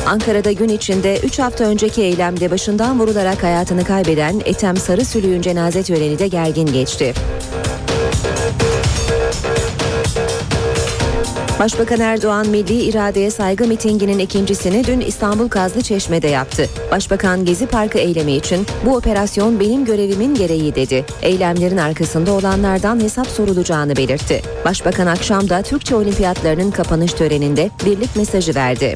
Ankara'da 0.05 0.51
gün 0.51 0.69
içinde 0.69 1.19
3 1.23 1.39
hafta 1.39 1.63
önceki 1.63 2.01
eylemde 2.01 2.51
başından 2.51 2.99
vurularak 2.99 3.43
hayatını 3.43 3.83
kaybeden 3.83 4.41
Ethem 4.45 4.77
Sarısülüğün 4.77 5.41
cenaze 5.41 5.83
töreni 5.83 6.19
de 6.19 6.27
gergin 6.27 6.73
geçti. 6.73 7.13
Başbakan 11.59 11.99
Erdoğan 11.99 12.47
milli 12.47 12.73
iradeye 12.73 13.31
saygı 13.31 13.67
mitinginin 13.67 14.19
ikincisini 14.19 14.87
dün 14.87 14.99
İstanbul 14.99 15.49
Kazlı 15.49 15.81
Çeşme'de 15.81 16.27
yaptı. 16.27 16.65
Başbakan 16.91 17.45
Gezi 17.45 17.67
Parkı 17.67 17.97
eylemi 17.97 18.31
için 18.31 18.65
bu 18.85 18.95
operasyon 18.95 19.59
benim 19.59 19.85
görevimin 19.85 20.35
gereği 20.35 20.75
dedi. 20.75 21.05
Eylemlerin 21.21 21.77
arkasında 21.77 22.31
olanlardan 22.31 22.99
hesap 22.99 23.27
sorulacağını 23.27 23.95
belirtti. 23.95 24.41
Başbakan 24.65 25.07
akşam 25.07 25.49
da 25.49 25.61
Türkçe 25.61 25.95
olimpiyatlarının 25.95 26.71
kapanış 26.71 27.13
töreninde 27.13 27.69
birlik 27.85 28.15
mesajı 28.15 28.55
verdi. 28.55 28.95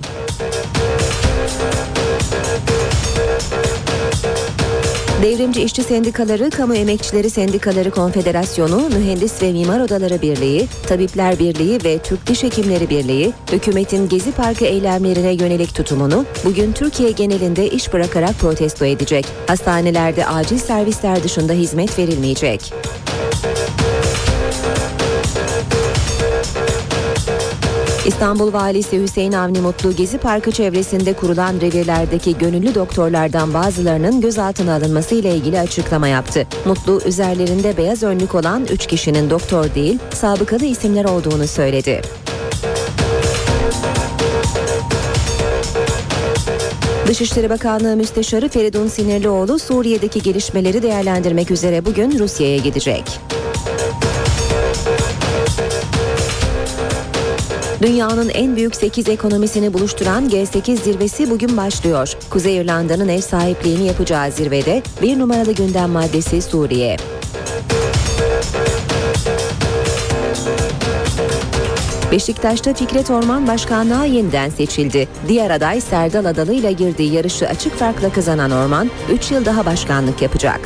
Devrimci 5.24 5.62
İşçi 5.62 5.84
Sendikaları, 5.84 6.50
Kamu 6.50 6.76
Emekçileri 6.76 7.30
Sendikaları 7.30 7.92
Konfederasyonu, 7.92 8.90
Mühendis 8.90 9.42
ve 9.42 9.52
Mimar 9.52 9.80
Odaları 9.80 10.22
Birliği, 10.22 10.68
Tabipler 10.88 11.40
Birliği 11.40 11.84
ve 11.84 11.98
Türk 11.98 12.28
Diş 12.28 12.44
Hekimleri 12.44 12.90
Birliği, 12.90 13.34
hükümetin 13.52 14.10
Gezi 14.10 14.32
Parkı 14.32 14.66
eylemlerine 14.66 15.32
yönelik 15.32 15.76
tutumunu 15.76 16.26
bugün 16.46 16.74
Türkiye 16.74 17.12
genelinde 17.12 17.70
iş 17.70 17.94
bırakarak 17.94 18.36
protesto 18.40 18.86
edecek. 18.86 19.26
Hastanelerde 19.48 20.26
acil 20.26 20.58
servisler 20.58 21.24
dışında 21.24 21.54
hizmet 21.54 22.00
verilmeyecek. 22.00 22.74
İstanbul 28.06 28.54
Valisi 28.54 29.02
Hüseyin 29.02 29.32
Avni 29.32 29.62
Mutlu 29.62 29.96
Gezi 29.96 30.18
Parkı 30.18 30.52
çevresinde 30.52 31.14
kurulan 31.14 31.62
revirlerdeki 31.62 32.38
gönüllü 32.38 32.76
doktorlardan 32.76 33.54
bazılarının 33.54 34.22
gözaltına 34.22 34.76
alınması 34.76 35.16
ile 35.16 35.36
ilgili 35.36 35.60
açıklama 35.60 36.08
yaptı. 36.08 36.48
Mutlu 36.66 37.02
üzerlerinde 37.06 37.78
beyaz 37.78 38.04
önlük 38.04 38.36
olan 38.36 38.66
3 38.72 38.88
kişinin 38.88 39.30
doktor 39.30 39.76
değil, 39.76 40.00
sabıkalı 40.14 40.66
isimler 40.66 41.06
olduğunu 41.06 41.48
söyledi. 41.48 42.02
Dışişleri 47.08 47.50
Bakanlığı 47.50 47.96
Müsteşarı 47.96 48.50
Feridun 48.50 48.88
Sinirlioğlu 48.88 49.60
Suriye'deki 49.60 50.22
gelişmeleri 50.22 50.84
değerlendirmek 50.84 51.52
üzere 51.52 51.86
bugün 51.86 52.20
Rusya'ya 52.20 52.58
gidecek. 52.58 53.20
Dünyanın 57.84 58.30
en 58.30 58.56
büyük 58.56 58.76
8 58.76 59.10
ekonomisini 59.10 59.74
buluşturan 59.74 60.30
G8 60.30 60.76
zirvesi 60.76 61.30
bugün 61.30 61.58
başlıyor. 61.58 62.14
Kuzey 62.30 62.58
İrlanda'nın 62.58 63.08
ev 63.08 63.22
sahipliğini 63.22 63.88
yapacağı 63.88 64.32
zirvede 64.32 64.82
bir 65.02 65.20
numaralı 65.20 65.54
gündem 65.54 65.90
maddesi 65.90 66.42
Suriye. 66.42 66.98
Beşiktaş'ta 72.12 72.74
Fikret 72.74 73.12
Orman 73.12 73.48
başkanlığa 73.48 74.06
yeniden 74.06 74.50
seçildi. 74.50 75.08
Diğer 75.28 75.52
aday 75.52 75.82
Serdal 75.82 76.26
Adalı 76.26 76.54
ile 76.54 76.72
girdiği 76.72 77.14
yarışı 77.14 77.48
açık 77.48 77.76
farkla 77.76 78.14
kazanan 78.14 78.52
Orman 78.52 78.92
3 79.12 79.32
yıl 79.32 79.46
daha 79.46 79.66
başkanlık 79.66 80.22
yapacak. 80.22 80.60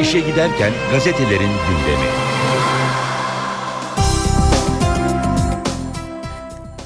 İşe 0.00 0.20
giderken 0.20 0.72
gazetelerin 0.92 1.50
gündemi. 1.68 2.23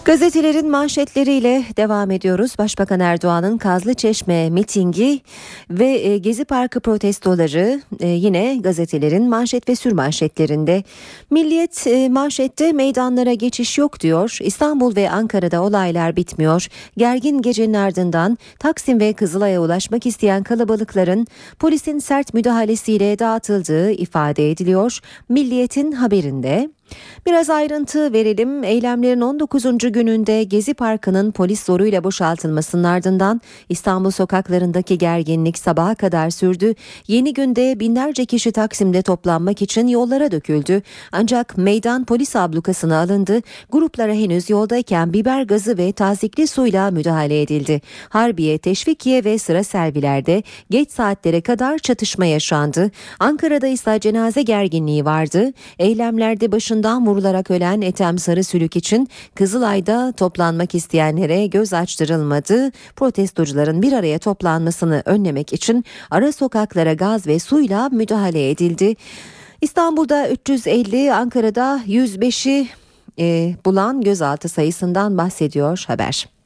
Gazetelerin 0.09 0.71
manşetleriyle 0.71 1.65
devam 1.77 2.11
ediyoruz. 2.11 2.55
Başbakan 2.59 3.01
Erdoğan'ın 3.01 3.59
Kazlı 3.59 3.95
Çeşme 3.95 4.51
mitingi 4.51 5.21
ve 5.71 5.87
e, 5.87 6.19
Gezi 6.19 6.45
Parkı 6.45 6.81
protestoları 6.81 7.81
e, 8.01 8.09
yine 8.09 8.57
gazetelerin 8.57 9.29
manşet 9.29 9.69
ve 9.69 9.77
sür 9.77 9.93
manşetlerinde. 9.93 10.83
Milliyet 11.31 11.87
e, 11.87 12.09
manşette 12.09 12.73
meydanlara 12.73 13.35
geçiş 13.35 13.79
yok 13.79 14.01
diyor. 14.01 14.39
İstanbul 14.41 14.97
ve 14.97 15.11
Ankara'da 15.11 15.63
olaylar 15.63 16.17
bitmiyor. 16.17 16.67
Gergin 16.97 17.43
gecenin 17.43 17.75
ardından 17.75 18.39
Taksim 18.59 19.01
ve 19.01 19.13
Kızılay'a 19.13 19.61
ulaşmak 19.61 20.07
isteyen 20.07 20.43
kalabalıkların 20.43 21.27
polisin 21.59 21.99
sert 21.99 22.35
müdahalesiyle 22.35 23.19
dağıtıldığı 23.19 23.91
ifade 23.91 24.51
ediliyor. 24.51 24.99
Milliyet'in 25.29 25.93
haberinde 25.93 26.69
Biraz 27.27 27.51
ayrıntı 27.51 28.13
verelim. 28.13 28.65
Eylemlerin 28.65 29.21
19. 29.21 29.65
gününde 29.93 30.45
Gezi 30.45 30.75
Parkı'nın 30.75 31.31
polis 31.31 31.65
zoruyla 31.65 32.05
boşaltılmasının 32.05 32.85
ardından 32.85 33.41
İstanbul 33.69 34.11
sokaklarındaki 34.11 34.99
gerginlik 34.99 35.59
sabaha 35.59 35.95
kadar 35.95 36.31
sürdü. 36.31 36.75
Yeni 37.07 37.35
günde 37.35 37.81
binlerce 37.81 38.25
kişi 38.25 38.53
Taksim'de 38.53 39.03
toplanmak 39.03 39.63
için 39.63 39.87
yollara 39.87 40.31
döküldü. 40.31 40.83
Ancak 41.13 41.59
meydan 41.59 42.05
polis 42.05 42.37
ablukasına 42.37 43.01
alındı. 43.01 43.41
Gruplara 43.71 44.13
henüz 44.13 44.51
yoldayken 44.51 45.13
biber 45.13 45.43
gazı 45.43 45.79
ve 45.79 45.93
tazikli 45.93 46.47
suyla 46.47 46.91
müdahale 46.91 47.43
edildi. 47.43 47.81
Harbiye, 48.09 48.59
Teşvikiye 48.59 49.25
ve 49.25 49.39
sıra 49.39 49.65
servilerde 49.65 50.43
geç 50.71 50.91
saatlere 50.91 51.41
kadar 51.41 51.79
çatışma 51.79 52.27
yaşandı. 52.27 52.91
Ankara'da 53.21 53.67
ise 53.67 54.01
cenaze 54.01 54.43
gerginliği 54.43 55.05
vardı. 55.05 55.53
Eylemlerde 55.79 56.53
başından 56.79 57.07
vurularak 57.07 57.51
ölen 57.51 57.81
Ethem 57.81 58.19
Sarısülük 58.19 58.77
için 58.77 59.09
Kızılay'da 59.35 60.13
toplanmak 60.13 60.75
isteyenlere 60.75 61.47
göz 61.47 61.73
açtırılmadı. 61.73 62.71
Protestocuların 62.97 63.83
bir 63.83 63.93
araya 63.93 64.19
toplanmasını 64.19 65.03
önlemek 65.05 65.53
için 65.53 65.85
ara 66.11 66.33
sokaklara 66.33 66.93
gaz 66.93 67.27
ve 67.27 67.39
suyla 67.39 67.89
müdahale 67.89 68.51
edildi. 68.51 68.95
İstanbul'da 69.61 70.29
350, 70.29 71.13
Ankara'da 71.13 71.81
105'i 71.87 72.69
e, 73.19 73.57
bulan 73.65 74.01
gözaltı 74.01 74.49
sayısından 74.49 75.19
bahsediyor 75.19 75.85
haber. 75.87 76.38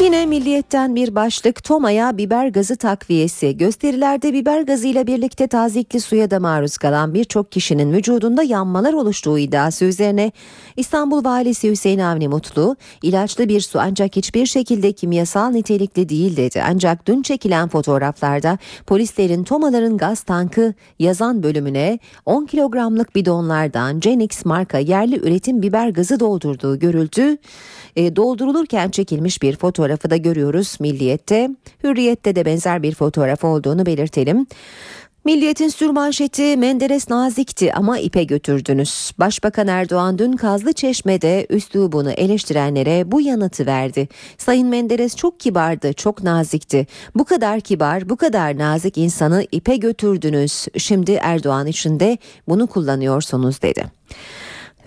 Yine 0.00 0.26
milliyetten 0.26 0.94
bir 0.94 1.14
başlık 1.14 1.64
Toma'ya 1.64 2.18
biber 2.18 2.48
gazı 2.48 2.76
takviyesi. 2.76 3.56
Gösterilerde 3.56 4.32
biber 4.32 4.62
gazıyla 4.62 5.06
birlikte 5.06 5.46
tazikli 5.46 6.00
suya 6.00 6.30
da 6.30 6.40
maruz 6.40 6.78
kalan 6.78 7.14
birçok 7.14 7.52
kişinin 7.52 7.92
vücudunda 7.92 8.42
yanmalar 8.42 8.92
oluştuğu 8.92 9.38
iddiası 9.38 9.84
üzerine 9.84 10.32
İstanbul 10.76 11.24
Valisi 11.24 11.70
Hüseyin 11.70 11.98
Avni 11.98 12.28
Mutlu, 12.28 12.76
ilaçlı 13.02 13.48
bir 13.48 13.60
su 13.60 13.80
ancak 13.80 14.16
hiçbir 14.16 14.46
şekilde 14.46 14.92
kimyasal 14.92 15.50
nitelikli 15.50 16.08
değil 16.08 16.36
dedi. 16.36 16.62
Ancak 16.68 17.06
dün 17.06 17.22
çekilen 17.22 17.68
fotoğraflarda 17.68 18.58
polislerin 18.86 19.44
Tomaların 19.44 19.96
gaz 19.96 20.22
tankı 20.22 20.74
yazan 20.98 21.42
bölümüne 21.42 21.98
10 22.26 22.46
kilogramlık 22.46 23.14
bidonlardan 23.14 24.00
Genix 24.00 24.44
marka 24.44 24.78
yerli 24.78 25.16
üretim 25.16 25.62
biber 25.62 25.88
gazı 25.88 26.20
doldurduğu 26.20 26.78
görüldü. 26.78 27.38
E, 27.96 28.16
doldurulurken 28.16 28.90
çekilmiş 28.90 29.42
bir 29.42 29.56
fotoğrafı 29.82 30.10
da 30.10 30.16
görüyoruz 30.16 30.76
Milliyet'te. 30.80 31.50
Hürriyet'te 31.84 32.36
de 32.36 32.44
benzer 32.44 32.82
bir 32.82 32.94
fotoğraf 32.94 33.44
olduğunu 33.44 33.86
belirtelim. 33.86 34.46
Milliyetin 35.24 35.68
sürmanşeti 35.68 36.56
Menderes 36.56 37.10
nazikti 37.10 37.74
ama 37.74 37.98
ipe 37.98 38.24
götürdünüz. 38.24 39.12
Başbakan 39.18 39.68
Erdoğan 39.68 40.18
dün 40.18 40.32
Kazlı 40.32 40.72
Çeşme'de 40.72 41.46
üslubunu 41.50 42.10
eleştirenlere 42.10 43.12
bu 43.12 43.20
yanıtı 43.20 43.66
verdi. 43.66 44.08
Sayın 44.38 44.68
Menderes 44.68 45.16
çok 45.16 45.40
kibardı, 45.40 45.92
çok 45.92 46.22
nazikti. 46.22 46.86
Bu 47.14 47.24
kadar 47.24 47.60
kibar, 47.60 48.08
bu 48.08 48.16
kadar 48.16 48.58
nazik 48.58 48.98
insanı 48.98 49.46
ipe 49.52 49.76
götürdünüz. 49.76 50.66
Şimdi 50.78 51.12
Erdoğan 51.12 51.66
için 51.66 52.00
de 52.00 52.18
bunu 52.48 52.66
kullanıyorsunuz 52.66 53.62
dedi. 53.62 53.84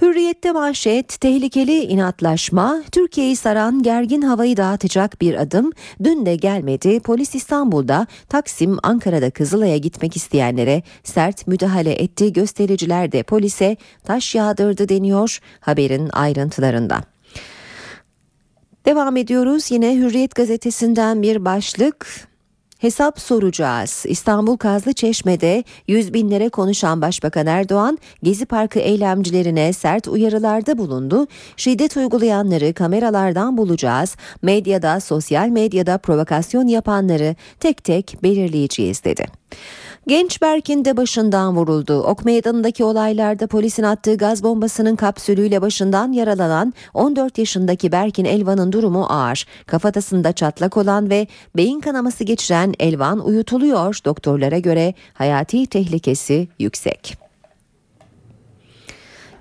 Hürriyette 0.02 0.52
manşet 0.52 1.22
tehlikeli 1.22 1.84
inatlaşma 1.84 2.82
Türkiye'yi 2.92 3.36
saran 3.36 3.84
gergin 3.84 4.22
havayı 4.22 4.58
dağıtacak 4.58 5.22
bir 5.22 5.36
adım 5.36 5.72
dün 6.04 6.26
de 6.26 6.36
gelmedi. 6.36 7.00
Polis 7.00 7.36
İstanbul'da 7.36 8.08
Taksim 8.30 8.78
Ankara'da 8.84 9.30
Kızılay'a 9.32 9.78
gitmek 9.78 10.16
isteyenlere 10.16 10.84
sert 11.04 11.48
müdahale 11.48 11.92
etti. 11.92 12.34
Göstericiler 12.34 13.12
de 13.12 13.24
polise 13.24 13.78
taş 14.04 14.36
yağdırdı 14.36 14.90
deniyor 14.90 15.40
haberin 15.60 16.10
ayrıntılarında. 16.10 17.02
Devam 18.86 19.18
ediyoruz 19.18 19.72
yine 19.72 19.96
Hürriyet 19.96 20.36
gazetesinden 20.36 21.22
bir 21.22 21.46
başlık 21.46 22.28
Hesap 22.80 23.20
soracağız. 23.20 24.04
İstanbul 24.08 24.58
Kazlı 24.58 24.94
Çeşme'de 24.94 25.64
yüz 25.88 26.14
binlere 26.14 26.50
konuşan 26.50 27.02
Başbakan 27.02 27.48
Erdoğan, 27.48 27.98
Gezi 28.24 28.46
Parkı 28.46 28.80
eylemcilerine 28.80 29.74
sert 29.74 30.08
uyarılarda 30.08 30.78
bulundu. 30.78 31.28
Şiddet 31.58 31.98
uygulayanları 31.98 32.74
kameralardan 32.74 33.58
bulacağız. 33.58 34.16
Medyada, 34.42 35.00
sosyal 35.00 35.48
medyada 35.48 35.98
provokasyon 35.98 36.68
yapanları 36.68 37.36
tek 37.60 37.84
tek 37.84 38.18
belirleyeceğiz 38.24 39.04
dedi. 39.04 39.26
Genç 40.08 40.42
Berk'in 40.42 40.86
de 40.86 40.98
başından 40.98 41.56
vuruldu. 41.56 42.04
Ok 42.04 42.26
meydanındaki 42.26 42.84
olaylarda 42.84 43.48
polisin 43.48 43.84
attığı 43.84 44.18
gaz 44.18 44.44
bombasının 44.44 44.96
kapsülüyle 44.96 45.62
başından 45.62 46.12
yaralanan 46.12 46.74
14 46.94 47.38
yaşındaki 47.38 47.92
Berk'in 47.92 48.26
Elvan'ın 48.26 48.72
durumu 48.72 49.06
ağır. 49.06 49.46
Kafatasında 49.66 50.34
çatlak 50.34 50.78
olan 50.78 51.10
ve 51.10 51.28
beyin 51.56 51.80
kanaması 51.80 52.24
geçiren 52.24 52.74
Elvan 52.80 53.26
uyutuluyor. 53.26 54.00
Doktorlara 54.06 54.60
göre 54.60 54.94
hayati 55.14 55.68
tehlikesi 55.68 56.48
yüksek. 56.60 57.25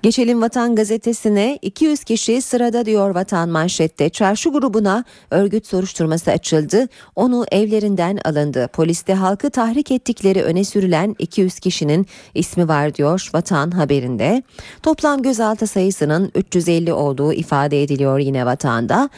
Geçelim 0.05 0.41
Vatan 0.41 0.75
Gazetesi'ne 0.75 1.59
200 1.61 2.03
kişi 2.03 2.41
sırada 2.41 2.85
diyor 2.85 3.15
Vatan 3.15 3.49
manşette. 3.49 4.09
Çarşı 4.09 4.49
grubuna 4.49 5.03
örgüt 5.31 5.67
soruşturması 5.67 6.31
açıldı. 6.31 6.87
Onu 7.15 7.45
evlerinden 7.51 8.19
alındı. 8.25 8.69
Poliste 8.73 9.13
halkı 9.13 9.49
tahrik 9.49 9.91
ettikleri 9.91 10.43
öne 10.43 10.63
sürülen 10.63 11.15
200 11.19 11.59
kişinin 11.59 12.07
ismi 12.33 12.67
var 12.67 12.95
diyor 12.95 13.29
Vatan 13.33 13.71
haberinde. 13.71 14.43
Toplam 14.83 15.21
gözaltı 15.21 15.67
sayısının 15.67 16.31
350 16.35 16.93
olduğu 16.93 17.33
ifade 17.33 17.83
ediliyor 17.83 18.19
yine 18.19 18.45
Vatan'da. 18.45 19.09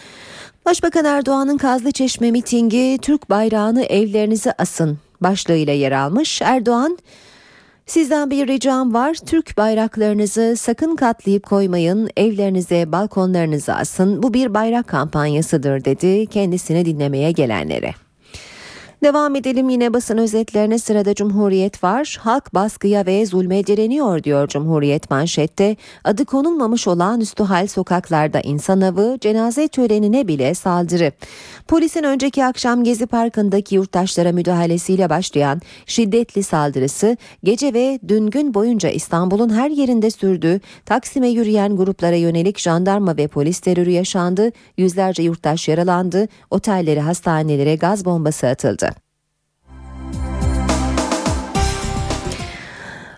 Başbakan 0.66 1.06
Erdoğan'ın 1.06 1.58
Kazlı 1.58 1.92
Çeşme 1.92 2.32
mitingi 2.32 3.00
Türk 3.02 3.30
bayrağını 3.30 3.84
evlerinize 3.84 4.54
asın 4.58 4.98
başlığıyla 5.22 5.74
yer 5.74 5.92
almış. 5.92 6.42
Erdoğan 6.42 6.98
Sizden 7.88 8.30
bir 8.32 8.48
ricam 8.48 8.94
var. 8.94 9.14
Türk 9.26 9.58
bayraklarınızı 9.58 10.56
sakın 10.58 10.96
katlayıp 10.96 11.46
koymayın. 11.46 12.10
Evlerinize, 12.18 12.92
balkonlarınıza 12.92 13.74
asın. 13.74 14.24
Bu 14.24 14.34
bir 14.34 14.54
bayrak 14.54 14.88
kampanyasıdır 14.88 15.86
dedi 15.86 16.28
kendisini 16.28 16.86
dinlemeye 16.86 17.32
gelenlere. 17.32 18.07
Devam 19.04 19.36
edelim 19.36 19.70
yine 19.70 19.94
basın 19.94 20.18
özetlerine 20.18 20.80
sırada 20.80 21.16
Cumhuriyet 21.16 21.84
var. 21.84 22.18
Halk 22.22 22.54
baskıya 22.54 23.06
ve 23.06 23.26
zulme 23.26 23.68
direniyor 23.68 24.24
diyor 24.24 24.48
Cumhuriyet 24.48 25.10
manşette. 25.10 25.76
Adı 26.04 26.26
konulmamış 26.26 26.88
olağanüstü 26.88 27.44
hal 27.44 27.68
sokaklarda 27.68 28.42
insan 28.42 28.82
avı, 28.82 29.18
cenaze 29.22 29.68
törenine 29.68 30.28
bile 30.28 30.54
saldırı. 30.54 31.12
Polisin 31.68 32.04
önceki 32.04 32.46
akşam 32.46 32.84
Gezi 32.84 33.06
Parkı'ndaki 33.08 33.76
yurttaşlara 33.76 34.32
müdahalesiyle 34.32 35.10
başlayan 35.10 35.62
şiddetli 35.86 36.44
saldırısı 36.44 37.18
gece 37.44 37.74
ve 37.74 38.00
dün 38.08 38.28
gün 38.30 38.54
boyunca 38.54 38.90
İstanbul'un 38.90 39.50
her 39.50 39.70
yerinde 39.70 40.12
sürdü. 40.12 40.60
Taksim'e 40.86 41.28
yürüyen 41.28 41.78
gruplara 41.78 42.16
yönelik 42.16 42.60
jandarma 42.60 43.18
ve 43.18 43.28
polis 43.28 43.60
terörü 43.60 43.92
yaşandı. 43.92 44.52
Yüzlerce 44.78 45.24
yurttaş 45.24 45.68
yaralandı. 45.68 46.28
Otellere, 46.52 47.02
hastanelere 47.02 47.76
gaz 47.76 48.06
bombası 48.06 48.48
atıldı. 48.48 48.87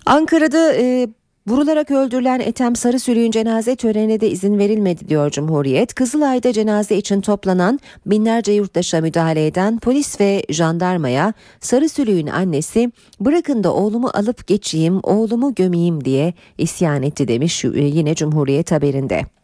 Ankara'da 0.10 0.74
e, 0.74 1.08
Vurularak 1.48 1.92
öldürülen 1.92 2.40
Ethem 2.40 2.76
Sarısülüğün 2.76 3.32
cenaze 3.32 3.76
törenine 3.76 4.20
de 4.20 4.30
izin 4.30 4.60
verilmedi 4.60 5.08
diyor 5.08 5.32
Cumhuriyet. 5.32 5.94
Kızılay'da 5.94 6.54
cenaze 6.54 6.98
için 6.98 7.22
toplanan 7.22 7.80
binlerce 8.06 8.52
yurttaşa 8.52 9.02
müdahale 9.02 9.48
eden 9.48 9.80
polis 9.80 10.22
ve 10.22 10.44
jandarmaya 10.50 11.34
Sarısülüğün 11.60 12.28
annesi 12.28 12.92
bırakın 13.20 13.64
da 13.64 13.74
oğlumu 13.74 14.10
alıp 14.14 14.48
geçeyim, 14.48 15.00
oğlumu 15.04 15.56
gömeyim 15.56 16.06
diye 16.06 16.34
isyan 16.58 17.04
etti 17.04 17.28
demiş 17.28 17.64
yine 17.64 18.16
Cumhuriyet 18.16 18.72
haberinde. 18.72 19.39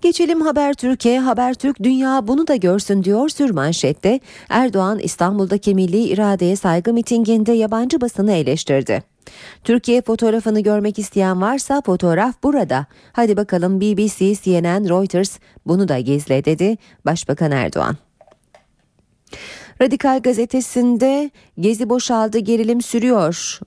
Geçelim 0.00 0.40
Habertürk'e. 0.40 1.18
Habertürk 1.18 1.82
dünya 1.82 2.28
bunu 2.28 2.46
da 2.46 2.56
görsün 2.56 3.04
diyor 3.04 3.28
sürmanşette. 3.28 4.20
Erdoğan 4.48 4.98
İstanbul'daki 4.98 5.74
milli 5.74 6.02
iradeye 6.02 6.56
saygı 6.56 6.92
mitinginde 6.92 7.52
yabancı 7.52 8.00
basını 8.00 8.32
eleştirdi. 8.32 9.02
Türkiye 9.64 10.02
fotoğrafını 10.02 10.60
görmek 10.60 10.98
isteyen 10.98 11.40
varsa 11.40 11.82
fotoğraf 11.86 12.42
burada. 12.42 12.86
Hadi 13.12 13.36
bakalım 13.36 13.80
BBC, 13.80 14.34
CNN, 14.34 14.88
Reuters 14.88 15.38
bunu 15.66 15.88
da 15.88 15.98
gizle 15.98 16.44
dedi 16.44 16.76
Başbakan 17.06 17.50
Erdoğan. 17.50 17.96
Radikal 19.82 20.20
gazetesinde 20.22 21.30
gezi 21.60 21.88
boşaldı 21.88 22.38
gerilim 22.38 22.82
sürüyor 22.82 23.60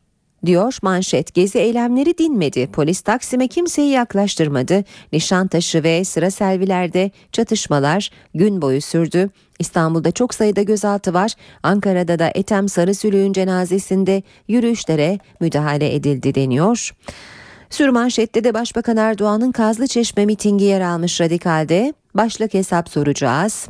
Diyor 0.45 0.77
manşet 0.81 1.33
gezi 1.33 1.59
eylemleri 1.59 2.17
dinmedi. 2.17 2.67
Polis 2.71 3.01
Taksim'e 3.01 3.47
kimseyi 3.47 3.89
yaklaştırmadı. 3.89 4.83
Nişantaşı 5.13 5.83
ve 5.83 6.05
sıra 6.05 6.31
servilerde 6.31 7.11
çatışmalar 7.31 8.09
gün 8.35 8.61
boyu 8.61 8.81
sürdü. 8.81 9.29
İstanbul'da 9.59 10.11
çok 10.11 10.33
sayıda 10.33 10.61
gözaltı 10.61 11.13
var. 11.13 11.33
Ankara'da 11.63 12.19
da 12.19 12.31
Ethem 12.35 12.69
Sarısülüğün 12.69 13.33
cenazesinde 13.33 14.23
yürüyüşlere 14.47 15.19
müdahale 15.39 15.95
edildi 15.95 16.35
deniyor. 16.35 16.91
Sürmanşette 17.69 18.43
de 18.43 18.53
Başbakan 18.53 18.97
Erdoğan'ın 18.97 19.51
Kazlı 19.51 19.87
Çeşme 19.87 20.25
mitingi 20.25 20.65
yer 20.65 20.81
almış 20.81 21.21
radikalde. 21.21 21.93
Başlık 22.15 22.53
hesap 22.53 22.89
soracağız. 22.89 23.67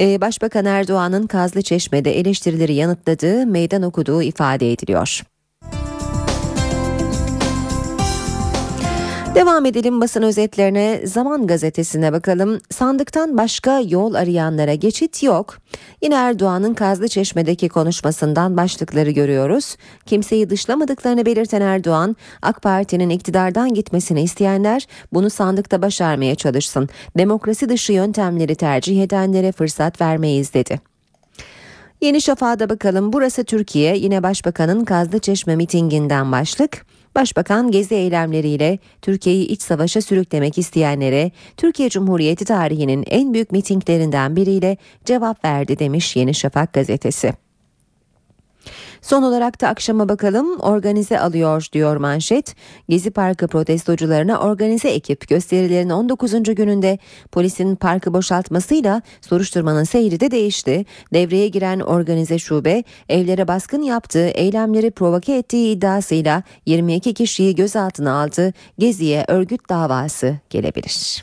Ee, 0.00 0.20
Başbakan 0.20 0.64
Erdoğan'ın 0.64 1.26
Kazlı 1.26 1.62
Çeşme'de 1.62 2.18
eleştirileri 2.18 2.74
yanıtladığı, 2.74 3.46
meydan 3.46 3.82
okuduğu 3.82 4.22
ifade 4.22 4.72
ediliyor. 4.72 5.22
Devam 9.36 9.66
edelim 9.66 10.00
basın 10.00 10.22
özetlerine. 10.22 11.00
Zaman 11.04 11.46
gazetesine 11.46 12.12
bakalım. 12.12 12.60
Sandıktan 12.70 13.38
başka 13.38 13.80
yol 13.80 14.14
arayanlara 14.14 14.74
geçit 14.74 15.22
yok. 15.22 15.58
Yine 16.02 16.14
Erdoğan'ın 16.14 16.74
Kazlı 16.74 17.08
Çeşme'deki 17.08 17.68
konuşmasından 17.68 18.56
başlıkları 18.56 19.10
görüyoruz. 19.10 19.76
Kimseyi 20.06 20.50
dışlamadıklarını 20.50 21.26
belirten 21.26 21.60
Erdoğan, 21.60 22.16
AK 22.42 22.62
Parti'nin 22.62 23.10
iktidardan 23.10 23.74
gitmesini 23.74 24.22
isteyenler 24.22 24.86
bunu 25.12 25.30
sandıkta 25.30 25.82
başarmaya 25.82 26.34
çalışsın. 26.34 26.88
Demokrasi 27.18 27.68
dışı 27.68 27.92
yöntemleri 27.92 28.54
tercih 28.54 29.02
edenlere 29.02 29.52
fırsat 29.52 30.00
vermeyiz 30.00 30.54
dedi. 30.54 30.80
Yeni 32.00 32.20
Şafak'a 32.20 32.68
bakalım. 32.68 33.12
Burası 33.12 33.44
Türkiye. 33.44 33.96
Yine 33.96 34.22
Başbakanın 34.22 34.84
Kazlı 34.84 35.18
Çeşme 35.18 35.56
mitinginden 35.56 36.32
başlık. 36.32 36.95
Başbakan 37.16 37.70
gezi 37.70 37.94
eylemleriyle 37.94 38.78
Türkiye'yi 39.02 39.46
iç 39.46 39.62
savaşa 39.62 40.00
sürüklemek 40.00 40.58
isteyenlere 40.58 41.30
Türkiye 41.56 41.88
Cumhuriyeti 41.88 42.44
tarihinin 42.44 43.04
en 43.10 43.34
büyük 43.34 43.52
mitinglerinden 43.52 44.36
biriyle 44.36 44.76
cevap 45.04 45.44
verdi 45.44 45.78
demiş 45.78 46.16
Yeni 46.16 46.34
Şafak 46.34 46.72
gazetesi. 46.72 47.45
Son 49.06 49.22
olarak 49.22 49.60
da 49.60 49.68
akşama 49.68 50.08
bakalım 50.08 50.60
organize 50.60 51.20
alıyor 51.20 51.66
diyor 51.72 51.96
manşet. 51.96 52.54
Gezi 52.88 53.10
Parkı 53.10 53.48
protestocularına 53.48 54.38
organize 54.38 54.88
ekip 54.88 55.28
gösterilerin 55.28 55.90
19. 55.90 56.42
gününde 56.42 56.98
polisin 57.32 57.76
parkı 57.76 58.14
boşaltmasıyla 58.14 59.02
soruşturmanın 59.20 59.84
seyri 59.84 60.20
de 60.20 60.30
değişti. 60.30 60.84
Devreye 61.12 61.48
giren 61.48 61.80
organize 61.80 62.38
şube 62.38 62.84
evlere 63.08 63.48
baskın 63.48 63.82
yaptığı 63.82 64.28
eylemleri 64.28 64.90
provoke 64.90 65.36
ettiği 65.36 65.76
iddiasıyla 65.76 66.42
22 66.66 67.14
kişiyi 67.14 67.54
gözaltına 67.54 68.22
aldı. 68.22 68.52
Geziye 68.78 69.24
örgüt 69.28 69.68
davası 69.68 70.36
gelebilir. 70.50 71.22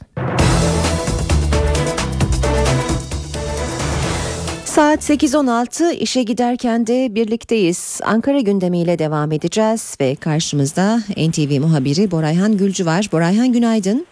Saat 4.73 5.09
8.16 5.09 5.93
işe 5.93 6.23
giderken 6.23 6.87
de 6.87 7.15
birlikteyiz. 7.15 8.01
Ankara 8.05 8.39
gündemiyle 8.39 8.99
devam 8.99 9.31
edeceğiz 9.31 9.97
ve 10.01 10.15
karşımızda 10.15 10.97
NTV 10.97 11.59
muhabiri 11.61 12.11
Borayhan 12.11 12.57
Gülcü 12.57 12.85
var. 12.85 13.09
Borayhan 13.11 13.53
günaydın. 13.53 14.05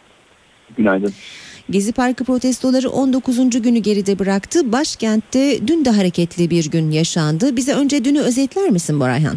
Günaydın. 0.78 1.14
Gezi 1.70 1.94
Parkı 1.94 2.24
protestoları 2.24 2.90
19. 2.90 3.62
günü 3.62 3.80
geride 3.80 4.20
bıraktı. 4.20 4.72
Başkentte 4.72 5.68
dün 5.68 5.86
de 5.86 5.90
hareketli 5.90 6.50
bir 6.50 6.72
gün 6.72 6.92
yaşandı. 6.92 7.56
Bize 7.56 7.74
önce 7.74 8.06
dünü 8.06 8.20
özetler 8.20 8.70
misin 8.70 9.00
Borayhan? 9.00 9.36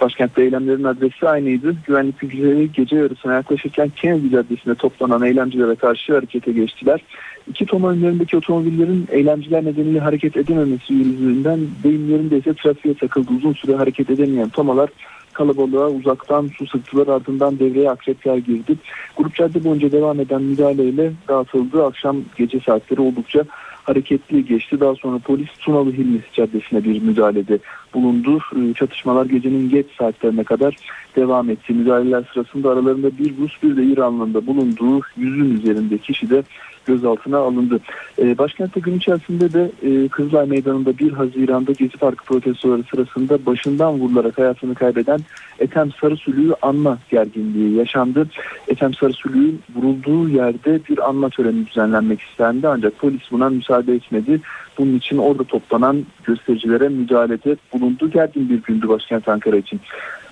Başkentte 0.00 0.42
eylemlerin 0.42 0.84
adresi 0.84 1.28
aynıydı. 1.28 1.76
Güvenlik 1.86 2.20
güçleri 2.20 2.72
gece 2.72 2.96
yarısına 2.96 3.34
yaklaşırken 3.34 3.88
Kennedy 3.96 4.30
Caddesi'nde 4.30 4.74
toplanan 4.74 5.22
eylemcilere 5.22 5.74
karşı 5.74 6.14
harekete 6.14 6.52
geçtiler. 6.52 7.00
İki 7.48 7.66
ton 7.66 7.82
önlerindeki 7.82 8.36
otomobillerin 8.36 9.08
eylemciler 9.10 9.64
nedeniyle 9.64 10.00
hareket 10.00 10.36
edememesi 10.36 10.94
yüzünden 10.94 11.60
deyimlerinde 11.82 12.38
ise 12.38 12.54
trafiğe 12.54 12.94
takıldı. 12.94 13.32
Uzun 13.36 13.52
süre 13.52 13.76
hareket 13.76 14.10
edemeyen 14.10 14.48
tomalar 14.48 14.90
kalabalığa 15.32 15.88
uzaktan 15.88 16.50
su 16.58 16.66
sıktılar 16.66 17.06
ardından 17.06 17.58
devreye 17.58 17.90
akrepler 17.90 18.36
girdi. 18.36 18.76
Grup 19.16 19.34
cadde 19.34 19.64
boyunca 19.64 19.92
devam 19.92 20.20
eden 20.20 20.42
müdahaleyle 20.42 21.12
dağıtıldı. 21.28 21.84
Akşam 21.84 22.16
gece 22.36 22.60
saatleri 22.60 23.00
oldukça 23.00 23.44
hareketli 23.84 24.44
geçti. 24.44 24.80
Daha 24.80 24.94
sonra 24.94 25.18
polis 25.18 25.48
Tunalı 25.58 25.92
Hilmi 25.92 26.20
Caddesi'ne 26.32 26.84
bir 26.84 27.02
müdahalede 27.02 27.58
bulundu. 27.94 28.38
Ee, 28.56 28.74
çatışmalar 28.74 29.26
gecenin 29.26 29.70
geç 29.70 29.86
saatlerine 29.98 30.44
kadar 30.44 30.76
devam 31.16 31.50
etti. 31.50 31.72
Müdahaleler 31.72 32.24
sırasında 32.34 32.70
aralarında 32.70 33.18
bir 33.18 33.36
Rus 33.38 33.62
bir 33.62 33.76
de 33.76 33.84
İranlı'nın 33.84 34.34
da 34.34 34.46
bulunduğu 34.46 35.00
yüzün 35.16 35.56
üzerinde 35.56 35.98
kişi 35.98 36.30
de 36.30 36.42
gözaltına 36.86 37.38
alındı. 37.38 37.80
E, 38.18 38.38
başkentte 38.38 38.80
gün 38.80 38.98
içerisinde 38.98 39.52
de 39.52 39.70
e, 39.82 40.08
Kızılay 40.08 40.46
Meydanı'nda 40.46 40.98
1 40.98 41.12
Haziran'da 41.12 41.72
Gezi 41.72 41.96
Parkı 41.96 42.24
protestoları 42.24 42.82
sırasında 42.90 43.46
başından 43.46 43.92
vurularak 43.92 44.38
hayatını 44.38 44.74
kaybeden 44.74 45.20
Ethem 45.58 45.92
Sarısülüğü 46.00 46.54
anma 46.62 46.98
gerginliği 47.10 47.74
yaşandı. 47.74 48.28
Ethem 48.68 48.94
Sarısülüğün 48.94 49.60
vurulduğu 49.74 50.28
yerde 50.28 50.80
bir 50.88 51.08
anma 51.08 51.30
töreni 51.30 51.66
düzenlenmek 51.66 52.20
istendi 52.20 52.68
ancak 52.68 52.98
polis 52.98 53.22
buna 53.30 53.48
müsaade 53.48 53.94
etmedi. 53.94 54.40
Bunun 54.78 54.96
için 54.96 55.18
orada 55.18 55.44
toplanan 55.44 56.06
göstericilere 56.24 56.88
müdahalede 56.88 57.56
bulundu. 57.72 58.10
Gergin 58.10 58.48
bir 58.48 58.62
gündü 58.62 58.88
başkent 58.88 59.28
Ankara 59.28 59.56
için. 59.56 59.80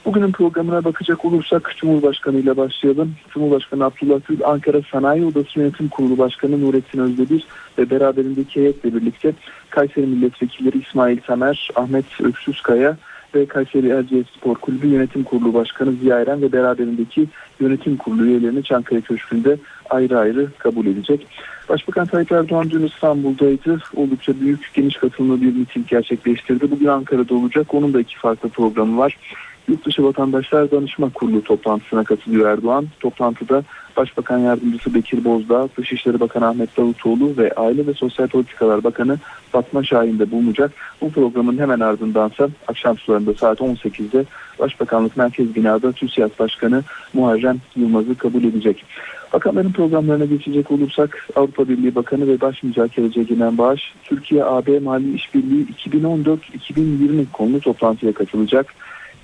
Bugünün 0.05 0.32
programına 0.32 0.84
bakacak 0.84 1.24
olursak 1.24 1.74
Cumhurbaşkanı 1.76 2.38
ile 2.38 2.57
başlayalım. 2.57 3.14
Cumhurbaşkanı 3.28 3.84
Abdullah 3.84 4.20
Gül, 4.28 4.38
Ankara 4.44 4.80
Sanayi 4.92 5.24
Odası 5.24 5.61
Yönetim 5.61 5.88
Kurulu 5.88 6.18
Başkanı 6.18 6.61
Nurettin 6.61 6.98
Özdemir 6.98 7.44
ve 7.78 7.90
beraberindeki 7.90 8.61
heyetle 8.61 8.94
birlikte 8.94 9.32
Kayseri 9.70 10.07
Milletvekilleri 10.07 10.78
İsmail 10.78 11.18
Tamer, 11.18 11.70
Ahmet 11.74 12.05
Öksüzkaya 12.20 12.96
ve 13.34 13.46
Kayseri 13.46 13.88
Erciyes 13.88 14.26
Spor 14.38 14.55
Kulübü 14.55 14.86
Yönetim 14.86 15.24
Kurulu 15.24 15.55
Başkanı 15.55 15.92
Ziya 15.92 16.20
Eren 16.20 16.42
ve 16.42 16.52
beraberindeki 16.52 17.26
yönetim 17.61 17.96
kurulu 17.96 18.24
üyelerini 18.24 18.62
Çankaya 18.62 19.00
Köşkü'nde 19.00 19.57
ayrı 19.90 20.18
ayrı 20.18 20.48
kabul 20.59 20.86
edecek. 20.86 21.26
Başbakan 21.68 22.07
Tayyip 22.07 22.32
Erdoğan 22.32 22.70
dün 22.70 22.86
İstanbul'daydı. 22.86 23.78
Oldukça 23.96 24.40
büyük, 24.40 24.70
geniş 24.74 24.96
katılımlı 24.96 25.40
bir 25.40 25.52
miting 25.52 25.88
gerçekleştirdi. 25.88 26.70
Bugün 26.70 26.86
Ankara'da 26.86 27.34
olacak. 27.34 27.74
Onun 27.74 27.94
da 27.94 28.00
iki 28.00 28.18
farklı 28.18 28.48
programı 28.48 28.98
var. 28.98 29.16
Yurtdışı 29.68 30.04
Vatandaşlar 30.04 30.70
Danışma 30.70 31.10
Kurulu 31.10 31.42
toplantısına 31.42 32.04
katılıyor 32.04 32.48
Erdoğan. 32.48 32.86
Toplantıda 33.00 33.62
Başbakan 33.96 34.38
Yardımcısı 34.38 34.94
Bekir 34.94 35.24
Bozdağ, 35.24 35.68
Dışişleri 35.78 36.20
Bakanı 36.20 36.48
Ahmet 36.48 36.76
Davutoğlu 36.76 37.36
ve 37.36 37.52
Aile 37.52 37.86
ve 37.86 37.94
Sosyal 37.94 38.28
Politikalar 38.28 38.84
Bakanı 38.84 39.18
Fatma 39.52 39.84
Şahin 39.84 40.18
de 40.18 40.30
bulunacak. 40.30 40.72
Bu 41.00 41.10
programın 41.10 41.58
hemen 41.58 41.80
ardındansa 41.80 42.48
akşam 42.68 42.98
sularında 42.98 43.34
saat 43.34 43.60
18'de 43.60 44.24
Başbakanlık 44.58 45.16
Merkez 45.16 45.54
Binada 45.54 45.92
TÜSİAD 45.92 46.38
Başkanı 46.38 46.82
Muharrem 47.12 47.56
Yılmaz'ı 47.76 48.14
kabul 48.14 48.44
edecek. 48.44 48.84
Bakanların 49.32 49.72
programlarına 49.72 50.24
geçecek 50.24 50.70
olursak 50.70 51.28
Avrupa 51.36 51.68
Birliği 51.68 51.94
Bakanı 51.94 52.28
ve 52.28 52.40
Baş 52.40 52.62
Müzakereci 52.62 53.20
Egemen 53.20 53.58
Bağış, 53.58 53.94
Türkiye-AB 54.04 54.78
Mali 54.78 55.14
İşbirliği 55.14 55.66
2014-2020 55.66 57.24
konulu 57.32 57.60
toplantıya 57.60 58.12
katılacak. 58.12 58.74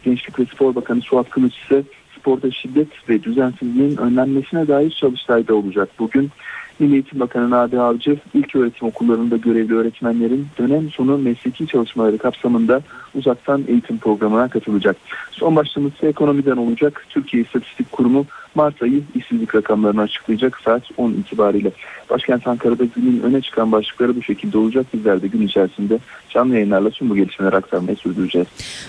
Gençlik 0.05 0.38
ve 0.38 0.44
Spor 0.44 0.74
Bakanı 0.74 1.01
Suat 1.01 1.30
Kılıç 1.30 1.55
ise 1.57 1.82
sporda 2.18 2.51
şiddet 2.51 3.09
ve 3.09 3.22
düzensizliğin 3.22 3.96
önlenmesine 3.96 4.68
dair 4.68 4.90
çalıştayda 4.90 5.55
olacak 5.55 5.88
bugün. 5.98 6.30
Milli 6.78 6.92
Eğitim 6.92 7.20
Bakanı 7.20 7.51
Nadi 7.51 7.80
Avcı 7.80 8.18
ilk 8.34 8.57
öğretim 8.57 8.88
okullarında 8.88 9.36
görevli 9.36 9.74
öğretmenlerin 9.74 10.46
dönem 10.59 10.90
sonu 10.90 11.18
mesleki 11.18 11.66
çalışmaları 11.66 12.18
kapsamında 12.18 12.82
uzaktan 13.15 13.65
eğitim 13.69 13.99
programına 13.99 14.49
katılacak. 14.49 14.97
Son 15.31 15.57
başlığımız 15.57 15.93
ise 15.95 16.07
ekonomiden 16.07 16.57
olacak. 16.57 17.07
Türkiye 17.09 17.43
İstatistik 17.43 17.93
Kurumu 17.93 18.27
Mart 18.55 18.83
ayı 18.83 19.03
işsizlik 19.15 19.55
rakamlarını 19.55 20.01
açıklayacak 20.01 20.61
saat 20.65 20.83
10 20.97 21.11
itibariyle. 21.13 21.71
Başkent 22.11 22.47
Ankara'da 22.47 22.85
günün 22.85 23.21
öne 23.23 23.41
çıkan 23.41 23.73
başlıkları 23.73 24.17
bu 24.17 24.23
şekilde 24.23 24.59
olacak. 24.59 24.87
Bizler 24.95 25.23
de 25.23 25.27
gün 25.27 25.47
içerisinde 25.47 25.99
canlı 26.29 26.55
yayınlarla 26.55 26.91
tüm 26.91 27.11
bu 27.11 27.17
gelişmeleri 27.17 27.57
aktarmaya 27.57 27.97
sürdüreceğiz. 27.97 28.49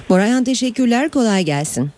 Borayan 0.10 0.44
teşekkürler 0.44 1.10
kolay 1.10 1.44
gelsin. 1.44 1.92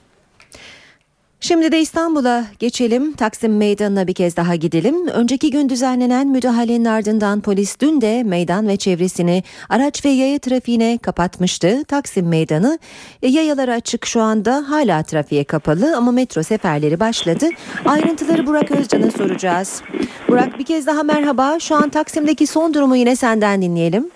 Şimdi 1.43 1.71
de 1.71 1.79
İstanbul'a 1.79 2.43
geçelim. 2.59 3.13
Taksim 3.13 3.57
Meydanı'na 3.57 4.07
bir 4.07 4.13
kez 4.13 4.37
daha 4.37 4.55
gidelim. 4.55 5.07
Önceki 5.07 5.51
gün 5.51 5.69
düzenlenen 5.69 6.27
müdahalenin 6.27 6.85
ardından 6.85 7.41
polis 7.41 7.79
dün 7.79 8.01
de 8.01 8.23
meydan 8.23 8.67
ve 8.67 8.77
çevresini 8.77 9.43
araç 9.69 10.05
ve 10.05 10.09
yaya 10.09 10.39
trafiğine 10.39 10.97
kapatmıştı. 10.97 11.83
Taksim 11.85 12.27
Meydanı 12.27 12.79
e, 13.21 13.27
yayalara 13.27 13.73
açık 13.73 14.05
şu 14.05 14.21
anda 14.21 14.69
hala 14.69 15.03
trafiğe 15.03 15.43
kapalı 15.43 15.97
ama 15.97 16.11
metro 16.11 16.43
seferleri 16.43 16.99
başladı. 16.99 17.45
Ayrıntıları 17.85 18.47
Burak 18.47 18.71
Özcan'a 18.71 19.11
soracağız. 19.11 19.83
Burak 20.27 20.59
bir 20.59 20.65
kez 20.65 20.87
daha 20.87 21.03
merhaba. 21.03 21.59
Şu 21.59 21.75
an 21.75 21.89
Taksim'deki 21.89 22.47
son 22.47 22.73
durumu 22.73 22.95
yine 22.95 23.15
senden 23.15 23.61
dinleyelim. 23.61 24.09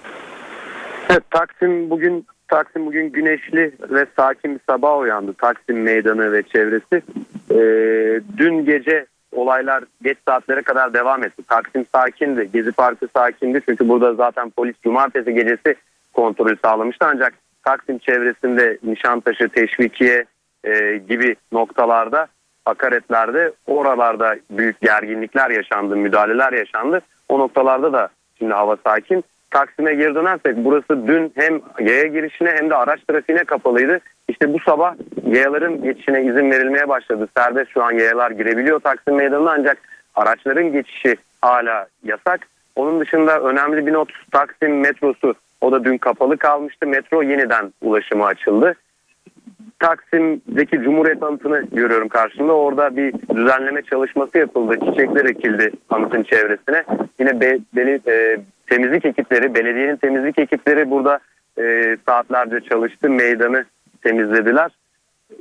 Evet 1.09 1.23
Taksim 1.31 1.89
bugün 1.89 2.25
Taksim 2.47 2.85
bugün 2.85 3.11
güneşli 3.11 3.71
ve 3.89 4.05
sakin 4.15 4.55
bir 4.55 4.59
sabah 4.69 4.99
uyandı. 4.99 5.33
Taksim 5.33 5.81
meydanı 5.81 6.31
ve 6.31 6.43
çevresi. 6.43 7.01
Ee, 7.51 8.21
dün 8.37 8.65
gece 8.65 9.05
olaylar 9.31 9.83
geç 10.01 10.17
saatlere 10.27 10.61
kadar 10.61 10.93
devam 10.93 11.23
etti. 11.23 11.43
Taksim 11.47 11.85
sakindi, 11.95 12.49
Gezi 12.53 12.71
Parkı 12.71 13.07
sakindi. 13.15 13.61
Çünkü 13.69 13.89
burada 13.89 14.13
zaten 14.13 14.49
polis 14.49 14.75
cumartesi 14.83 15.33
gecesi 15.33 15.75
kontrolü 16.13 16.57
sağlamıştı. 16.65 17.05
Ancak 17.05 17.33
Taksim 17.63 17.97
çevresinde 17.97 18.77
Nişantaşı, 18.83 19.49
Teşvikiye 19.49 20.25
e, 20.63 20.97
gibi 20.97 21.35
noktalarda, 21.51 22.27
akaretlerde 22.65 23.51
oralarda 23.67 24.35
büyük 24.51 24.81
gerginlikler 24.81 25.49
yaşandı, 25.49 25.95
müdahaleler 25.95 26.53
yaşandı. 26.53 27.01
O 27.29 27.39
noktalarda 27.39 27.93
da 27.93 28.09
şimdi 28.37 28.53
hava 28.53 28.77
sakin. 28.83 29.23
Taksim'e 29.51 29.93
geri 29.93 30.15
dönersek 30.15 30.55
burası 30.57 31.07
dün 31.07 31.31
hem 31.35 31.61
yaya 31.79 32.07
girişine 32.07 32.51
hem 32.55 32.69
de 32.69 32.75
araç 32.75 32.99
trafiğine 33.09 33.43
kapalıydı. 33.43 33.99
İşte 34.27 34.53
bu 34.53 34.59
sabah 34.59 34.95
yayaların 35.27 35.83
geçişine 35.83 36.21
izin 36.21 36.51
verilmeye 36.51 36.89
başladı. 36.89 37.27
Serbest 37.37 37.71
şu 37.71 37.83
an 37.83 37.91
yayalar 37.91 38.31
girebiliyor 38.31 38.79
Taksim 38.79 39.15
Meydanı'na 39.15 39.51
ancak 39.51 39.77
araçların 40.15 40.71
geçişi 40.71 41.15
hala 41.41 41.87
yasak. 42.03 42.47
Onun 42.75 42.99
dışında 42.99 43.39
önemli 43.39 43.85
bir 43.87 43.93
not 43.93 44.09
Taksim 44.31 44.79
metrosu 44.79 45.33
o 45.61 45.71
da 45.71 45.83
dün 45.83 45.97
kapalı 45.97 46.37
kalmıştı. 46.37 46.87
Metro 46.87 47.21
yeniden 47.23 47.73
ulaşıma 47.81 48.25
açıldı. 48.25 48.75
Taksim'deki 49.79 50.81
Cumhuriyet 50.81 51.23
anıtını 51.23 51.61
görüyorum 51.71 52.07
karşımda. 52.07 52.53
Orada 52.53 52.97
bir 52.97 53.13
düzenleme 53.35 53.81
çalışması 53.81 54.37
yapıldı. 54.37 54.77
Çiçekler 54.85 55.25
ekildi 55.25 55.71
anıtın 55.89 56.23
çevresine. 56.23 56.83
Yine 57.19 57.41
be, 57.41 57.57
beli, 57.75 57.99
e, 58.07 58.37
temizlik 58.69 59.05
ekipleri, 59.05 59.55
belediyenin 59.55 59.95
temizlik 59.95 60.39
ekipleri 60.39 60.91
burada 60.91 61.19
e, 61.59 61.97
saatlerce 62.05 62.59
çalıştı. 62.69 63.09
Meydanı 63.09 63.65
temizlediler. 64.03 64.71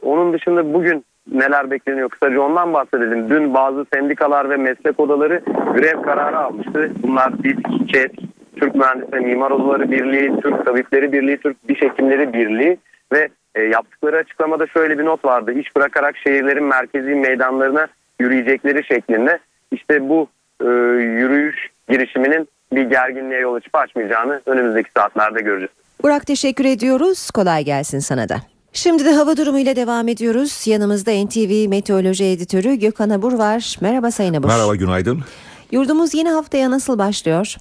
Onun 0.02 0.32
dışında 0.32 0.74
bugün 0.74 1.04
neler 1.32 1.70
bekleniyor 1.70 2.08
kısaca 2.08 2.40
ondan 2.40 2.72
bahsedelim. 2.72 3.30
Dün 3.30 3.54
bazı 3.54 3.86
sendikalar 3.94 4.50
ve 4.50 4.56
meslek 4.56 5.00
odaları 5.00 5.42
grev 5.74 6.02
kararı 6.02 6.38
almıştı. 6.38 6.90
Bunlar 7.02 7.42
DİSK, 7.42 7.92
ÇED, 7.92 8.10
Türk 8.56 8.74
Mühendisleri 8.74 9.20
Mimar 9.20 9.50
Odaları 9.50 9.90
Birliği, 9.90 10.40
Türk 10.40 10.66
Tabipleri 10.66 11.12
Birliği, 11.12 11.36
Türk 11.36 11.68
Diş 11.68 11.82
Hekimleri 11.82 12.32
Birliği 12.32 12.78
ve 13.12 13.28
e, 13.54 13.62
yaptıkları 13.62 14.16
açıklamada 14.16 14.66
şöyle 14.66 14.98
bir 14.98 15.04
not 15.04 15.24
vardı. 15.24 15.52
İş 15.52 15.76
bırakarak 15.76 16.16
şehirlerin 16.16 16.64
merkezi 16.64 17.14
meydanlarına 17.14 17.86
yürüyecekleri 18.20 18.84
şeklinde. 18.84 19.38
İşte 19.72 20.08
bu 20.08 20.28
e, 20.60 20.68
yürüyüş 20.96 21.68
girişiminin 21.88 22.48
bir 22.72 22.82
gerginliğe 22.82 23.40
yol 23.40 23.54
açıp 23.54 23.74
açmayacağını 23.74 24.42
önümüzdeki 24.46 24.90
saatlerde 24.96 25.40
göreceğiz. 25.42 25.72
Burak 26.02 26.26
teşekkür 26.26 26.64
ediyoruz. 26.64 27.30
Kolay 27.30 27.64
gelsin 27.64 27.98
sana 27.98 28.28
da. 28.28 28.40
Şimdi 28.72 29.04
de 29.04 29.12
hava 29.12 29.36
durumu 29.36 29.58
ile 29.58 29.76
devam 29.76 30.08
ediyoruz. 30.08 30.66
Yanımızda 30.66 31.10
NTV 31.24 31.68
Meteoroloji 31.68 32.24
Editörü 32.24 32.74
Gökhan 32.74 33.10
Abur 33.10 33.32
var. 33.32 33.76
Merhaba 33.80 34.10
Sayın 34.10 34.34
Abur. 34.34 34.48
Merhaba 34.48 34.74
günaydın. 34.76 35.24
Yurdumuz 35.72 36.14
yeni 36.14 36.30
haftaya 36.30 36.70
nasıl 36.70 36.98
başlıyor? 36.98 37.54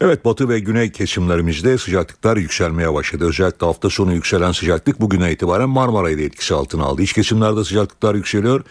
Evet 0.00 0.24
batı 0.24 0.48
ve 0.48 0.58
güney 0.58 0.92
kesimlerimizde 0.92 1.78
sıcaklıklar 1.78 2.36
yükselmeye 2.36 2.94
başladı. 2.94 3.24
Özellikle 3.28 3.66
hafta 3.66 3.90
sonu 3.90 4.12
yükselen 4.14 4.52
sıcaklık 4.52 5.00
bugüne 5.00 5.32
itibaren 5.32 5.68
Marmara'yı 5.68 6.18
da 6.18 6.22
etkisi 6.22 6.54
altına 6.54 6.84
aldı. 6.84 7.02
İç 7.02 7.12
kesimlerde 7.12 7.64
sıcaklıklar 7.64 8.14
yükseliyor. 8.14 8.64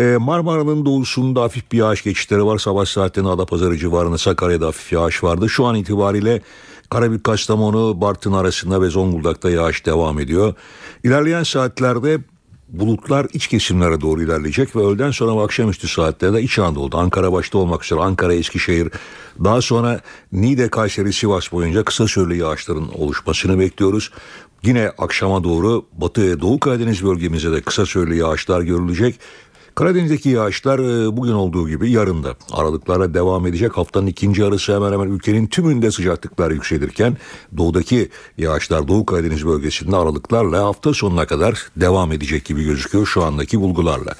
Ee, 0.00 0.16
Marmara'nın 0.20 0.86
doğusunda 0.86 1.42
hafif 1.42 1.72
bir 1.72 1.78
yağış 1.78 2.02
geçişleri 2.02 2.46
var. 2.46 2.58
Sabah 2.58 2.84
saatlerinde 2.84 3.30
Adapazarı 3.30 3.76
civarında 3.76 4.18
Sakarya'da 4.18 4.66
hafif 4.66 4.92
yağış 4.92 5.24
vardı. 5.24 5.48
Şu 5.48 5.64
an 5.64 5.74
itibariyle 5.74 6.42
Karabük, 6.90 7.24
Kastamonu, 7.24 8.00
Bartın 8.00 8.32
arasında 8.32 8.82
ve 8.82 8.90
Zonguldak'ta 8.90 9.50
yağış 9.50 9.86
devam 9.86 10.20
ediyor. 10.20 10.54
İlerleyen 11.04 11.42
saatlerde 11.42 12.18
bulutlar 12.68 13.26
iç 13.32 13.46
kesimlere 13.46 14.00
doğru 14.00 14.22
ilerleyecek 14.22 14.76
ve 14.76 14.80
öğleden 14.80 15.10
sonra 15.10 15.42
akşamüstü 15.42 15.88
saatlerde 15.88 16.42
İç 16.42 16.58
Anadolu'da 16.58 16.98
Ankara 16.98 17.32
başta 17.32 17.58
olmak 17.58 17.84
üzere 17.84 18.00
Ankara, 18.00 18.34
Eskişehir 18.34 18.88
daha 19.44 19.62
sonra 19.62 20.00
Niğde, 20.32 20.68
Kayseri, 20.68 21.12
Sivas 21.12 21.52
boyunca 21.52 21.84
kısa 21.84 22.06
süreli 22.06 22.38
yağışların 22.38 23.00
oluşmasını 23.00 23.58
bekliyoruz. 23.58 24.10
Yine 24.62 24.92
akşama 24.98 25.44
doğru 25.44 25.86
Batı 25.92 26.22
ve 26.22 26.40
Doğu 26.40 26.60
Karadeniz 26.60 27.04
bölgemizde 27.04 27.52
de 27.52 27.60
kısa 27.60 27.86
süreli 27.86 28.16
yağışlar 28.16 28.62
görülecek. 28.62 29.20
Karadeniz'deki 29.76 30.28
yağışlar 30.28 30.78
e, 30.78 31.16
bugün 31.16 31.32
olduğu 31.32 31.68
gibi 31.68 31.90
yarın 31.90 32.24
da 32.24 32.36
aralıklarla 32.52 33.14
devam 33.14 33.46
edecek. 33.46 33.76
Haftanın 33.76 34.06
ikinci 34.06 34.40
yarısı 34.42 34.74
hemen 34.74 34.92
hemen 34.92 35.08
ülkenin 35.08 35.46
tümünde 35.46 35.90
sıcaklıklar 35.90 36.50
yükselirken 36.50 37.16
doğudaki 37.56 38.08
yağışlar 38.38 38.88
Doğu 38.88 39.06
Karadeniz 39.06 39.46
bölgesinde 39.46 39.96
aralıklarla 39.96 40.64
hafta 40.64 40.94
sonuna 40.94 41.26
kadar 41.26 41.68
devam 41.76 42.12
edecek 42.12 42.44
gibi 42.44 42.64
gözüküyor 42.64 43.06
şu 43.06 43.24
andaki 43.24 43.60
bulgularla. 43.60 44.14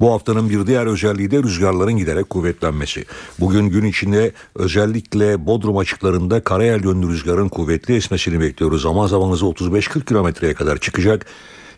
Bu 0.00 0.12
haftanın 0.12 0.50
bir 0.50 0.66
diğer 0.66 0.86
özelliği 0.86 1.30
de 1.30 1.42
rüzgarların 1.42 1.96
giderek 1.96 2.30
kuvvetlenmesi. 2.30 3.04
Bugün 3.40 3.64
gün 3.64 3.84
içinde 3.84 4.32
özellikle 4.54 5.46
Bodrum 5.46 5.78
açıklarında 5.78 6.40
karayel 6.44 6.84
yönlü 6.84 7.08
rüzgarın 7.08 7.48
kuvvetli 7.48 7.96
esmesini 7.96 8.40
bekliyoruz. 8.40 8.82
Zaman 8.82 9.06
zaman 9.06 9.30
hızı 9.30 9.44
35-40 9.44 10.04
kilometreye 10.04 10.54
kadar 10.54 10.78
çıkacak. 10.78 11.26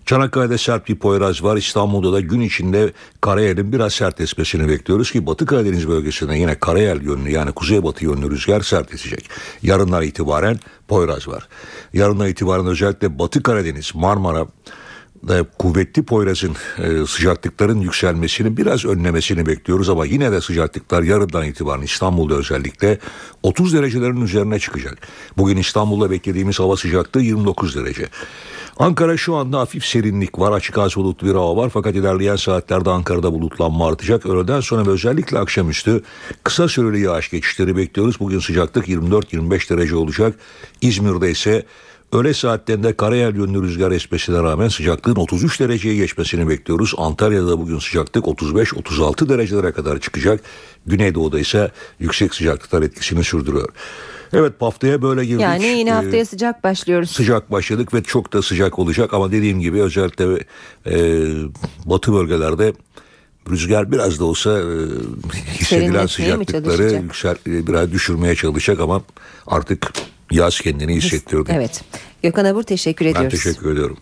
Çanakkale'de 0.07 0.59
sert 0.59 0.89
bir 0.89 0.97
Poyraz 0.97 1.43
var. 1.43 1.57
İstanbul'da 1.57 2.13
da 2.13 2.21
gün 2.21 2.41
içinde 2.41 2.93
karayelin 3.21 3.73
biraz 3.73 3.93
sert 3.93 4.21
esmesini 4.21 4.69
bekliyoruz 4.69 5.13
ki 5.13 5.27
Batı 5.27 5.47
Karadeniz 5.47 5.89
bölgesinde 5.89 6.37
yine 6.37 6.59
karayel 6.59 7.03
yönlü 7.03 7.31
yani 7.31 7.53
kuzeybatı 7.53 8.05
yönlü 8.05 8.31
rüzgar 8.31 8.61
sert 8.61 8.95
esecek. 8.95 9.31
Yarından 9.63 10.03
itibaren 10.03 10.61
Poyraz 10.89 11.29
var. 11.29 11.49
Yarından 11.93 12.29
itibaren 12.29 12.67
özellikle 12.67 13.19
Batı 13.19 13.43
Karadeniz, 13.43 13.95
Marmara, 13.95 14.47
kuvvetli 15.59 16.03
Poyraz'ın 16.03 16.57
e, 16.79 17.07
sıcaklıkların 17.07 17.81
yükselmesini 17.81 18.57
biraz 18.57 18.85
önlemesini 18.85 19.47
bekliyoruz 19.47 19.89
ama 19.89 20.07
yine 20.07 20.33
de 20.33 20.41
sıcaklıklar 20.41 21.03
yarından 21.03 21.45
itibaren 21.45 21.83
İstanbul'da 21.83 22.35
özellikle 22.35 22.99
30 23.43 23.75
derecelerin 23.75 24.21
üzerine 24.21 24.59
çıkacak. 24.59 24.99
Bugün 25.37 25.57
İstanbul'da 25.57 26.11
beklediğimiz 26.11 26.61
hava 26.61 26.77
sıcaklığı 26.77 27.23
29 27.23 27.77
derece. 27.77 28.09
Ankara 28.79 29.17
şu 29.17 29.37
anda 29.37 29.59
hafif 29.59 29.85
serinlik 29.85 30.39
var. 30.39 30.53
Açık 30.53 30.79
az 30.79 30.97
bulutlu 30.97 31.27
bir 31.27 31.35
hava 31.35 31.57
var. 31.57 31.71
Fakat 31.73 31.95
ilerleyen 31.95 32.37
saatlerde 32.37 32.91
Ankara'da 32.91 33.33
bulutlanma 33.33 33.89
artacak. 33.89 34.27
Öğleden 34.27 34.61
sonra 34.61 34.87
ve 34.87 34.91
özellikle 34.91 35.39
akşamüstü 35.39 36.03
kısa 36.45 36.69
süreli 36.69 37.01
yağış 37.01 37.31
geçişleri 37.31 37.77
bekliyoruz. 37.77 38.21
Bugün 38.21 38.39
sıcaklık 38.39 38.89
24-25 38.89 39.71
derece 39.71 39.97
olacak. 39.97 40.35
İzmir'de 40.81 41.31
ise 41.31 41.67
Öğle 42.13 42.35
saatlerinde 42.35 42.97
karayel 42.97 43.37
yönlü 43.37 43.63
rüzgar 43.63 43.91
esmesine 43.91 44.43
rağmen 44.43 44.69
sıcaklığın 44.69 45.17
33 45.17 45.61
dereceye 45.61 45.97
geçmesini 45.97 46.49
bekliyoruz. 46.49 46.95
Antalya'da 46.97 47.59
bugün 47.59 47.79
sıcaklık 47.79 48.25
35-36 48.25 49.29
derecelere 49.29 49.73
kadar 49.73 50.01
çıkacak. 50.01 50.41
Güneydoğu'da 50.87 51.39
ise 51.39 51.71
yüksek 51.99 52.35
sıcaklıklar 52.35 52.83
etkisini 52.83 53.25
sürdürüyor. 53.25 53.69
Evet 54.33 54.53
haftaya 54.61 55.03
böyle 55.03 55.25
girdik. 55.25 55.41
Yani 55.41 55.67
yine 55.67 55.93
haftaya 55.93 56.23
Ee, 56.23 56.25
sıcak 56.25 56.65
başlıyoruz. 56.65 57.11
Sıcak 57.11 57.53
başladık 57.53 57.95
ve 57.95 58.03
çok 58.03 58.33
da 58.33 58.43
sıcak 58.43 58.79
olacak 58.79 59.15
ama 59.15 59.33
dediğim 59.33 59.61
gibi 59.61 59.83
özellikle 59.83 60.25
e, 60.87 60.97
batı 61.85 62.13
bölgelerde 62.13 62.73
rüzgar 63.51 63.93
biraz 63.93 64.21
da 64.21 64.25
olsa 64.25 64.51
e, 64.51 64.65
hissedilen 65.61 66.07
Serinletmeye 66.07 66.09
sıcaklıkları 66.09 66.93
yüksel, 66.93 67.37
e, 67.47 67.67
biraz 67.67 67.93
düşürmeye 67.93 68.35
çalışacak 68.35 68.81
ama 68.81 69.03
artık 69.47 69.93
yaz 70.31 70.61
kendini 70.61 70.95
hissettirdi. 70.97 71.53
Evet. 71.55 71.85
Gökhan 72.23 72.45
Abur 72.45 72.63
teşekkür 72.63 73.05
Ben 73.07 73.11
ediyoruz. 73.11 73.43
teşekkür 73.43 73.73
ediyorum. 73.73 73.97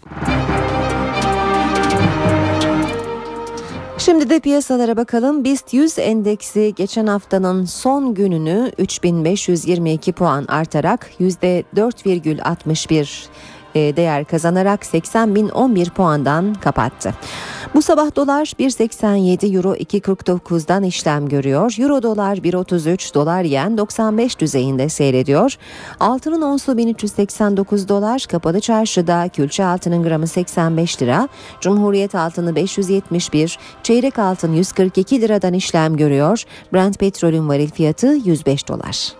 Şimdi 3.98 4.30
de 4.30 4.40
piyasalara 4.40 4.96
bakalım. 4.96 5.44
BIST 5.44 5.74
100 5.74 5.98
endeksi 5.98 6.72
geçen 6.76 7.06
haftanın 7.06 7.64
son 7.64 8.14
gününü 8.14 8.72
3522 8.78 10.12
puan 10.12 10.44
artarak 10.48 11.10
%4,61 11.20 13.00
e, 13.00 13.04
değer 13.96 14.24
kazanarak 14.24 14.82
80.011 14.82 15.90
puandan 15.90 16.54
kapattı. 16.54 17.14
Bu 17.74 17.82
sabah 17.82 18.16
dolar 18.16 18.46
1.87 18.46 19.56
euro 19.56 19.74
2.49'dan 19.74 20.82
işlem 20.82 21.28
görüyor. 21.28 21.74
Euro 21.78 22.02
dolar 22.02 22.36
1.33 22.36 23.14
dolar 23.14 23.42
yen 23.42 23.78
95 23.78 24.38
düzeyinde 24.38 24.88
seyrediyor. 24.88 25.56
Altının 26.00 26.42
onsu 26.42 26.76
1389 26.76 27.88
dolar 27.88 28.26
kapalı 28.28 28.60
çarşıda 28.60 29.28
külçe 29.28 29.64
altının 29.64 30.02
gramı 30.02 30.26
85 30.26 31.02
lira. 31.02 31.28
Cumhuriyet 31.60 32.14
altını 32.14 32.56
571 32.56 33.58
çeyrek 33.82 34.18
altın 34.18 34.52
142 34.52 35.20
liradan 35.20 35.54
işlem 35.54 35.96
görüyor. 35.96 36.44
Brent 36.72 36.98
petrolün 36.98 37.48
varil 37.48 37.70
fiyatı 37.70 38.06
105 38.06 38.68
dolar. 38.68 39.12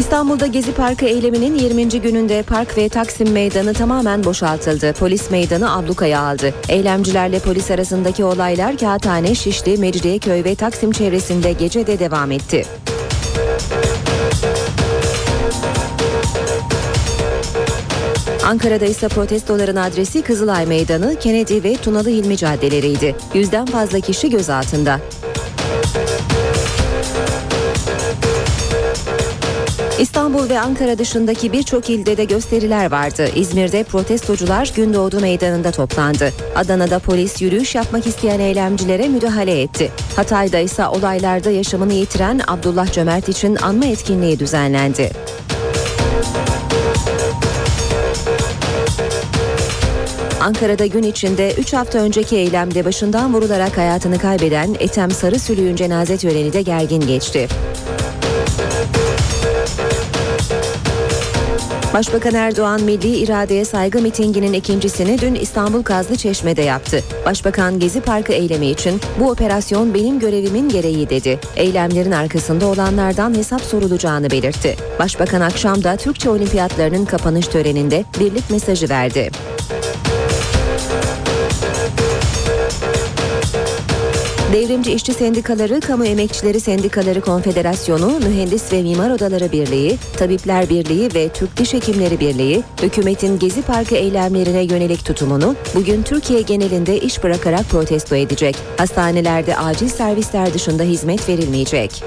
İstanbul'da 0.00 0.46
Gezi 0.46 0.74
Parkı 0.74 1.04
eyleminin 1.04 1.54
20. 1.54 1.88
gününde 1.88 2.42
park 2.42 2.78
ve 2.78 2.88
Taksim 2.88 3.32
Meydanı 3.32 3.74
tamamen 3.74 4.24
boşaltıldı. 4.24 4.92
Polis 4.92 5.30
meydanı 5.30 5.76
ablukaya 5.76 6.20
aldı. 6.20 6.54
Eylemcilerle 6.68 7.38
polis 7.38 7.70
arasındaki 7.70 8.24
olaylar 8.24 8.76
Kağıthane, 8.78 9.34
Şişli, 9.34 9.78
Mecidiyeköy 9.78 10.44
ve 10.44 10.54
Taksim 10.54 10.92
çevresinde 10.92 11.52
gece 11.52 11.86
de 11.86 11.98
devam 11.98 12.30
etti. 12.30 12.64
Ankara'da 18.46 18.84
ise 18.84 19.08
protestoların 19.08 19.76
adresi 19.76 20.22
Kızılay 20.22 20.66
Meydanı, 20.66 21.16
Kennedy 21.18 21.62
ve 21.62 21.76
Tunalı 21.76 22.08
Hilmi 22.08 22.36
caddeleriydi. 22.36 23.16
Yüzden 23.34 23.66
fazla 23.66 24.00
kişi 24.00 24.30
gözaltında. 24.30 25.00
İstanbul 30.00 30.48
ve 30.48 30.60
Ankara 30.60 30.98
dışındaki 30.98 31.52
birçok 31.52 31.90
ilde 31.90 32.16
de 32.16 32.24
gösteriler 32.24 32.90
vardı. 32.90 33.28
İzmir'de 33.34 33.84
protestocular 33.84 34.72
Gündoğdu 34.76 35.20
Meydanı'nda 35.20 35.70
toplandı. 35.70 36.32
Adana'da 36.56 36.98
polis 36.98 37.42
yürüyüş 37.42 37.74
yapmak 37.74 38.06
isteyen 38.06 38.40
eylemcilere 38.40 39.08
müdahale 39.08 39.62
etti. 39.62 39.90
Hatay'da 40.16 40.58
ise 40.58 40.86
olaylarda 40.86 41.50
yaşamını 41.50 41.92
yitiren 41.92 42.40
Abdullah 42.48 42.92
Cömert 42.92 43.28
için 43.28 43.56
anma 43.56 43.86
etkinliği 43.86 44.38
düzenlendi. 44.38 45.10
Ankara'da 50.40 50.86
gün 50.86 51.02
içinde 51.02 51.54
3 51.58 51.72
hafta 51.72 51.98
önceki 51.98 52.36
eylemde 52.36 52.84
başından 52.84 53.34
vurularak 53.34 53.78
hayatını 53.78 54.18
kaybeden 54.18 54.76
Ethem 54.78 55.10
Sarısülüğün 55.10 55.76
cenaze 55.76 56.16
töreni 56.16 56.52
de 56.52 56.62
gergin 56.62 57.00
geçti. 57.00 57.48
Başbakan 61.94 62.34
Erdoğan 62.34 62.82
Milli 62.82 63.16
İradeye 63.16 63.64
Saygı 63.64 64.00
mitinginin 64.02 64.52
ikincisini 64.52 65.20
dün 65.20 65.34
İstanbul 65.34 65.82
Kazlı 65.82 66.16
Çeşme'de 66.16 66.62
yaptı. 66.62 67.04
Başbakan 67.26 67.78
Gezi 67.78 68.00
Parkı 68.00 68.32
eylemi 68.32 68.66
için 68.66 69.00
bu 69.20 69.30
operasyon 69.30 69.94
benim 69.94 70.18
görevimin 70.18 70.68
gereği 70.68 71.10
dedi. 71.10 71.40
Eylemlerin 71.56 72.12
arkasında 72.12 72.66
olanlardan 72.66 73.34
hesap 73.34 73.60
sorulacağını 73.60 74.30
belirtti. 74.30 74.76
Başbakan 74.98 75.40
akşam 75.40 75.84
da 75.84 75.96
Türkçe 75.96 76.30
olimpiyatlarının 76.30 77.04
kapanış 77.04 77.46
töreninde 77.46 78.04
birlik 78.20 78.50
mesajı 78.50 78.88
verdi. 78.88 79.30
Devrimci 84.52 84.92
İşçi 84.92 85.14
Sendikaları, 85.14 85.80
Kamu 85.80 86.04
Emekçileri 86.04 86.60
Sendikaları 86.60 87.20
Konfederasyonu, 87.20 88.06
Mühendis 88.06 88.72
ve 88.72 88.82
Mimar 88.82 89.10
Odaları 89.10 89.52
Birliği, 89.52 89.96
Tabipler 90.18 90.70
Birliği 90.70 91.14
ve 91.14 91.28
Türk 91.28 91.56
Diş 91.56 91.74
Hekimleri 91.74 92.20
Birliği, 92.20 92.62
hükümetin 92.82 93.38
Gezi 93.38 93.62
Parkı 93.62 93.94
eylemlerine 93.94 94.62
yönelik 94.62 95.04
tutumunu 95.04 95.56
bugün 95.74 96.02
Türkiye 96.02 96.40
genelinde 96.40 97.00
iş 97.00 97.24
bırakarak 97.24 97.68
protesto 97.68 98.16
edecek. 98.16 98.56
Hastanelerde 98.76 99.56
acil 99.56 99.88
servisler 99.88 100.54
dışında 100.54 100.82
hizmet 100.82 101.28
verilmeyecek. 101.28 102.04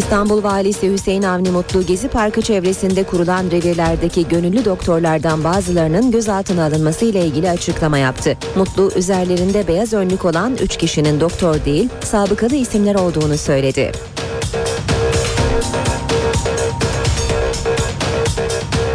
İstanbul 0.00 0.42
Valisi 0.42 0.92
Hüseyin 0.92 1.22
Avni 1.22 1.50
Mutlu 1.50 1.86
Gezi 1.86 2.08
Parkı 2.08 2.42
çevresinde 2.42 3.02
kurulan 3.02 3.50
revirlerdeki 3.50 4.28
gönüllü 4.28 4.64
doktorlardan 4.64 5.44
bazılarının 5.44 6.10
gözaltına 6.10 6.64
alınması 6.64 7.04
ile 7.04 7.26
ilgili 7.26 7.50
açıklama 7.50 7.98
yaptı. 7.98 8.36
Mutlu 8.56 8.90
üzerlerinde 8.96 9.68
beyaz 9.68 9.92
önlük 9.92 10.24
olan 10.24 10.56
3 10.62 10.76
kişinin 10.76 11.20
doktor 11.20 11.64
değil, 11.64 11.88
sabıkalı 12.04 12.54
isimler 12.54 12.94
olduğunu 12.94 13.38
söyledi. 13.38 13.92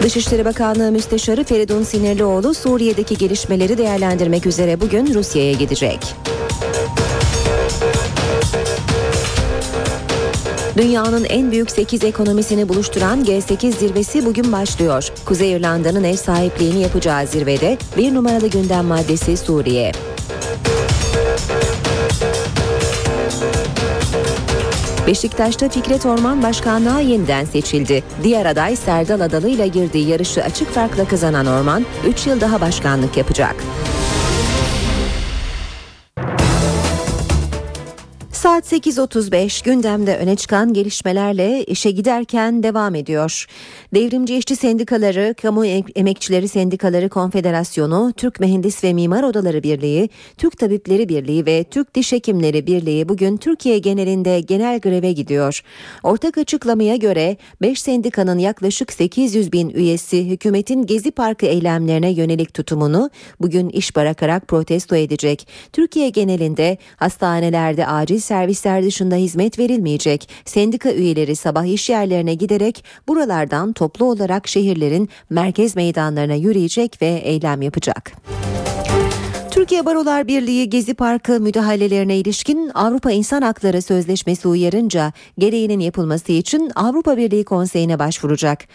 Dışişleri 0.02 0.46
Bakanlığı 0.46 0.92
Müsteşarı 0.92 1.44
Feridun 1.44 1.84
Sinirlioğlu 1.84 2.54
Suriye'deki 2.54 3.18
gelişmeleri 3.18 3.78
değerlendirmek 3.78 4.46
üzere 4.46 4.82
bugün 4.82 5.14
Rusya'ya 5.14 5.52
gidecek. 5.52 6.00
Dünyanın 10.78 11.24
en 11.24 11.52
büyük 11.52 11.72
8 11.72 12.04
ekonomisini 12.04 12.70
buluşturan 12.70 13.24
G8 13.24 13.72
zirvesi 13.72 14.26
bugün 14.26 14.52
başlıyor. 14.52 15.10
Kuzey 15.26 15.52
İrlanda'nın 15.52 16.04
ev 16.04 16.16
sahipliğini 16.16 16.82
yapacağı 16.82 17.28
zirvede 17.28 17.78
bir 17.98 18.14
numaralı 18.14 18.48
gündem 18.48 18.86
maddesi 18.86 19.38
Suriye. 19.38 19.92
Beşiktaş'ta 25.08 25.70
Fikret 25.70 26.06
Orman 26.06 26.44
Başkanlığa 26.44 27.00
yeniden 27.00 27.46
seçildi. 27.46 28.04
Diğer 28.24 28.46
aday 28.46 28.76
Serdal 28.76 29.20
Adalı 29.20 29.50
ile 29.50 29.68
girdiği 29.68 30.08
yarışı 30.08 30.44
açık 30.44 30.72
farkla 30.72 31.08
kazanan 31.08 31.46
Orman 31.46 31.86
3 32.08 32.28
yıl 32.28 32.42
daha 32.42 32.62
başkanlık 32.62 33.18
yapacak. 33.18 33.56
Saat 38.56 38.74
8.35 38.74 39.66
gündemde 39.66 40.18
öne 40.18 40.36
çıkan 40.36 40.74
gelişmelerle 40.74 41.64
işe 41.64 41.92
giderken 41.92 42.64
devam 42.64 42.96
ediyor. 42.96 43.46
Devrimci 43.94 44.38
İşçi 44.38 44.56
Sendikaları, 44.56 45.36
Kamu 45.42 45.66
Emekçileri 45.96 46.48
Sendikaları 46.48 47.10
Konfederasyonu, 47.10 48.14
Türk 48.18 48.40
Mühendis 48.40 48.84
ve 48.84 48.94
Mimar 48.94 49.24
Odaları 49.24 49.64
Birliği, 49.64 50.10
Türk 50.38 50.58
Tabipleri 50.58 51.10
Birliği 51.10 51.46
ve 51.46 51.64
Türk 51.64 51.96
Diş 51.96 52.12
Hekimleri 52.12 52.68
Birliği 52.68 53.10
bugün 53.10 53.38
Türkiye 53.38 53.80
genelinde 53.80 54.40
genel 54.40 54.80
greve 54.80 55.12
gidiyor. 55.12 55.62
Ortak 56.04 56.38
açıklamaya 56.38 56.96
göre 56.96 57.38
5 57.62 57.82
sendikanın 57.82 58.38
yaklaşık 58.38 58.94
800 58.94 59.52
bin 59.52 59.70
üyesi 59.70 60.30
hükümetin 60.30 60.86
Gezi 60.86 61.12
Parkı 61.12 61.46
eylemlerine 61.46 62.12
yönelik 62.12 62.54
tutumunu 62.54 63.10
bugün 63.42 63.70
iş 63.70 63.96
bırakarak 63.96 64.48
protesto 64.48 64.96
edecek. 64.96 65.48
Türkiye 65.74 66.10
genelinde 66.10 66.78
hastanelerde 66.98 67.88
acil 67.88 68.20
servisler 68.46 68.84
dışında 68.84 69.16
hizmet 69.16 69.60
verilmeyecek. 69.60 70.30
Sendika 70.46 70.92
üyeleri 70.92 71.36
sabah 71.36 71.66
iş 71.66 71.90
yerlerine 71.90 72.34
giderek 72.34 72.84
buralardan 73.08 73.74
toplu 73.74 74.06
olarak 74.06 74.48
şehirlerin 74.48 75.10
merkez 75.30 75.76
meydanlarına 75.76 76.34
yürüyecek 76.34 77.02
ve 77.02 77.08
eylem 77.08 77.62
yapacak. 77.62 78.12
Türkiye 79.52 79.86
Barolar 79.86 80.28
Birliği 80.28 80.70
Gezi 80.70 80.94
Parkı 80.94 81.40
müdahalelerine 81.40 82.18
ilişkin 82.18 82.72
Avrupa 82.74 83.12
İnsan 83.12 83.42
Hakları 83.42 83.82
Sözleşmesi 83.82 84.48
uyarınca 84.48 85.14
gereğinin 85.38 85.80
yapılması 85.80 86.32
için 86.32 86.72
Avrupa 86.76 87.18
Birliği 87.18 87.46
Konseyi'ne 87.46 88.00
başvuracak. 88.00 88.68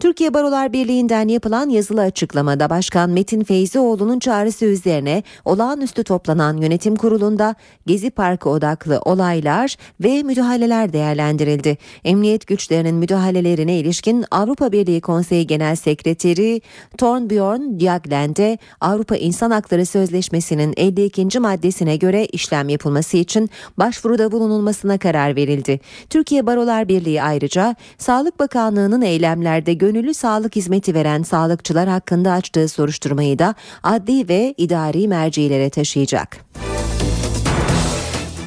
Türkiye 0.00 0.34
Barolar 0.34 0.72
Birliği'nden 0.72 1.28
yapılan 1.28 1.68
yazılı 1.68 2.00
açıklamada 2.00 2.70
Başkan 2.70 3.10
Metin 3.10 3.44
Feyzioğlu'nun 3.44 4.18
çağrısı 4.18 4.64
üzerine 4.64 5.22
olağanüstü 5.44 6.04
toplanan 6.04 6.56
yönetim 6.56 6.96
kurulunda 6.96 7.54
Gezi 7.86 8.10
Parkı 8.10 8.50
odaklı 8.50 9.00
olaylar 9.04 9.76
ve 10.00 10.22
müdahaleler 10.22 10.92
değerlendirildi. 10.92 11.78
Emniyet 12.04 12.46
güçlerinin 12.46 12.94
müdahalelerine 12.94 13.78
ilişkin 13.78 14.24
Avrupa 14.30 14.72
Birliği 14.72 15.00
Konseyi 15.00 15.46
Genel 15.46 15.76
Sekreteri 15.76 16.60
Torbjörn 16.98 17.78
Jagland'e 17.78 18.58
Avrupa 18.80 19.16
İnsan 19.16 19.50
Hakları 19.50 19.86
Sözleşmesi'nin 19.86 20.74
52. 20.76 21.38
maddesine 21.38 21.96
göre 21.96 22.26
işlem 22.26 22.68
yapılması 22.68 23.16
için 23.16 23.50
başvuruda 23.78 24.32
bulunulmasına 24.32 24.98
karar 24.98 25.36
verildi. 25.36 25.80
Türkiye 26.10 26.46
Barolar 26.46 26.88
Birliği 26.88 27.22
ayrıca 27.22 27.76
Sağlık 27.98 28.38
Bakanlığı'nın 28.38 29.02
eylemlerde 29.02 29.74
gönüllü 29.84 30.14
sağlık 30.14 30.56
hizmeti 30.56 30.94
veren 30.94 31.22
sağlıkçılar 31.22 31.88
hakkında 31.88 32.32
açtığı 32.32 32.68
soruşturmayı 32.68 33.38
da 33.38 33.54
adli 33.82 34.28
ve 34.28 34.54
idari 34.56 35.08
mercilere 35.08 35.70
taşıyacak. 35.70 36.63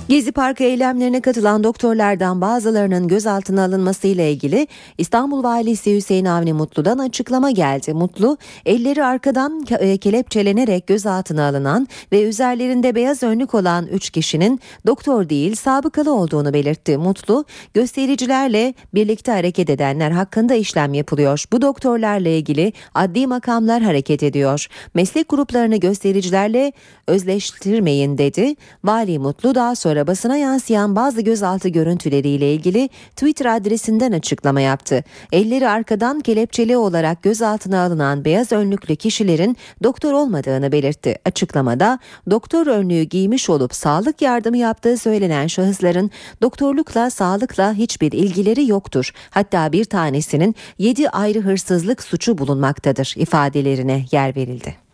Gezi 0.09 0.31
Parkı 0.31 0.63
eylemlerine 0.63 1.21
katılan 1.21 1.63
doktorlardan 1.63 2.41
bazılarının 2.41 3.07
gözaltına 3.07 3.63
alınması 3.63 4.07
ile 4.07 4.31
ilgili 4.31 4.67
İstanbul 4.97 5.43
Valisi 5.43 5.95
Hüseyin 5.95 6.25
Avni 6.25 6.53
Mutlu'dan 6.53 6.97
açıklama 6.97 7.51
geldi. 7.51 7.93
Mutlu, 7.93 8.37
elleri 8.65 9.03
arkadan 9.03 9.65
e, 9.79 9.97
kelepçelenerek 9.97 10.87
gözaltına 10.87 11.47
alınan 11.47 11.87
ve 12.11 12.23
üzerlerinde 12.23 12.95
beyaz 12.95 13.23
önlük 13.23 13.55
olan 13.55 13.87
3 13.87 14.09
kişinin 14.09 14.59
doktor 14.85 15.29
değil 15.29 15.55
sabıkalı 15.55 16.13
olduğunu 16.13 16.53
belirtti. 16.53 16.97
Mutlu, 16.97 17.45
göstericilerle 17.73 18.73
birlikte 18.93 19.31
hareket 19.31 19.69
edenler 19.69 20.11
hakkında 20.11 20.53
işlem 20.53 20.93
yapılıyor. 20.93 21.43
Bu 21.51 21.61
doktorlarla 21.61 22.29
ilgili 22.29 22.73
adli 22.93 23.27
makamlar 23.27 23.81
hareket 23.81 24.23
ediyor. 24.23 24.67
Meslek 24.93 25.29
gruplarını 25.29 25.77
göstericilerle 25.77 26.71
özleştirmeyin 27.07 28.17
dedi. 28.17 28.55
Vali 28.83 29.19
Mutlu 29.19 29.55
daha 29.55 29.75
sonra 29.75 29.96
sonra 29.97 30.07
basına 30.07 30.37
yansıyan 30.37 30.95
bazı 30.95 31.21
gözaltı 31.21 31.69
görüntüleriyle 31.69 32.53
ilgili 32.53 32.89
Twitter 33.15 33.45
adresinden 33.45 34.11
açıklama 34.11 34.61
yaptı. 34.61 35.03
Elleri 35.31 35.69
arkadan 35.69 36.19
kelepçeli 36.19 36.77
olarak 36.77 37.23
gözaltına 37.23 37.83
alınan 37.83 38.25
beyaz 38.25 38.51
önlüklü 38.51 38.95
kişilerin 38.95 39.57
doktor 39.83 40.13
olmadığını 40.13 40.71
belirtti. 40.71 41.15
Açıklamada 41.25 41.99
doktor 42.29 42.67
önlüğü 42.67 43.03
giymiş 43.03 43.49
olup 43.49 43.75
sağlık 43.75 44.21
yardımı 44.21 44.57
yaptığı 44.57 44.97
söylenen 44.97 45.47
şahısların 45.47 46.11
doktorlukla 46.41 47.09
sağlıkla 47.09 47.73
hiçbir 47.73 48.11
ilgileri 48.11 48.67
yoktur. 48.67 49.11
Hatta 49.29 49.71
bir 49.71 49.85
tanesinin 49.85 50.55
7 50.77 51.09
ayrı 51.09 51.39
hırsızlık 51.39 52.03
suçu 52.03 52.37
bulunmaktadır 52.37 53.13
ifadelerine 53.17 54.05
yer 54.11 54.35
verildi. 54.35 54.86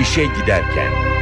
İşe 0.00 0.24
giderken. 0.26 1.19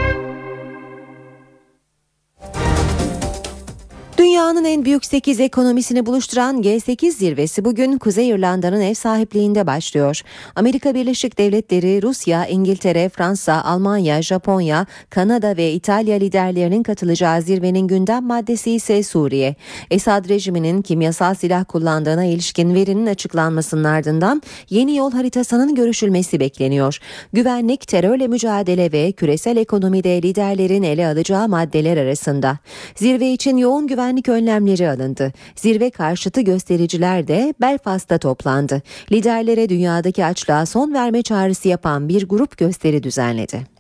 Dünyanın 4.39 4.65
en 4.65 4.85
büyük 4.85 5.05
8 5.05 5.41
ekonomisini 5.41 6.07
buluşturan 6.07 6.63
G8 6.63 7.11
zirvesi 7.11 7.65
bugün 7.65 7.99
Kuzey 7.99 8.29
İrlanda'nın 8.29 8.81
ev 8.81 8.95
sahipliğinde 8.95 9.67
başlıyor. 9.67 10.21
Amerika 10.57 10.95
Birleşik 10.95 11.39
Devletleri, 11.39 12.03
Rusya, 12.03 12.47
İngiltere, 12.47 13.09
Fransa, 13.09 13.63
Almanya, 13.65 14.23
Japonya, 14.23 14.87
Kanada 15.11 15.57
ve 15.57 15.73
İtalya 15.73 16.17
liderlerinin 16.17 16.83
katılacağı 16.83 17.43
zirvenin 17.43 17.89
gündem 17.89 18.25
maddesi 18.25 18.71
ise 18.71 19.03
Suriye. 19.03 19.57
Esad 19.91 20.29
rejiminin 20.29 20.83
kimyasal 20.83 21.35
silah 21.35 21.65
kullandığına 21.65 22.25
ilişkin 22.25 22.75
verinin 22.75 23.07
açıklanmasının 23.07 23.85
ardından 23.85 24.43
yeni 24.71 24.97
yol 24.97 25.13
haritasının 25.13 25.75
görüşülmesi 25.75 26.41
bekleniyor. 26.41 26.99
Güvenlik, 27.33 27.89
terörle 27.89 28.29
mücadele 28.29 28.93
ve 28.93 29.13
küresel 29.13 29.57
ekonomide 29.57 30.23
liderlerin 30.23 30.83
ele 30.83 31.07
alacağı 31.07 31.49
maddeler 31.49 31.97
arasında. 31.97 32.59
Zirve 32.95 33.33
için 33.33 33.57
yoğun 33.57 33.87
güvenlik 33.87 34.28
önlemleri 34.29 34.91
alındı. 34.91 35.33
Zirve 35.57 35.91
karşıtı 35.91 36.41
göstericiler 36.41 37.29
de 37.29 37.55
Belfast'ta 37.61 38.19
toplandı. 38.19 38.83
Liderlere 39.13 39.69
dünyadaki 39.69 40.25
açlığa 40.25 40.67
son 40.67 40.95
verme 40.95 41.23
çağrısı 41.23 41.69
yapan 41.69 42.09
bir 42.09 42.29
grup 42.29 42.59
gösteri 42.59 43.03
düzenledi. 43.03 43.78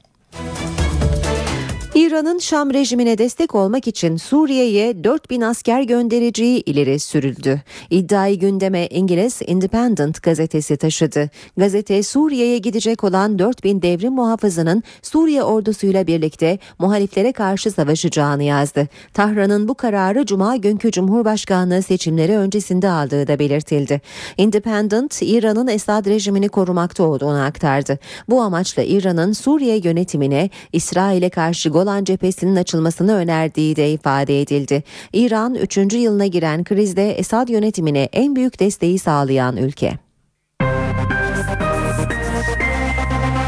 İran'ın 1.98 2.38
Şam 2.38 2.74
rejimine 2.74 3.18
destek 3.18 3.54
olmak 3.54 3.86
için 3.86 4.16
Suriye'ye 4.16 5.04
4000 5.04 5.40
asker 5.40 5.82
göndereceği 5.82 6.60
ileri 6.60 6.98
sürüldü. 6.98 7.62
İddiayı 7.90 8.38
gündeme 8.38 8.86
İngiliz 8.86 9.40
Independent 9.46 10.22
gazetesi 10.22 10.76
taşıdı. 10.76 11.30
Gazete 11.56 12.02
Suriye'ye 12.02 12.58
gidecek 12.58 13.04
olan 13.04 13.38
4000 13.38 13.82
devrim 13.82 14.12
muhafızının 14.12 14.82
Suriye 15.02 15.42
ordusuyla 15.42 16.06
birlikte 16.06 16.58
muhaliflere 16.78 17.32
karşı 17.32 17.70
savaşacağını 17.70 18.42
yazdı. 18.42 18.88
Tahran'ın 19.14 19.68
bu 19.68 19.74
kararı 19.74 20.26
Cuma 20.26 20.56
günkü 20.56 20.90
Cumhurbaşkanlığı 20.90 21.82
seçimleri 21.82 22.36
öncesinde 22.36 22.88
aldığı 22.88 23.26
da 23.26 23.38
belirtildi. 23.38 24.00
Independent, 24.36 25.22
İran'ın 25.22 25.68
Esad 25.68 26.06
rejimini 26.06 26.48
korumakta 26.48 27.04
olduğunu 27.04 27.42
aktardı. 27.42 27.98
Bu 28.28 28.42
amaçla 28.42 28.82
İran'ın 28.82 29.32
Suriye 29.32 29.80
yönetimine 29.84 30.50
İsrail'e 30.72 31.30
karşı 31.30 31.68
Golan 31.68 31.87
cephesinin 32.04 32.56
açılmasını 32.56 33.14
önerdiği 33.14 33.76
de 33.76 33.90
ifade 33.90 34.40
edildi. 34.40 34.82
İran 35.12 35.54
3. 35.54 35.76
yılına 35.76 36.26
giren 36.26 36.64
krizde 36.64 37.12
Esad 37.12 37.48
yönetimine 37.48 38.08
en 38.12 38.36
büyük 38.36 38.60
desteği 38.60 38.98
sağlayan 38.98 39.56
ülke. 39.56 39.98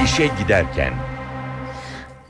İşe 0.05 0.31
giderken 0.43 0.93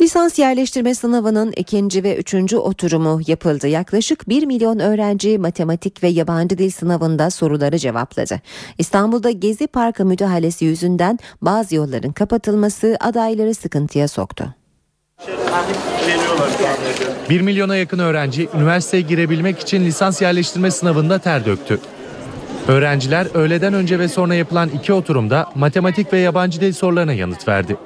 Lisans 0.01 0.39
yerleştirme 0.39 0.95
sınavının 0.95 1.53
ikinci 1.57 2.05
ve 2.05 2.17
üçüncü 2.17 2.57
oturumu 2.57 3.21
yapıldı. 3.27 3.69
Yaklaşık 3.69 4.29
1 4.29 4.47
milyon 4.47 4.79
öğrenci 4.79 5.39
matematik 5.39 6.03
ve 6.03 6.09
yabancı 6.09 6.59
dil 6.59 6.71
sınavında 6.71 7.31
soruları 7.31 7.79
cevapladı. 7.79 8.41
İstanbul'da 8.79 9.31
Gezi 9.31 9.67
Parkı 9.67 10.05
müdahalesi 10.05 10.65
yüzünden 10.65 11.19
bazı 11.43 11.75
yolların 11.75 12.13
kapatılması 12.13 12.97
adayları 13.01 13.55
sıkıntıya 13.55 14.09
soktu. 14.09 14.55
1 17.31 17.41
milyona 17.41 17.77
yakın 17.77 17.99
öğrenci 17.99 18.49
üniversiteye 18.55 19.03
girebilmek 19.03 19.59
için 19.59 19.85
lisans 19.85 20.23
yerleştirme 20.23 20.71
sınavında 20.71 21.19
ter 21.19 21.45
döktü. 21.45 21.81
Öğrenciler 22.69 23.27
öğleden 23.35 23.75
önce 23.75 23.99
ve 23.99 24.09
sonra 24.09 24.35
yapılan 24.35 24.69
iki 24.69 24.93
oturumda 24.93 25.47
matematik 25.55 26.13
ve 26.13 26.19
yabancı 26.19 26.61
dil 26.61 26.73
sorularına 26.73 27.13
yanıt 27.13 27.49
verdi. 27.49 27.77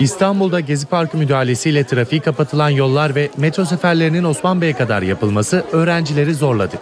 İstanbul'da 0.00 0.60
Gezi 0.60 0.86
Parkı 0.86 1.16
müdahalesiyle 1.16 1.84
trafiği 1.84 2.20
kapatılan 2.20 2.70
yollar 2.70 3.14
ve 3.14 3.30
metro 3.36 3.64
seferlerinin 3.64 4.24
Osman 4.24 4.60
Bey'e 4.60 4.72
kadar 4.72 5.02
yapılması 5.02 5.64
öğrencileri 5.72 6.34
zorladı. 6.34 6.76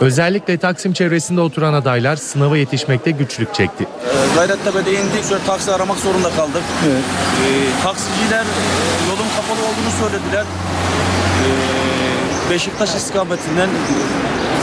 Özellikle 0.00 0.58
Taksim 0.58 0.92
çevresinde 0.92 1.40
oturan 1.40 1.74
adaylar 1.74 2.16
sınava 2.16 2.56
yetişmekte 2.56 3.10
güçlük 3.10 3.54
çekti. 3.54 3.86
Gayrettepe'de 4.34 4.92
indik 4.92 5.24
sonra 5.24 5.40
taksi 5.46 5.72
aramak 5.72 5.98
zorunda 5.98 6.30
kaldık. 6.30 6.62
Ee, 6.84 7.82
taksiciler 7.82 8.42
e, 8.42 9.06
yolun 9.08 9.28
kapalı 9.36 9.66
olduğunu 9.66 10.10
söylediler. 10.10 10.44
Ee, 10.44 12.50
Beşiktaş 12.50 12.94
istikametinden 12.94 13.68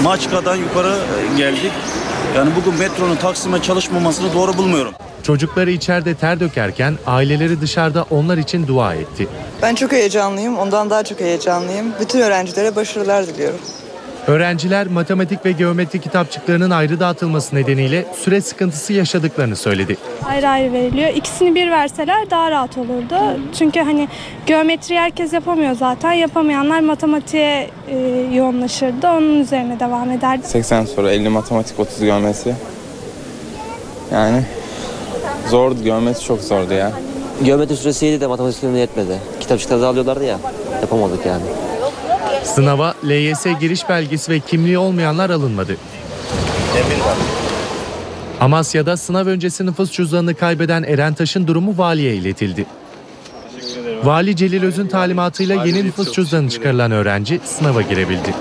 Maçka'dan 0.03 0.55
yukarı 0.55 0.95
e, 1.33 1.37
geldik. 1.37 1.71
Yani 2.35 2.49
bugün 2.55 2.79
metronun 2.79 3.15
Taksim'e 3.15 3.61
çalışmamasını 3.61 4.33
doğru 4.33 4.57
bulmuyorum. 4.57 4.93
Çocukları 5.23 5.71
içeride 5.71 6.15
ter 6.15 6.39
dökerken 6.39 6.97
aileleri 7.07 7.61
dışarıda 7.61 8.05
onlar 8.09 8.37
için 8.37 8.67
dua 8.67 8.93
etti. 8.93 9.27
Ben 9.61 9.75
çok 9.75 9.91
heyecanlıyım. 9.91 10.57
Ondan 10.57 10.89
daha 10.89 11.03
çok 11.03 11.19
heyecanlıyım. 11.19 11.85
Bütün 11.99 12.19
öğrencilere 12.19 12.75
başarılar 12.75 13.27
diliyorum. 13.27 13.59
Öğrenciler 14.27 14.87
matematik 14.87 15.45
ve 15.45 15.51
geometri 15.51 15.99
kitapçıklarının 15.99 16.69
ayrı 16.69 16.99
dağıtılması 16.99 17.55
nedeniyle 17.55 18.05
süre 18.15 18.41
sıkıntısı 18.41 18.93
yaşadıklarını 18.93 19.55
söyledi. 19.55 19.97
Ayrı 20.25 20.49
ayrı 20.49 20.73
veriliyor. 20.73 21.09
İkisini 21.09 21.55
bir 21.55 21.71
verseler 21.71 22.29
daha 22.29 22.51
rahat 22.51 22.77
olurdu. 22.77 23.15
Çünkü 23.57 23.79
hani 23.79 24.07
geometri 24.45 24.99
herkes 24.99 25.33
yapamıyor 25.33 25.73
zaten. 25.75 26.11
Yapamayanlar 26.11 26.79
matematiğe 26.79 27.69
e, 27.89 27.97
yoğunlaşırdı. 28.33 29.07
Onun 29.07 29.39
üzerine 29.41 29.79
devam 29.79 30.11
ederdi. 30.11 30.47
80 30.47 30.85
soru 30.85 31.09
50 31.09 31.29
matematik 31.29 31.79
30 31.79 31.99
geometri. 31.99 32.53
Yani 34.13 34.43
zordu 35.49 35.83
geometri 35.83 36.23
çok 36.23 36.41
zordu 36.41 36.73
ya. 36.73 36.91
Geometri 37.43 37.75
süresi 37.75 38.05
iyiydi 38.05 38.21
de 38.21 38.27
matematik 38.27 38.59
süresi 38.59 38.77
yetmedi. 38.77 39.17
Kitapçıkları 39.39 39.81
da 39.81 39.87
alıyorlardı 39.87 40.23
ya. 40.23 40.37
Yapamadık 40.81 41.25
yani. 41.25 41.43
Sınava 42.43 42.93
LYS 43.05 43.45
giriş 43.59 43.89
belgesi 43.89 44.31
ve 44.31 44.39
kimliği 44.39 44.77
olmayanlar 44.77 45.29
alınmadı. 45.29 45.77
Amasya'da 48.41 48.97
sınav 48.97 49.27
öncesi 49.27 49.65
nüfus 49.65 49.91
cüzdanını 49.91 50.35
kaybeden 50.35 50.83
Eren 50.83 51.13
Taş'ın 51.13 51.47
durumu 51.47 51.77
valiye 51.77 52.15
iletildi. 52.15 52.65
Vali 54.03 54.35
Celil 54.35 54.63
Öz'ün 54.63 54.87
talimatıyla 54.87 55.65
yeni 55.65 55.85
nüfus 55.85 56.11
cüzdanı 56.11 56.49
çıkarılan 56.49 56.91
öğrenci 56.91 57.39
sınava 57.45 57.81
girebildi. 57.81 58.33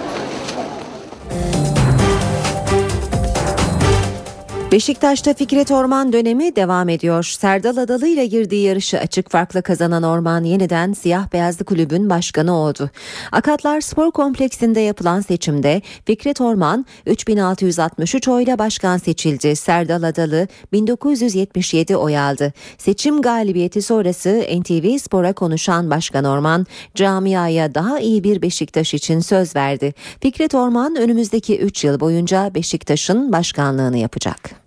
Beşiktaş'ta 4.72 5.34
Fikret 5.34 5.70
Orman 5.70 6.12
dönemi 6.12 6.56
devam 6.56 6.88
ediyor. 6.88 7.24
Serdal 7.24 7.76
Adalı 7.76 8.06
ile 8.06 8.26
girdiği 8.26 8.66
yarışı 8.66 8.98
açık 8.98 9.30
farkla 9.30 9.62
kazanan 9.62 10.02
Orman 10.02 10.44
yeniden 10.44 10.92
siyah 10.92 11.32
beyazlı 11.32 11.64
kulübün 11.64 12.10
başkanı 12.10 12.56
oldu. 12.56 12.90
Akatlar 13.32 13.80
Spor 13.80 14.10
Kompleksinde 14.10 14.80
yapılan 14.80 15.20
seçimde 15.20 15.82
Fikret 16.04 16.40
Orman 16.40 16.86
3663 17.06 18.28
oyla 18.28 18.58
başkan 18.58 18.96
seçildi. 18.96 19.56
Serdal 19.56 20.02
Adalı 20.02 20.48
1977 20.72 21.96
oy 21.96 22.18
aldı. 22.18 22.52
Seçim 22.78 23.22
galibiyeti 23.22 23.82
sonrası 23.82 24.44
NTV 24.60 24.98
Spor'a 24.98 25.32
konuşan 25.32 25.90
Başkan 25.90 26.24
Orman 26.24 26.66
camiaya 26.94 27.74
daha 27.74 28.00
iyi 28.00 28.24
bir 28.24 28.42
Beşiktaş 28.42 28.94
için 28.94 29.20
söz 29.20 29.56
verdi. 29.56 29.94
Fikret 30.20 30.54
Orman 30.54 30.96
önümüzdeki 30.96 31.58
3 31.58 31.84
yıl 31.84 32.00
boyunca 32.00 32.54
Beşiktaş'ın 32.54 33.32
başkanlığını 33.32 33.98
yapacak. 33.98 34.59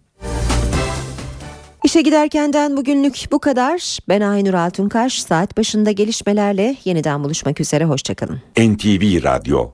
İşe 1.83 2.01
giderkenden 2.01 2.77
bugünlük 2.77 3.27
bu 3.31 3.39
kadar. 3.39 3.97
Ben 4.09 4.21
Aynur 4.21 4.53
Altunkaş. 4.53 5.21
Saat 5.21 5.57
başında 5.57 5.91
gelişmelerle 5.91 6.75
yeniden 6.85 7.23
buluşmak 7.23 7.59
üzere. 7.59 7.85
Hoşçakalın. 7.85 8.41
NTV 8.57 9.23
Radyo 9.23 9.69